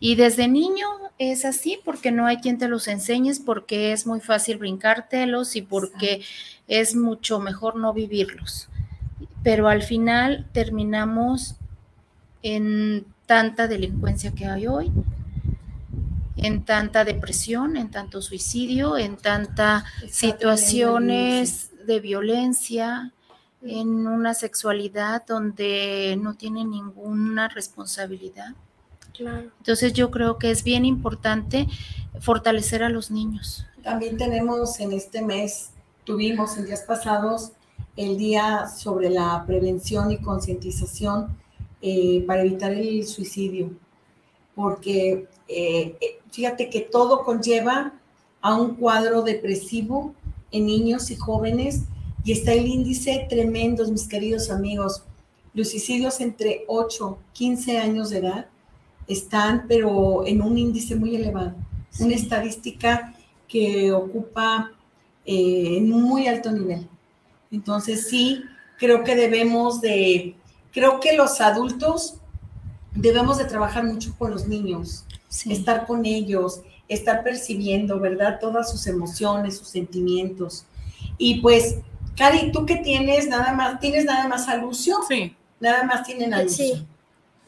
desde 0.00 0.48
niño 0.48 0.86
es 1.18 1.44
así 1.44 1.78
porque 1.84 2.12
no 2.12 2.26
hay 2.26 2.36
quien 2.38 2.58
te 2.58 2.68
los 2.68 2.88
enseñes, 2.88 3.40
porque 3.40 3.92
es 3.92 4.06
muy 4.06 4.20
fácil 4.20 4.58
brincártelos 4.58 5.56
y 5.56 5.62
porque 5.62 6.22
es 6.68 6.94
mucho 6.94 7.40
mejor 7.40 7.76
no 7.76 7.92
vivirlos. 7.92 8.68
Pero 9.42 9.68
al 9.68 9.82
final 9.82 10.46
terminamos 10.52 11.56
en 12.42 13.04
tanta 13.26 13.66
delincuencia 13.66 14.32
que 14.32 14.46
hay 14.46 14.66
hoy, 14.66 14.92
en 16.36 16.64
tanta 16.64 17.04
depresión, 17.04 17.76
en 17.76 17.90
tanto 17.90 18.22
suicidio, 18.22 18.96
en 18.96 19.16
tantas 19.16 19.84
situaciones 20.10 21.70
de 21.86 22.00
violencia, 22.00 23.12
en 23.68 24.06
una 24.06 24.34
sexualidad 24.34 25.24
donde 25.26 26.18
no 26.20 26.34
tiene 26.34 26.64
ninguna 26.64 27.48
responsabilidad. 27.48 28.54
Entonces 29.18 29.92
yo 29.92 30.10
creo 30.10 30.38
que 30.38 30.50
es 30.50 30.62
bien 30.62 30.84
importante 30.84 31.66
fortalecer 32.20 32.82
a 32.82 32.88
los 32.88 33.10
niños. 33.10 33.64
También 33.82 34.16
tenemos 34.16 34.80
en 34.80 34.92
este 34.92 35.22
mes, 35.22 35.70
tuvimos 36.04 36.56
en 36.58 36.66
días 36.66 36.82
pasados 36.82 37.52
el 37.96 38.18
día 38.18 38.68
sobre 38.68 39.10
la 39.10 39.44
prevención 39.46 40.10
y 40.10 40.18
concientización 40.18 41.28
eh, 41.80 42.24
para 42.26 42.42
evitar 42.42 42.72
el 42.72 43.06
suicidio, 43.06 43.70
porque 44.54 45.28
eh, 45.48 45.96
eh, 46.00 46.20
fíjate 46.30 46.68
que 46.68 46.80
todo 46.80 47.24
conlleva 47.24 47.94
a 48.42 48.54
un 48.54 48.74
cuadro 48.74 49.22
depresivo 49.22 50.14
en 50.50 50.66
niños 50.66 51.10
y 51.10 51.16
jóvenes 51.16 51.84
y 52.26 52.32
está 52.32 52.52
el 52.52 52.66
índice 52.66 53.24
tremendo, 53.30 53.86
mis 53.88 54.08
queridos 54.08 54.50
amigos. 54.50 55.04
Los 55.54 55.70
suicidios 55.70 56.20
entre 56.20 56.64
8, 56.66 57.18
15 57.32 57.78
años 57.78 58.10
de 58.10 58.18
edad 58.18 58.46
están, 59.06 59.66
pero 59.68 60.26
en 60.26 60.42
un 60.42 60.58
índice 60.58 60.96
muy 60.96 61.14
elevado, 61.14 61.54
una 62.00 62.16
estadística 62.16 63.14
que 63.46 63.92
ocupa 63.92 64.72
en 65.24 65.92
un 65.92 66.02
muy 66.02 66.26
alto 66.26 66.50
nivel. 66.50 66.88
Entonces 67.52 68.08
sí, 68.08 68.42
creo 68.76 69.04
que 69.04 69.14
debemos 69.14 69.80
de, 69.80 70.34
creo 70.72 70.98
que 70.98 71.16
los 71.16 71.40
adultos 71.40 72.16
debemos 72.92 73.38
de 73.38 73.44
trabajar 73.44 73.84
mucho 73.84 74.16
con 74.18 74.32
los 74.32 74.48
niños, 74.48 75.04
estar 75.48 75.86
con 75.86 76.04
ellos, 76.04 76.62
estar 76.88 77.22
percibiendo, 77.22 78.00
¿verdad? 78.00 78.40
Todas 78.40 78.68
sus 78.68 78.88
emociones, 78.88 79.58
sus 79.58 79.68
sentimientos. 79.68 80.64
Y 81.18 81.40
pues, 81.40 81.76
Cari, 82.16 82.50
¿tú 82.50 82.64
qué 82.64 82.76
tienes? 82.76 83.28
Nada 83.28 83.52
más, 83.52 83.78
¿tienes 83.78 84.04
nada 84.04 84.26
más 84.26 84.48
a 84.48 84.56
Lucio? 84.56 84.96
Sí. 85.06 85.36
Nada 85.60 85.84
más 85.84 86.04
tienen 86.04 86.32
a 86.32 86.42
Lucio. 86.42 86.76
Sí. 86.76 86.86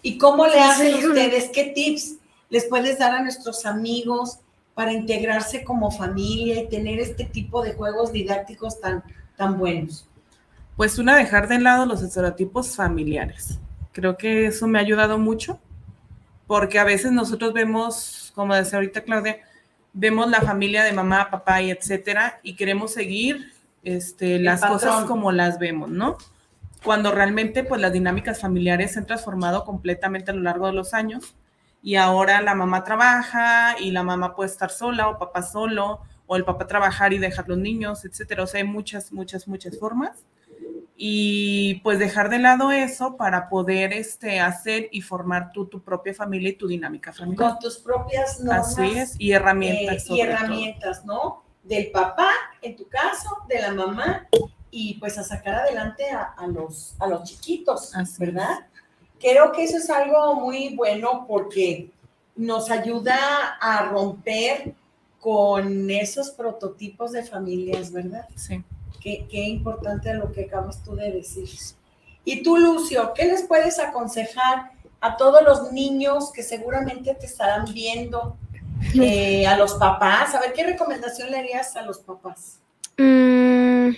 ¿Y 0.02 0.18
cómo 0.18 0.46
le 0.46 0.60
hacen 0.60 0.94
ustedes? 0.94 1.50
¿Qué 1.52 1.72
tips 1.74 2.16
les 2.50 2.66
puedes 2.66 2.98
dar 2.98 3.14
a 3.14 3.22
nuestros 3.22 3.66
amigos 3.66 4.38
para 4.74 4.92
integrarse 4.92 5.64
como 5.64 5.90
familia 5.90 6.62
y 6.62 6.68
tener 6.68 7.00
este 7.00 7.24
tipo 7.24 7.62
de 7.62 7.72
juegos 7.72 8.12
didácticos 8.12 8.80
tan, 8.80 9.02
tan 9.36 9.58
buenos? 9.58 10.06
Pues 10.76 10.98
una, 10.98 11.16
dejar 11.16 11.48
de 11.48 11.58
lado 11.58 11.86
los 11.86 12.02
estereotipos 12.02 12.76
familiares. 12.76 13.58
Creo 13.92 14.16
que 14.16 14.46
eso 14.46 14.68
me 14.68 14.78
ha 14.78 14.82
ayudado 14.82 15.18
mucho, 15.18 15.58
porque 16.46 16.78
a 16.78 16.84
veces 16.84 17.10
nosotros 17.10 17.52
vemos, 17.52 18.32
como 18.34 18.54
decía 18.54 18.78
ahorita 18.78 19.02
Claudia, 19.02 19.38
vemos 19.92 20.30
la 20.30 20.40
familia 20.42 20.84
de 20.84 20.92
mamá, 20.92 21.28
papá 21.30 21.60
y 21.60 21.70
etcétera, 21.70 22.38
y 22.44 22.54
queremos 22.54 22.92
seguir 22.92 23.52
este, 23.82 24.38
las 24.38 24.64
cosas 24.64 25.04
como 25.04 25.32
las 25.32 25.58
vemos, 25.58 25.90
¿no? 25.90 26.16
Cuando 26.84 27.10
realmente 27.10 27.64
pues 27.64 27.80
las 27.80 27.92
dinámicas 27.92 28.40
familiares 28.40 28.92
se 28.92 29.00
han 29.00 29.06
transformado 29.06 29.64
completamente 29.64 30.30
a 30.30 30.34
lo 30.34 30.42
largo 30.42 30.66
de 30.66 30.72
los 30.72 30.94
años 30.94 31.34
y 31.82 31.96
ahora 31.96 32.40
la 32.40 32.54
mamá 32.54 32.84
trabaja 32.84 33.76
y 33.78 33.90
la 33.90 34.02
mamá 34.02 34.34
puede 34.34 34.50
estar 34.50 34.70
sola 34.70 35.08
o 35.08 35.18
papá 35.18 35.42
solo 35.42 36.00
o 36.26 36.36
el 36.36 36.44
papá 36.44 36.66
trabajar 36.66 37.12
y 37.12 37.18
dejar 37.18 37.48
los 37.48 37.58
niños, 37.58 38.04
etcétera. 38.04 38.44
O 38.44 38.46
sea, 38.46 38.60
hay 38.60 38.66
muchas, 38.66 39.12
muchas, 39.12 39.48
muchas 39.48 39.78
formas 39.78 40.24
y 41.00 41.76
pues 41.84 42.00
dejar 42.00 42.28
de 42.28 42.40
lado 42.40 42.72
eso 42.72 43.16
para 43.16 43.48
poder 43.48 43.92
este, 43.92 44.40
hacer 44.40 44.88
y 44.90 45.00
formar 45.00 45.52
tú 45.52 45.66
tu 45.66 45.80
propia 45.80 46.12
familia 46.12 46.50
y 46.50 46.54
tu 46.54 46.66
dinámica 46.66 47.12
familiar. 47.12 47.50
Con 47.50 47.58
tus 47.60 47.78
propias 47.78 48.40
normas. 48.40 48.72
Así 48.76 48.98
es, 48.98 49.14
y 49.16 49.30
herramientas. 49.30 50.10
Eh, 50.10 50.14
y 50.14 50.20
herramientas, 50.22 51.04
¿no? 51.04 51.44
Del 51.68 51.90
papá, 51.90 52.30
en 52.62 52.74
tu 52.76 52.88
caso, 52.88 53.28
de 53.48 53.60
la 53.60 53.72
mamá, 53.72 54.26
y 54.70 54.94
pues 54.94 55.18
a 55.18 55.24
sacar 55.24 55.54
adelante 55.54 56.04
a, 56.10 56.46
los, 56.46 56.94
a 56.98 57.06
los 57.06 57.24
chiquitos, 57.24 57.92
¿verdad? 58.18 58.66
Creo 59.20 59.52
que 59.52 59.64
eso 59.64 59.76
es 59.76 59.90
algo 59.90 60.34
muy 60.34 60.74
bueno 60.74 61.24
porque 61.26 61.90
nos 62.36 62.70
ayuda 62.70 63.56
a 63.60 63.88
romper 63.88 64.74
con 65.20 65.90
esos 65.90 66.30
prototipos 66.30 67.12
de 67.12 67.24
familias, 67.24 67.92
¿verdad? 67.92 68.28
Sí. 68.36 68.62
Qué, 69.00 69.26
importante 69.30 70.12
lo 70.14 70.32
que 70.32 70.44
acabas 70.44 70.82
tú 70.82 70.94
de 70.94 71.10
decir. 71.10 71.48
Y 72.24 72.42
tú, 72.42 72.58
Lucio, 72.58 73.12
¿qué 73.14 73.24
les 73.24 73.42
puedes 73.42 73.78
aconsejar 73.78 74.72
a 75.00 75.16
todos 75.16 75.42
los 75.42 75.72
niños 75.72 76.30
que 76.32 76.42
seguramente 76.42 77.14
te 77.14 77.26
estarán 77.26 77.64
viendo, 77.72 78.36
eh, 78.94 79.46
a 79.46 79.56
los 79.56 79.74
papás? 79.74 80.34
A 80.34 80.40
ver, 80.40 80.52
¿qué 80.52 80.64
recomendación 80.64 81.30
le 81.30 81.38
harías 81.38 81.76
a 81.76 81.82
los 81.82 81.98
papás? 81.98 82.58
Mm, 82.96 83.90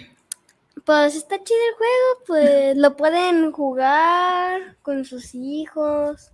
pues 0.85 1.15
está 1.15 1.37
chido 1.43 1.59
el 1.69 1.75
juego, 1.77 2.25
pues 2.27 2.77
lo 2.77 2.97
pueden 2.97 3.53
jugar 3.53 4.77
con 4.83 5.05
sus 5.05 5.35
hijos 5.35 6.31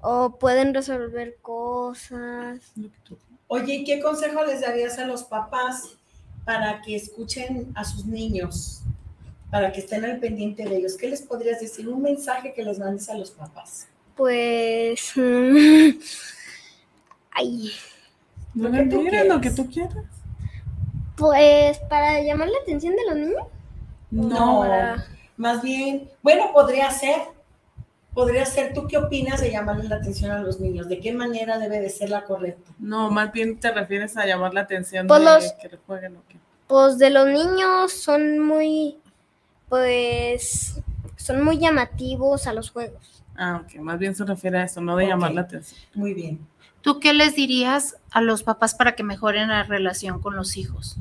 o 0.00 0.38
pueden 0.38 0.74
resolver 0.74 1.36
cosas. 1.40 2.60
Oye, 3.46 3.84
qué 3.84 4.00
consejo 4.00 4.44
les 4.44 4.60
darías 4.60 4.98
a 4.98 5.06
los 5.06 5.24
papás 5.24 5.96
para 6.44 6.80
que 6.82 6.96
escuchen 6.96 7.72
a 7.74 7.84
sus 7.84 8.04
niños, 8.06 8.80
para 9.50 9.72
que 9.72 9.80
estén 9.80 10.04
al 10.04 10.18
pendiente 10.18 10.64
de 10.64 10.76
ellos? 10.76 10.96
¿Qué 10.96 11.08
les 11.08 11.22
podrías 11.22 11.60
decir? 11.60 11.88
Un 11.88 12.02
mensaje 12.02 12.52
que 12.52 12.64
les 12.64 12.78
mandes 12.78 13.08
a 13.08 13.14
los 13.14 13.30
papás. 13.30 13.86
Pues... 14.16 15.12
ay. 17.34 17.72
Lo 18.54 18.70
que, 18.70 18.84
tú 18.84 19.00
quieras, 19.00 19.26
lo 19.26 19.40
que 19.40 19.50
tú 19.50 19.70
quieras. 19.70 20.04
Pues 21.16 21.78
para 21.88 22.20
llamar 22.20 22.48
la 22.48 22.58
atención 22.62 22.94
de 22.94 23.04
los 23.08 23.16
niños. 23.16 23.46
No, 24.10 24.64
más 25.36 25.62
bien, 25.62 26.10
bueno, 26.22 26.52
podría 26.52 26.90
ser, 26.90 27.16
podría 28.12 28.44
ser, 28.44 28.74
¿tú 28.74 28.86
qué 28.86 28.98
opinas 28.98 29.40
de 29.40 29.50
llamarle 29.50 29.88
la 29.88 29.96
atención 29.96 30.30
a 30.30 30.40
los 30.40 30.60
niños? 30.60 30.88
¿De 30.88 31.00
qué 31.00 31.12
manera 31.12 31.58
debe 31.58 31.80
de 31.80 31.88
ser 31.88 32.10
la 32.10 32.24
correcta? 32.24 32.70
No, 32.78 33.10
más 33.10 33.32
bien 33.32 33.58
te 33.58 33.72
refieres 33.72 34.16
a 34.16 34.26
llamar 34.26 34.52
la 34.52 34.60
atención 34.60 35.06
pues 35.06 35.22
de 35.22 35.68
que 35.70 35.76
jueguen 35.78 36.16
o 36.16 36.22
qué. 36.28 36.36
Pues 36.66 36.98
de 36.98 37.10
los 37.10 37.26
niños 37.26 37.92
son 37.92 38.38
muy, 38.38 38.98
pues, 39.68 40.80
son 41.16 41.42
muy 41.42 41.58
llamativos 41.58 42.46
a 42.46 42.52
los 42.52 42.70
juegos. 42.70 43.24
Ah, 43.34 43.62
ok, 43.64 43.80
más 43.80 43.98
bien 43.98 44.14
se 44.14 44.24
refiere 44.24 44.58
a 44.58 44.64
eso, 44.64 44.82
no 44.82 44.94
de 44.96 45.06
llamar 45.06 45.32
la 45.32 45.40
atención. 45.42 45.80
Muy 45.94 46.12
bien. 46.12 46.46
¿Tú 46.82 46.98
qué 46.98 47.12
les 47.12 47.34
dirías 47.36 47.96
a 48.10 48.20
los 48.20 48.42
papás 48.42 48.74
para 48.74 48.94
que 48.94 49.04
mejoren 49.04 49.48
la 49.48 49.62
relación 49.62 50.20
con 50.20 50.36
los 50.36 50.56
hijos? 50.56 50.96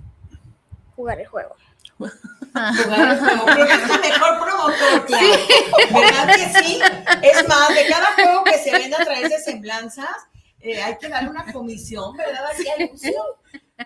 Jugar 0.95 1.19
el 1.19 1.27
juego. 1.27 1.55
Jugar 1.97 2.13
Creo 2.53 3.67
que 3.67 3.73
es 3.73 3.89
el 3.89 4.01
mejor 4.01 4.39
promotor, 4.39 5.05
claro. 5.05 5.27
¿Verdad 5.93 6.35
que 6.35 6.59
sí? 6.59 6.79
Es 7.23 7.47
más, 7.47 7.69
de 7.69 7.87
cada 7.89 8.13
juego 8.13 8.43
que 8.43 8.57
se 8.57 8.71
vende 8.71 8.95
a 8.95 9.03
través 9.03 9.29
de 9.29 9.39
semblanzas, 9.39 10.09
eh, 10.59 10.81
hay 10.81 10.97
que 10.97 11.09
darle 11.09 11.29
una 11.29 11.51
comisión, 11.51 12.15
¿verdad? 12.15 12.45
Así 12.51 12.67
anuncio. 12.69 13.13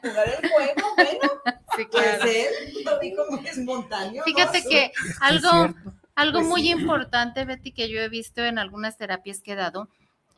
Jugar 0.01 0.27
el 0.27 0.49
juego, 0.49 0.95
bueno. 0.95 1.31
Sí, 1.77 1.85
claro. 1.85 2.19
Pues 2.21 2.85
lo 2.85 2.99
dijo 2.99 3.23
muy 3.29 3.47
espontáneo. 3.47 4.23
Fíjate 4.23 4.63
que 4.63 4.91
algo, 5.21 5.73
algo 6.15 6.39
pues 6.39 6.47
muy 6.47 6.69
importante, 6.69 7.45
Betty, 7.45 7.71
que 7.71 7.89
yo 7.89 7.99
he 7.99 8.09
visto 8.09 8.43
en 8.43 8.59
algunas 8.59 8.97
terapias 8.97 9.41
que 9.41 9.53
he 9.53 9.55
dado, 9.55 9.89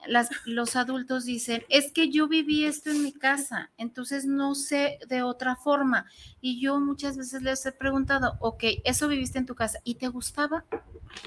las, 0.05 0.29
los 0.45 0.75
adultos 0.75 1.25
dicen, 1.25 1.63
es 1.69 1.91
que 1.91 2.09
yo 2.09 2.27
viví 2.27 2.65
esto 2.65 2.89
en 2.89 3.03
mi 3.03 3.11
casa, 3.11 3.71
entonces 3.77 4.25
no 4.25 4.55
sé 4.55 4.99
de 5.07 5.23
otra 5.23 5.55
forma. 5.55 6.05
Y 6.39 6.59
yo 6.61 6.79
muchas 6.79 7.17
veces 7.17 7.41
les 7.41 7.65
he 7.65 7.71
preguntado, 7.71 8.37
ok, 8.39 8.63
eso 8.83 9.07
viviste 9.07 9.39
en 9.39 9.45
tu 9.45 9.55
casa 9.55 9.79
y 9.83 9.95
te 9.95 10.07
gustaba? 10.07 10.65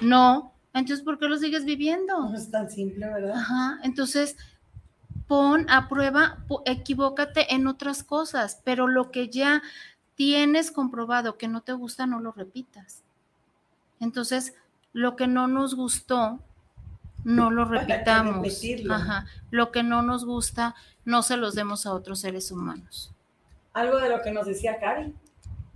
No, 0.01 0.53
entonces 0.73 1.03
¿por 1.03 1.19
qué 1.19 1.27
lo 1.27 1.37
sigues 1.37 1.65
viviendo? 1.65 2.29
No 2.29 2.35
es 2.35 2.49
tan 2.49 2.69
simple, 2.71 3.07
¿verdad? 3.07 3.35
Ajá, 3.35 3.79
entonces 3.83 4.37
pon 5.27 5.69
a 5.69 5.87
prueba, 5.87 6.45
equivócate 6.65 7.53
en 7.53 7.67
otras 7.67 8.03
cosas, 8.03 8.61
pero 8.63 8.87
lo 8.87 9.11
que 9.11 9.29
ya 9.29 9.61
tienes 10.15 10.71
comprobado 10.71 11.37
que 11.37 11.47
no 11.47 11.61
te 11.61 11.73
gusta, 11.73 12.05
no 12.05 12.19
lo 12.19 12.31
repitas. 12.31 13.03
Entonces, 13.99 14.55
lo 14.93 15.15
que 15.15 15.27
no 15.27 15.47
nos 15.47 15.75
gustó, 15.75 16.39
no 17.23 17.51
lo 17.51 17.65
repitamos. 17.65 18.63
Ajá. 18.89 19.25
Lo 19.49 19.71
que 19.71 19.83
no 19.83 20.01
nos 20.01 20.25
gusta, 20.25 20.75
no 21.05 21.23
se 21.23 21.37
los 21.37 21.55
demos 21.55 21.85
a 21.85 21.93
otros 21.93 22.19
seres 22.19 22.51
humanos. 22.51 23.13
Algo 23.73 23.97
de 23.97 24.09
lo 24.09 24.21
que 24.21 24.31
nos 24.31 24.45
decía 24.45 24.79
Cari. 24.79 25.13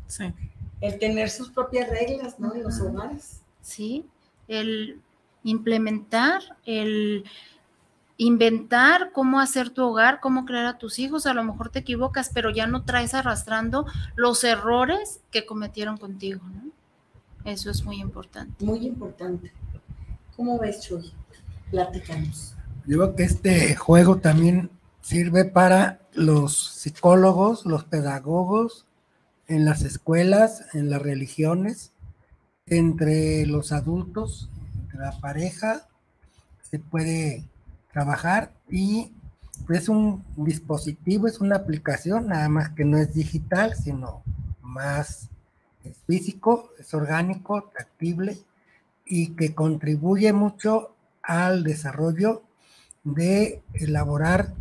Sí. 0.07 0.33
El 0.81 0.99
tener 0.99 1.29
sus 1.29 1.49
propias 1.49 1.89
reglas, 1.89 2.39
¿no? 2.39 2.53
En 2.53 2.63
los 2.63 2.79
hogares. 2.81 3.41
Sí, 3.61 4.05
el 4.47 5.01
implementar, 5.43 6.41
el 6.65 7.23
inventar 8.17 9.11
cómo 9.11 9.39
hacer 9.39 9.69
tu 9.69 9.83
hogar, 9.83 10.19
cómo 10.19 10.45
crear 10.45 10.65
a 10.65 10.77
tus 10.77 10.99
hijos. 10.99 11.25
A 11.25 11.33
lo 11.33 11.43
mejor 11.43 11.69
te 11.69 11.79
equivocas, 11.79 12.29
pero 12.33 12.49
ya 12.49 12.67
no 12.67 12.83
traes 12.83 13.13
arrastrando 13.13 13.85
los 14.15 14.43
errores 14.43 15.21
que 15.31 15.45
cometieron 15.45 15.97
contigo, 15.97 16.41
¿no? 16.45 16.71
Eso 17.45 17.69
es 17.69 17.83
muy 17.83 18.01
importante. 18.01 18.65
Muy 18.65 18.85
importante. 18.85 19.51
¿Cómo 20.35 20.59
ves, 20.59 20.81
Chuy? 20.81 21.13
Platícanos. 21.71 22.55
Yo 22.85 22.97
creo 22.97 23.15
que 23.15 23.23
este 23.23 23.75
juego 23.75 24.17
también 24.17 24.69
sirve 25.01 25.45
para 25.45 26.01
los 26.13 26.57
psicólogos, 26.57 27.65
los 27.65 27.85
pedagogos, 27.85 28.85
en 29.47 29.63
las 29.63 29.83
escuelas, 29.83 30.65
en 30.73 30.89
las 30.89 31.01
religiones, 31.01 31.93
entre 32.65 33.45
los 33.45 33.71
adultos, 33.71 34.49
entre 34.81 34.99
la 34.99 35.17
pareja, 35.19 35.87
se 36.69 36.79
puede 36.79 37.45
trabajar 37.93 38.51
y 38.69 39.13
es 39.69 39.87
un 39.87 40.25
dispositivo, 40.35 41.27
es 41.27 41.39
una 41.39 41.55
aplicación, 41.55 42.27
nada 42.27 42.49
más 42.49 42.71
que 42.71 42.83
no 42.83 42.97
es 42.97 43.13
digital, 43.13 43.75
sino 43.75 44.21
más 44.61 45.29
físico, 46.07 46.71
es 46.77 46.93
orgánico, 46.93 47.71
tactible 47.75 48.37
y 49.05 49.35
que 49.35 49.53
contribuye 49.53 50.33
mucho 50.33 50.95
al 51.21 51.63
desarrollo 51.63 52.43
de 53.03 53.61
elaborar 53.73 54.53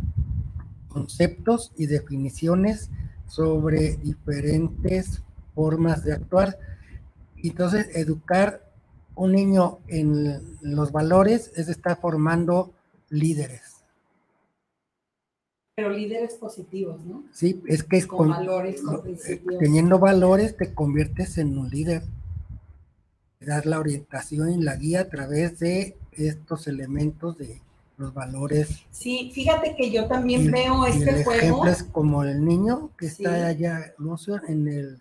conceptos 0.89 1.73
y 1.77 1.87
definiciones 1.87 2.91
sobre 3.27 3.97
diferentes 3.97 5.23
formas 5.55 6.05
de 6.05 6.13
actuar. 6.13 6.59
Entonces, 7.43 7.89
educar 7.95 8.65
un 9.17 9.33
niño 9.33 9.79
en 9.89 10.59
los 10.61 10.93
valores 10.93 11.53
es 11.57 11.69
estar 11.69 12.01
formando 12.01 12.73
líderes. 13.09 13.83
Pero 15.77 15.91
líderes 15.91 16.35
positivos, 16.35 17.05
¿no? 17.05 17.25
Sí, 17.33 17.61
es 17.67 17.83
que 17.83 17.97
es 17.97 18.07
con, 18.07 18.29
valores, 18.29 18.81
con 18.81 19.03
principios. 19.03 19.59
Teniendo 19.59 19.99
valores 19.99 20.57
te 20.57 20.73
conviertes 20.73 21.37
en 21.39 21.59
un 21.59 21.69
líder. 21.69 22.05
Das 23.41 23.67
la 23.67 23.79
orientación 23.79 24.53
y 24.53 24.63
la 24.63 24.77
guía 24.77 25.01
a 25.01 25.09
través 25.09 25.59
de 25.59 25.97
estos 26.13 26.67
elementos 26.67 27.37
de 27.39 27.61
los 27.97 28.13
valores. 28.13 28.85
Sí, 28.91 29.31
fíjate 29.35 29.77
que 29.77 29.91
yo 29.91 30.07
también 30.07 30.51
veo 30.51 30.87
este 30.87 31.11
el 31.11 31.25
juego. 31.25 31.41
Ejemplo 31.41 31.71
es 31.71 31.83
como 31.85 32.25
el 32.25 32.45
niño 32.45 32.91
que 32.99 33.07
está 33.07 33.47
allá, 33.47 33.95
en 34.49 34.69
el 34.69 35.01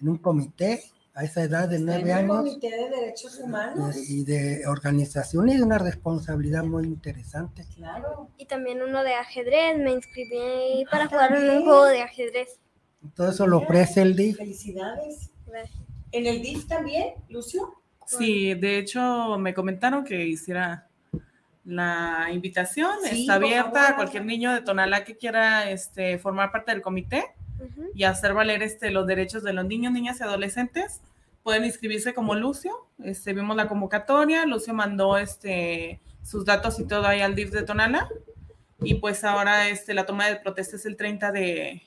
en 0.00 0.08
un 0.08 0.18
comité 0.18 0.82
a 1.14 1.24
esa 1.24 1.42
edad 1.42 1.68
de 1.68 1.78
nueve 1.78 2.12
años. 2.12 2.36
Comité 2.36 2.70
de 2.70 2.90
Derechos 2.90 3.38
Humanos. 3.38 3.96
Y 3.96 4.24
de 4.24 4.66
organización 4.66 5.48
y 5.48 5.56
de 5.56 5.62
una 5.62 5.78
responsabilidad 5.78 6.62
muy 6.64 6.84
interesante. 6.84 7.64
Claro. 7.74 8.28
Y 8.36 8.44
también 8.44 8.82
uno 8.82 9.02
de 9.02 9.14
ajedrez, 9.14 9.78
me 9.78 9.92
inscribí 9.92 10.84
para 10.90 11.06
jugar 11.06 11.34
en 11.34 11.58
un 11.58 11.64
juego 11.64 11.86
de 11.86 12.02
ajedrez. 12.02 12.60
Todo 13.14 13.30
eso 13.30 13.46
lo 13.46 13.58
ofrece 13.58 14.02
el 14.02 14.14
DIF. 14.14 14.36
Felicidades. 14.36 15.30
¿En 16.16 16.26
el 16.26 16.40
DIF 16.40 16.66
también, 16.66 17.12
Lucio? 17.28 17.74
Sí, 18.06 18.54
de 18.54 18.78
hecho 18.78 19.36
me 19.38 19.52
comentaron 19.52 20.02
que 20.02 20.24
hiciera 20.24 20.86
la 21.66 22.28
invitación. 22.32 22.90
Está 23.04 23.34
abierta 23.34 23.90
a 23.90 23.96
cualquier 23.96 24.24
niño 24.24 24.54
de 24.54 24.62
Tonalá 24.62 25.04
que 25.04 25.18
quiera 25.18 25.68
este, 25.68 26.16
formar 26.16 26.52
parte 26.52 26.72
del 26.72 26.80
comité 26.80 27.34
y 27.94 28.04
hacer 28.04 28.32
valer 28.32 28.62
este, 28.62 28.90
los 28.90 29.06
derechos 29.06 29.42
de 29.42 29.52
los 29.52 29.66
niños, 29.66 29.92
niñas 29.92 30.18
y 30.20 30.22
adolescentes. 30.22 31.02
Pueden 31.42 31.66
inscribirse 31.66 32.14
como 32.14 32.34
Lucio. 32.34 32.86
Este, 33.04 33.34
vimos 33.34 33.54
la 33.54 33.68
convocatoria. 33.68 34.46
Lucio 34.46 34.72
mandó 34.72 35.18
este, 35.18 36.00
sus 36.22 36.46
datos 36.46 36.80
y 36.80 36.86
todo 36.86 37.06
ahí 37.06 37.20
al 37.20 37.34
DIF 37.34 37.50
de 37.50 37.62
Tonala. 37.62 38.08
Y 38.80 38.94
pues 38.94 39.22
ahora 39.22 39.68
este, 39.68 39.92
la 39.92 40.06
toma 40.06 40.28
de 40.28 40.36
protesta 40.36 40.76
es 40.76 40.86
el 40.86 40.96
30 40.96 41.30
de, 41.30 41.82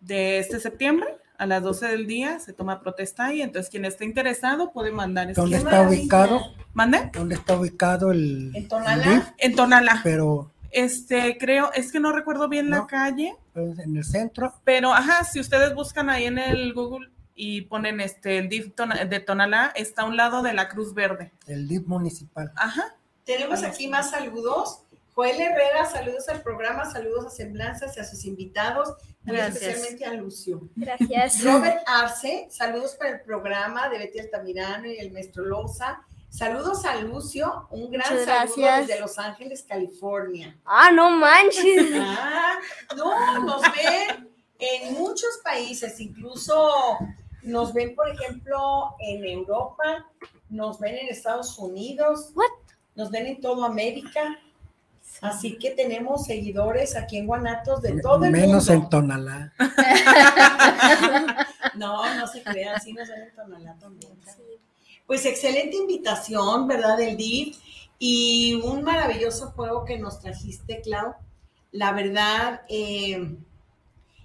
de 0.00 0.38
este 0.38 0.58
septiembre 0.58 1.18
a 1.38 1.46
las 1.46 1.62
12 1.62 1.86
del 1.86 2.06
día 2.06 2.38
se 2.38 2.52
toma 2.52 2.80
protesta 2.80 3.26
ahí, 3.26 3.42
entonces 3.42 3.70
quien 3.70 3.84
esté 3.84 4.04
interesado 4.04 4.72
puede 4.72 4.92
mandar. 4.92 5.32
¿Dónde 5.32 5.58
está 5.58 5.88
ubicado? 5.88 6.40
¿Mande? 6.72 7.10
¿Dónde 7.12 7.34
está 7.36 7.56
ubicado 7.56 8.10
el? 8.10 8.52
En 8.54 8.68
Tonala. 8.68 9.34
En 9.38 9.54
Tonala. 9.54 10.00
Pero 10.02 10.50
este, 10.70 11.38
creo, 11.38 11.72
es 11.72 11.90
que 11.90 12.00
no 12.00 12.12
recuerdo 12.12 12.48
bien 12.48 12.68
la 12.68 12.86
calle. 12.86 13.34
En 13.54 13.96
el 13.96 14.04
centro. 14.04 14.52
Pero, 14.64 14.92
ajá, 14.92 15.24
si 15.24 15.40
ustedes 15.40 15.74
buscan 15.74 16.10
ahí 16.10 16.24
en 16.24 16.38
el 16.38 16.74
Google 16.74 17.08
y 17.34 17.62
ponen 17.62 18.00
este, 18.00 18.38
el 18.38 18.48
DIF 18.48 18.74
de 19.08 19.20
Tonalá, 19.20 19.72
está 19.74 20.02
a 20.02 20.04
un 20.04 20.16
lado 20.16 20.42
de 20.42 20.52
la 20.52 20.68
Cruz 20.68 20.92
Verde. 20.92 21.32
El 21.46 21.66
DIF 21.66 21.86
municipal. 21.86 22.52
Ajá. 22.56 22.94
Tenemos 23.24 23.62
aquí 23.62 23.88
más 23.88 24.10
saludos. 24.10 24.82
Joel 25.16 25.40
Herrera, 25.40 25.86
saludos 25.86 26.28
al 26.28 26.42
programa, 26.42 26.84
saludos 26.84 27.24
a 27.24 27.30
Semblanzas 27.30 27.96
y 27.96 28.00
a 28.00 28.04
sus 28.04 28.26
invitados, 28.26 28.92
muy 29.22 29.38
especialmente 29.38 30.04
a 30.04 30.12
Lucio. 30.12 30.68
Gracias. 30.76 31.42
Robert 31.42 31.82
Arce, 31.86 32.46
saludos 32.50 32.96
para 32.96 33.12
el 33.12 33.20
programa 33.22 33.88
de 33.88 33.96
Betty 33.96 34.18
Altamirano 34.18 34.88
y 34.88 34.98
el 34.98 35.10
maestro 35.12 35.46
Loza. 35.46 36.02
Saludos 36.28 36.84
a 36.84 36.96
Lucio, 36.96 37.66
un 37.70 37.90
gran 37.90 38.26
saludo 38.26 38.76
desde 38.76 39.00
Los 39.00 39.18
Ángeles, 39.18 39.64
California. 39.66 40.54
Ah, 40.66 40.90
no 40.92 41.08
manches. 41.08 41.92
Ah, 41.94 42.58
no, 42.94 43.42
nos 43.42 43.62
ven 43.62 44.28
en 44.58 44.92
muchos 44.92 45.40
países, 45.42 45.98
incluso 45.98 46.98
nos 47.40 47.72
ven, 47.72 47.94
por 47.94 48.10
ejemplo, 48.10 48.94
en 48.98 49.24
Europa, 49.24 50.10
nos 50.50 50.78
ven 50.78 50.94
en 50.96 51.08
Estados 51.08 51.58
Unidos, 51.58 52.34
nos 52.94 53.10
ven 53.10 53.28
en 53.28 53.40
toda 53.40 53.66
América. 53.66 54.38
Así 55.20 55.58
que 55.58 55.70
tenemos 55.70 56.26
seguidores 56.26 56.96
aquí 56.96 57.16
en 57.16 57.26
Guanatos 57.26 57.82
de 57.82 58.00
todo 58.00 58.24
el 58.24 58.32
mundo. 58.32 58.46
Menos 58.46 58.68
en 58.68 58.88
Tonalá. 58.88 59.52
no, 61.74 62.14
no 62.14 62.26
se 62.26 62.42
crean, 62.42 62.80
sí 62.80 62.92
nos 62.92 63.08
ven 63.08 63.22
en 63.22 63.34
Tonalá 63.34 63.76
también. 63.80 64.12
Pues 65.06 65.24
excelente 65.24 65.76
invitación, 65.76 66.66
¿verdad? 66.66 66.96
Del 66.98 67.16
DIF 67.16 67.56
y 67.98 68.54
un 68.64 68.82
maravilloso 68.82 69.52
juego 69.52 69.84
que 69.84 69.98
nos 69.98 70.20
trajiste, 70.20 70.80
Clau. 70.82 71.14
La 71.72 71.92
verdad, 71.92 72.62
eh, 72.68 73.36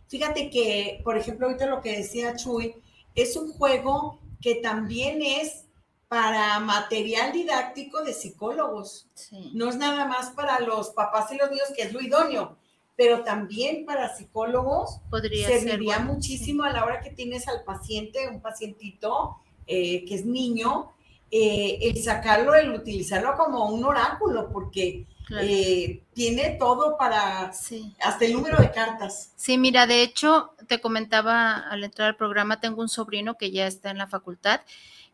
fíjate 0.08 0.50
que, 0.50 1.02
por 1.04 1.18
ejemplo, 1.18 1.48
ahorita 1.48 1.68
lo 1.68 1.82
que 1.82 1.98
decía 1.98 2.36
Chuy, 2.36 2.76
es 3.16 3.36
un 3.36 3.52
juego 3.54 4.20
que 4.42 4.56
también 4.56 5.22
es 5.22 5.66
para 6.12 6.60
material 6.60 7.32
didáctico 7.32 8.04
de 8.04 8.12
psicólogos. 8.12 9.08
No 9.54 9.70
es 9.70 9.78
nada 9.78 10.04
más 10.04 10.32
para 10.32 10.60
los 10.60 10.90
papás 10.90 11.32
y 11.32 11.38
los 11.38 11.50
niños, 11.50 11.70
que 11.74 11.84
es 11.84 11.94
lo 11.94 12.02
idóneo, 12.02 12.58
pero 12.98 13.24
también 13.24 13.86
para 13.86 14.14
psicólogos 14.14 15.00
Podría 15.10 15.48
serviría 15.48 16.00
muchísimo 16.00 16.66
a 16.66 16.74
la 16.74 16.84
hora 16.84 17.00
que 17.00 17.12
tienes 17.12 17.48
al 17.48 17.64
paciente, 17.64 18.28
un 18.28 18.42
pacientito 18.42 19.38
eh, 19.66 20.04
que 20.04 20.16
es 20.16 20.26
niño, 20.26 20.92
eh, 21.32 21.80
el 21.82 22.04
sacarlo, 22.04 22.56
el 22.56 22.74
utilizarlo 22.74 23.38
como 23.38 23.70
un 23.70 23.86
oráculo, 23.86 24.52
porque 24.52 25.06
eh, 25.42 26.04
tiene 26.14 26.58
todo 26.60 26.98
para 26.98 27.54
hasta 28.02 28.26
el 28.26 28.34
número 28.34 28.58
de 28.58 28.70
cartas. 28.72 29.32
Sí, 29.38 29.58
mira, 29.58 29.88
de 29.88 30.02
hecho, 30.02 30.56
te 30.68 30.82
comentaba 30.82 31.54
al 31.54 31.86
entrar 31.86 32.10
al 32.10 32.18
programa, 32.18 32.60
tengo 32.60 32.82
un 32.82 32.90
sobrino 32.90 33.38
que 33.38 33.52
ya 33.52 33.66
está 33.66 33.92
en 33.92 33.98
la 33.98 34.08
facultad 34.08 34.60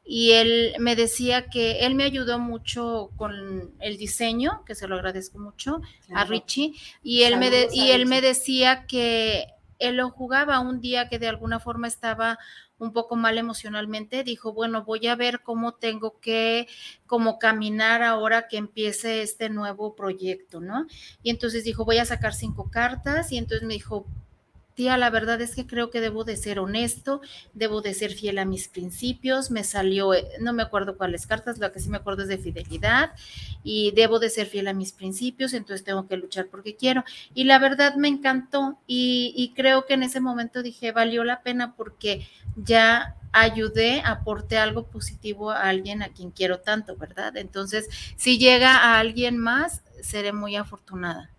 y 0.08 0.32
él 0.32 0.74
me 0.80 0.95
decía 0.95 1.47
que 1.47 1.86
él 1.86 1.93
me 1.93 2.05
ayudó 2.05 2.39
mucho 2.39 3.12
con 3.18 3.74
el 3.80 3.97
diseño, 3.97 4.64
que 4.66 4.74
se 4.74 4.88
lo 4.88 4.95
agradezco 4.95 5.38
mucho 5.38 5.82
a 6.14 6.24
Richie, 6.24 6.74
y 7.03 7.24
él, 7.24 7.38
me 7.38 7.49
y 7.74 7.91
él 7.91 8.05
me 8.05 8.22
decía 8.22 8.86
que 8.88 9.47
él 9.80 9.97
lo 9.97 10.10
jugaba 10.10 10.62
un 10.62 10.80
día 10.80 11.10
que 11.10 11.20
de 11.20 11.28
alguna 11.28 11.60
forma 11.60 11.88
estaba 11.88 12.39
un 12.80 12.93
poco 12.93 13.16
mal 13.16 13.38
emocionalmente, 13.38 14.24
dijo, 14.24 14.53
bueno, 14.53 14.86
voy 14.86 15.08
a 15.08 15.16
ver 15.16 15.41
cómo 15.41 15.74
tengo 15.74 16.20
que, 16.20 16.68
como 17.05 17.38
caminar 17.38 18.01
ahora 18.03 18.47
que 18.47 18.58
empiece 18.58 19.24
este 19.24 19.49
nuevo 19.49 19.95
proyecto, 19.95 20.62
¿no? 20.62 20.86
Y 21.22 21.32
entonces 21.32 21.64
dijo, 21.64 21.86
voy 21.86 21.97
a 21.97 22.05
sacar 22.05 22.34
cinco 22.34 22.70
cartas 22.70 23.32
y 23.32 23.38
entonces 23.38 23.68
me 23.68 23.74
dijo, 23.74 24.05
tía, 24.78 24.95
la 24.95 25.09
verdad 25.09 25.41
es 25.41 25.55
que 25.55 25.65
creo 25.65 25.89
que 25.89 25.99
debo 25.99 26.23
de 26.23 26.38
ser 26.38 26.59
honesto, 26.59 27.19
debo 27.55 27.82
de 27.82 27.95
ser 27.95 28.13
fiel 28.13 28.38
a 28.38 28.45
mis 28.45 28.67
principios, 28.67 29.49
me 29.49 29.63
salió, 29.63 30.13
eh, 30.13 30.25
no 30.39 30.53
me 30.53 30.61
acuerdo 30.61 30.97
cuáles 30.97 31.25
cartas, 31.25 31.57
lo 31.57 31.71
que 31.71 31.80
sí 31.80 31.89
me 31.89 31.97
acuerdo 31.97 32.21
es 32.21 32.28
de 32.30 32.38
fidelidad 32.38 33.11
y 33.63 33.91
debo 33.91 34.19
de 34.19 34.30
ser 34.30 34.45
fiel 34.45 34.67
a 34.67 34.73
mis 34.73 34.91
principios, 34.91 35.53
entonces 35.53 35.84
tengo 35.84 36.07
que 36.07 36.15
luchar 36.15 36.47
porque 36.47 36.75
quiero. 36.75 37.03
Y 37.34 37.45
la 37.45 37.57
verdad 37.57 37.95
me 37.95 38.07
encantó 38.07 38.78
y, 38.86 39.34
y 39.36 39.55
creo 39.55 39.88
que 39.88 39.95
en 39.95 40.03
ese 40.03 40.19
momento 40.21 40.61
dije, 40.61 40.91
valió 40.91 41.23
la 41.23 41.41
pena 41.41 41.73
porque 41.75 42.28
ya 42.55 43.15
ayudé, 43.32 44.03
aporté 44.05 44.59
algo 44.59 44.84
positivo 44.84 45.49
a 45.49 45.63
alguien 45.63 46.03
a 46.03 46.09
quien 46.09 46.30
quiero 46.30 46.59
tanto, 46.59 46.95
¿verdad? 46.95 47.36
Entonces, 47.36 47.89
si 48.15 48.38
llega 48.38 48.78
a 48.78 48.99
alguien 48.99 49.39
más, 49.39 49.82
seré 50.01 50.34
muy 50.34 50.55
afortunada. 50.55 51.32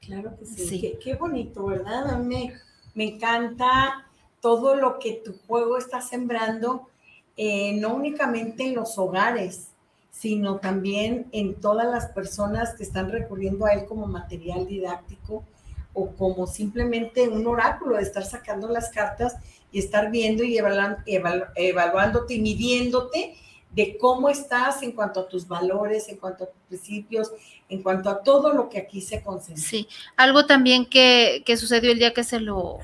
Claro 0.00 0.34
que 0.38 0.46
sí. 0.46 0.96
Qué, 1.02 1.14
bonito, 1.16 1.66
¿verdad? 1.66 2.08
A 2.08 2.16
mí 2.16 2.50
me 2.94 3.14
encanta 3.14 4.06
todo 4.40 4.74
lo 4.74 4.98
que 4.98 5.14
tu 5.24 5.34
juego 5.46 5.78
está 5.78 6.00
sembrando, 6.00 6.88
eh, 7.36 7.74
no 7.74 7.94
únicamente 7.94 8.64
en 8.64 8.74
los 8.74 8.98
hogares, 8.98 9.68
sino 10.10 10.56
también 10.58 11.26
en 11.32 11.54
todas 11.54 11.86
las 11.86 12.06
personas 12.06 12.74
que 12.74 12.82
están 12.82 13.10
recurriendo 13.10 13.66
a 13.66 13.74
él 13.74 13.86
como 13.86 14.06
material 14.06 14.66
didáctico 14.66 15.44
o 15.92 16.10
como 16.10 16.46
simplemente 16.46 17.28
un 17.28 17.46
oráculo 17.46 17.96
de 17.96 18.02
estar 18.02 18.24
sacando 18.24 18.68
las 18.68 18.90
cartas 18.90 19.36
y 19.70 19.78
estar 19.78 20.10
viendo 20.10 20.42
y 20.42 20.58
evaluándote 20.58 22.34
y 22.34 22.40
midiéndote 22.40 23.36
de 23.70 23.96
cómo 23.98 24.28
estás 24.28 24.82
en 24.82 24.92
cuanto 24.92 25.20
a 25.20 25.28
tus 25.28 25.46
valores, 25.46 26.08
en 26.08 26.16
cuanto 26.16 26.44
a 26.44 26.46
tus 26.48 26.60
principios, 26.68 27.30
en 27.68 27.82
cuanto 27.82 28.08
a 28.10 28.22
todo 28.22 28.52
lo 28.52 28.68
que 28.68 28.78
aquí 28.78 29.00
se 29.00 29.22
concentra. 29.22 29.62
Sí, 29.62 29.88
algo 30.16 30.46
también 30.46 30.86
que, 30.86 31.42
que 31.44 31.56
sucedió 31.56 31.92
el 31.92 31.98
día 31.98 32.14
que 32.14 32.24
se 32.24 32.40
lo 32.40 32.78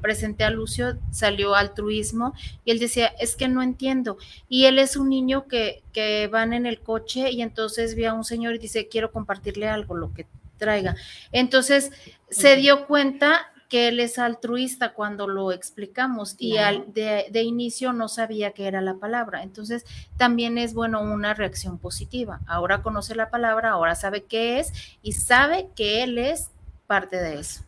presenté 0.00 0.44
a 0.44 0.50
Lucio, 0.50 0.98
salió 1.10 1.54
altruismo 1.54 2.34
y 2.64 2.70
él 2.70 2.78
decía, 2.78 3.06
es 3.18 3.36
que 3.36 3.48
no 3.48 3.62
entiendo. 3.62 4.18
Y 4.48 4.66
él 4.66 4.78
es 4.78 4.96
un 4.96 5.08
niño 5.08 5.46
que, 5.46 5.82
que 5.92 6.26
van 6.28 6.52
en 6.52 6.66
el 6.66 6.80
coche 6.80 7.30
y 7.30 7.42
entonces 7.42 7.94
ve 7.94 8.06
a 8.06 8.14
un 8.14 8.24
señor 8.24 8.54
y 8.54 8.58
dice, 8.58 8.88
quiero 8.88 9.12
compartirle 9.12 9.68
algo, 9.68 9.96
lo 9.96 10.12
que 10.12 10.26
traiga. 10.58 10.96
Entonces 11.32 11.92
se 12.30 12.56
dio 12.56 12.86
cuenta 12.86 13.52
que 13.68 13.88
él 13.88 14.00
es 14.00 14.18
altruista 14.18 14.92
cuando 14.92 15.28
lo 15.28 15.52
explicamos 15.52 16.36
y 16.38 16.58
al, 16.58 16.92
de, 16.92 17.26
de, 17.30 17.42
inicio 17.42 17.92
no 17.92 18.08
sabía 18.08 18.52
qué 18.52 18.66
era 18.66 18.80
la 18.80 18.94
palabra. 18.94 19.42
Entonces 19.42 19.84
también 20.16 20.58
es 20.58 20.74
bueno 20.74 21.00
una 21.02 21.34
reacción 21.34 21.78
positiva. 21.78 22.40
Ahora 22.46 22.82
conoce 22.82 23.14
la 23.14 23.30
palabra, 23.30 23.70
ahora 23.70 23.94
sabe 23.94 24.24
qué 24.24 24.60
es 24.60 24.72
y 25.02 25.12
sabe 25.12 25.68
que 25.74 26.02
él 26.02 26.18
es 26.18 26.50
parte 26.86 27.16
de 27.16 27.40
eso. 27.40 27.62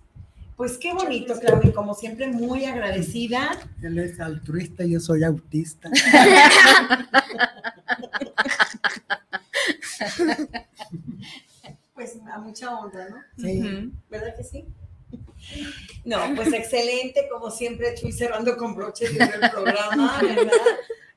Pues 0.56 0.76
qué 0.76 0.92
bonito, 0.92 1.38
Claudia, 1.38 1.72
como 1.72 1.94
siempre 1.94 2.26
muy 2.26 2.64
agradecida. 2.64 3.56
Él 3.80 3.98
es 3.98 4.18
altruista 4.18 4.84
y 4.84 4.90
yo 4.92 5.00
soy 5.00 5.22
autista. 5.22 5.88
pues 11.94 12.18
a 12.32 12.38
mucha 12.38 12.76
honra, 12.76 13.08
¿no? 13.08 13.16
Sí. 13.36 13.92
¿Verdad 14.10 14.36
que 14.36 14.44
sí? 14.44 14.64
No, 16.04 16.18
pues 16.34 16.52
excelente, 16.52 17.28
como 17.28 17.50
siempre, 17.50 17.94
Chuy 17.94 18.12
cerrando 18.12 18.56
con 18.56 18.74
broches 18.74 19.10
el 19.10 19.50
programa, 19.50 20.18
¿verdad? 20.22 20.52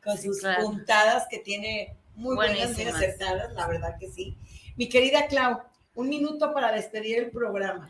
Con 0.03 0.17
sus 0.17 0.41
puntadas 0.61 1.27
que 1.29 1.39
tiene 1.39 1.95
muy 2.15 2.35
buenas, 2.35 2.75
muy 2.75 2.85
acertadas, 2.85 3.53
la 3.53 3.67
verdad 3.67 3.97
que 3.99 4.11
sí. 4.11 4.37
Mi 4.75 4.89
querida 4.89 5.27
Clau, 5.27 5.61
un 5.95 6.09
minuto 6.09 6.53
para 6.53 6.71
despedir 6.71 7.19
el 7.19 7.31
programa. 7.31 7.89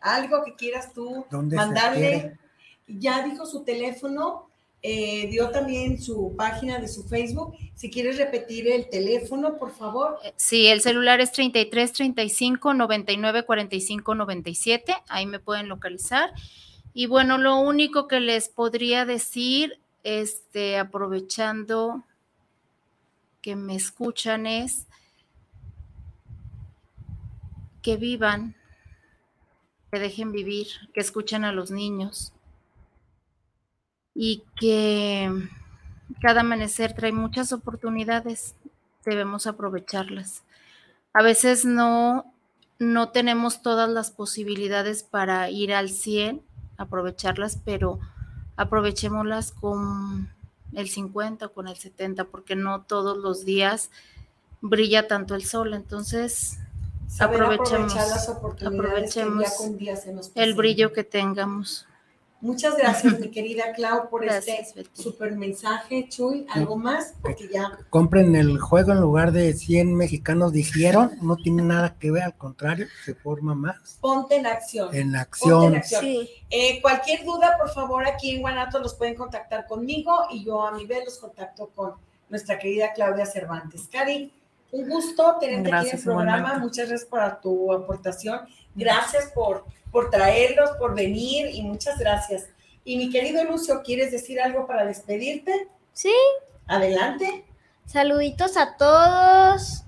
Algo 0.00 0.44
que 0.44 0.54
quieras 0.54 0.92
tú 0.92 1.26
mandarle. 1.30 2.38
Ya 2.86 3.22
dijo 3.22 3.46
su 3.46 3.64
teléfono, 3.64 4.50
eh, 4.84 5.28
dio 5.28 5.50
también 5.50 6.02
su 6.02 6.34
página 6.36 6.80
de 6.80 6.88
su 6.88 7.04
Facebook. 7.04 7.54
Si 7.76 7.88
quieres 7.88 8.18
repetir 8.18 8.68
el 8.68 8.88
teléfono, 8.88 9.56
por 9.56 9.70
favor. 9.70 10.18
Eh, 10.24 10.32
sí, 10.36 10.66
el 10.66 10.80
celular 10.80 11.20
es 11.20 11.30
33 11.30 11.92
35 11.92 12.74
99 12.74 13.44
45 13.44 14.14
97. 14.16 14.96
Ahí 15.08 15.26
me 15.26 15.38
pueden 15.38 15.68
localizar. 15.68 16.30
Y 16.94 17.06
bueno, 17.06 17.38
lo 17.38 17.58
único 17.60 18.08
que 18.08 18.18
les 18.18 18.48
podría 18.48 19.06
decir, 19.06 19.78
este, 20.02 20.78
aprovechando 20.78 22.02
que 23.40 23.54
me 23.54 23.76
escuchan, 23.76 24.46
es 24.46 24.88
que 27.82 27.96
vivan, 27.96 28.56
que 29.92 30.00
dejen 30.00 30.32
vivir, 30.32 30.66
que 30.92 31.00
escuchen 31.00 31.44
a 31.44 31.52
los 31.52 31.70
niños 31.70 32.32
y 34.14 34.44
que 34.58 35.30
cada 36.20 36.40
amanecer 36.40 36.92
trae 36.94 37.12
muchas 37.12 37.52
oportunidades, 37.52 38.54
debemos 39.04 39.46
aprovecharlas. 39.46 40.42
A 41.12 41.22
veces 41.22 41.64
no, 41.64 42.32
no 42.78 43.10
tenemos 43.10 43.62
todas 43.62 43.88
las 43.88 44.10
posibilidades 44.10 45.02
para 45.02 45.50
ir 45.50 45.74
al 45.74 45.88
100, 45.90 46.42
aprovecharlas, 46.76 47.58
pero 47.64 47.98
aprovechémoslas 48.56 49.52
con 49.52 50.30
el 50.72 50.88
50 50.88 51.46
o 51.46 51.52
con 51.52 51.68
el 51.68 51.76
70, 51.76 52.24
porque 52.24 52.56
no 52.56 52.82
todos 52.82 53.16
los 53.16 53.44
días 53.44 53.90
brilla 54.60 55.08
tanto 55.08 55.34
el 55.34 55.44
sol. 55.44 55.74
Entonces, 55.74 56.58
aprovechemos, 57.18 57.94
aprovechemos 58.64 59.44
el 60.34 60.54
brillo 60.54 60.92
que 60.92 61.04
tengamos. 61.04 61.86
Muchas 62.42 62.76
gracias, 62.76 63.20
mi 63.20 63.28
querida 63.28 63.72
Clau, 63.72 64.10
por 64.10 64.24
este 64.24 64.66
super 64.94 65.30
mensaje. 65.36 66.08
Chuy, 66.08 66.44
¿algo 66.50 66.76
más? 66.76 67.14
Porque 67.22 67.48
ya. 67.48 67.78
Compren 67.88 68.34
el 68.34 68.58
juego 68.58 68.90
en 68.90 69.00
lugar 69.00 69.30
de 69.30 69.54
100 69.54 69.94
mexicanos 69.94 70.52
dijeron, 70.52 71.12
no 71.22 71.36
tiene 71.36 71.62
nada 71.62 71.96
que 72.00 72.10
ver, 72.10 72.24
al 72.24 72.36
contrario, 72.36 72.88
se 73.04 73.14
forma 73.14 73.54
más. 73.54 73.96
Ponte 74.00 74.34
en 74.36 74.46
acción. 74.46 74.92
En 74.92 75.14
acción. 75.14 75.80
Eh, 76.50 76.82
cualquier 76.82 77.24
duda, 77.24 77.56
por 77.56 77.70
favor, 77.70 78.04
aquí 78.04 78.32
en 78.32 78.40
Guanato 78.40 78.80
los 78.80 78.94
pueden 78.94 79.14
contactar 79.14 79.68
conmigo 79.68 80.12
y 80.32 80.44
yo 80.44 80.66
a 80.66 80.72
mi 80.72 80.84
vez 80.84 81.04
los 81.04 81.18
contacto 81.18 81.70
con 81.72 81.92
nuestra 82.28 82.58
querida 82.58 82.92
Claudia 82.92 83.24
Cervantes. 83.24 83.88
Cari, 83.88 84.32
un 84.72 84.88
gusto 84.88 85.36
tenerte 85.38 85.72
aquí 85.72 85.90
en 85.90 85.96
el 85.96 86.02
programa. 86.02 86.58
Muchas 86.58 86.88
gracias 86.88 87.08
por 87.08 87.40
tu 87.40 87.72
aportación. 87.72 88.40
Gracias 88.74 89.30
por 89.32 89.64
por 89.92 90.10
traerlos, 90.10 90.70
por 90.78 90.94
venir 90.94 91.50
y 91.52 91.62
muchas 91.62 91.98
gracias. 91.98 92.48
Y 92.84 92.96
mi 92.96 93.10
querido 93.10 93.44
Lucio, 93.44 93.82
¿quieres 93.84 94.10
decir 94.10 94.40
algo 94.40 94.66
para 94.66 94.84
despedirte? 94.84 95.68
Sí. 95.92 96.14
Adelante. 96.66 97.44
Saluditos 97.86 98.56
a 98.56 98.76
todos 98.76 99.84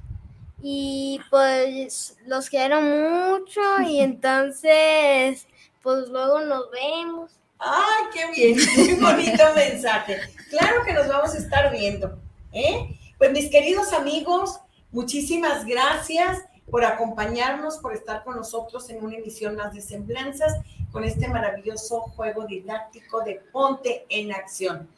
y 0.62 1.20
pues 1.30 2.16
los 2.26 2.50
quiero 2.50 2.80
mucho 2.82 3.60
y 3.86 4.00
entonces 4.00 5.48
pues 5.82 6.08
luego 6.08 6.40
nos 6.40 6.70
vemos. 6.70 7.32
¡Ay, 7.58 8.04
qué 8.12 8.30
bien! 8.30 8.58
Muy 8.76 8.94
bonito 9.00 9.42
mensaje. 9.56 10.18
Claro 10.50 10.84
que 10.84 10.92
nos 10.92 11.08
vamos 11.08 11.34
a 11.34 11.38
estar 11.38 11.72
viendo. 11.72 12.18
¿eh? 12.52 12.98
Pues 13.16 13.32
mis 13.32 13.50
queridos 13.50 13.92
amigos, 13.94 14.60
muchísimas 14.94 15.66
gracias 15.66 16.38
por 16.70 16.84
acompañarnos, 16.84 17.78
por 17.78 17.92
estar 17.92 18.24
con 18.24 18.36
nosotros 18.36 18.88
en 18.88 19.04
una 19.04 19.16
emisión 19.16 19.56
más 19.56 19.74
de 19.74 19.82
Semblanzas 19.82 20.54
con 20.92 21.04
este 21.04 21.28
maravilloso 21.28 22.00
juego 22.00 22.46
didáctico 22.46 23.22
de 23.22 23.42
Ponte 23.52 24.06
en 24.08 24.32
Acción. 24.32 24.88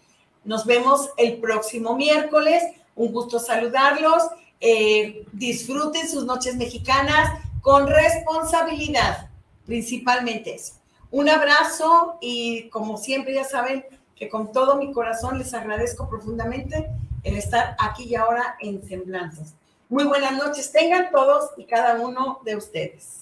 Nos 0.44 0.66
vemos 0.66 1.10
el 1.16 1.38
próximo 1.38 1.96
miércoles. 1.96 2.62
Un 2.94 3.12
gusto 3.12 3.38
saludarlos. 3.38 4.22
Eh, 4.60 5.26
disfruten 5.32 6.08
sus 6.08 6.24
noches 6.24 6.54
mexicanas 6.56 7.40
con 7.62 7.88
responsabilidad, 7.88 9.30
principalmente 9.64 10.54
eso. 10.54 10.74
Un 11.10 11.28
abrazo 11.28 12.18
y 12.20 12.68
como 12.68 12.98
siempre 12.98 13.34
ya 13.34 13.44
saben 13.44 13.84
que 14.14 14.28
con 14.28 14.52
todo 14.52 14.76
mi 14.76 14.92
corazón 14.92 15.38
les 15.38 15.52
agradezco 15.54 16.08
profundamente 16.08 16.90
el 17.24 17.36
estar 17.36 17.74
aquí 17.78 18.04
y 18.04 18.14
ahora 18.14 18.56
en 18.60 18.86
Semblanzas. 18.86 19.54
Muy 19.88 20.04
buenas 20.04 20.32
noches 20.32 20.72
tengan 20.72 21.12
todos 21.12 21.50
y 21.56 21.64
cada 21.64 22.00
uno 22.00 22.40
de 22.44 22.56
ustedes. 22.56 23.20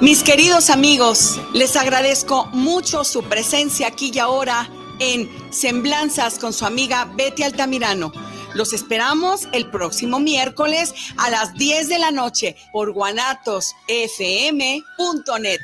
Mis 0.00 0.24
queridos 0.24 0.70
amigos, 0.70 1.40
les 1.54 1.76
agradezco 1.76 2.46
mucho 2.46 3.04
su 3.04 3.22
presencia 3.22 3.86
aquí 3.86 4.10
y 4.12 4.18
ahora 4.18 4.68
en 4.98 5.30
Semblanzas 5.52 6.40
con 6.40 6.52
su 6.52 6.66
amiga 6.66 7.08
Betty 7.16 7.44
Altamirano. 7.44 8.10
Los 8.54 8.72
esperamos 8.72 9.48
el 9.52 9.70
próximo 9.70 10.18
miércoles 10.18 10.92
a 11.16 11.30
las 11.30 11.54
10 11.54 11.88
de 11.88 11.98
la 12.00 12.10
noche 12.10 12.56
por 12.72 12.92
guanatosfm.net. 12.92 15.60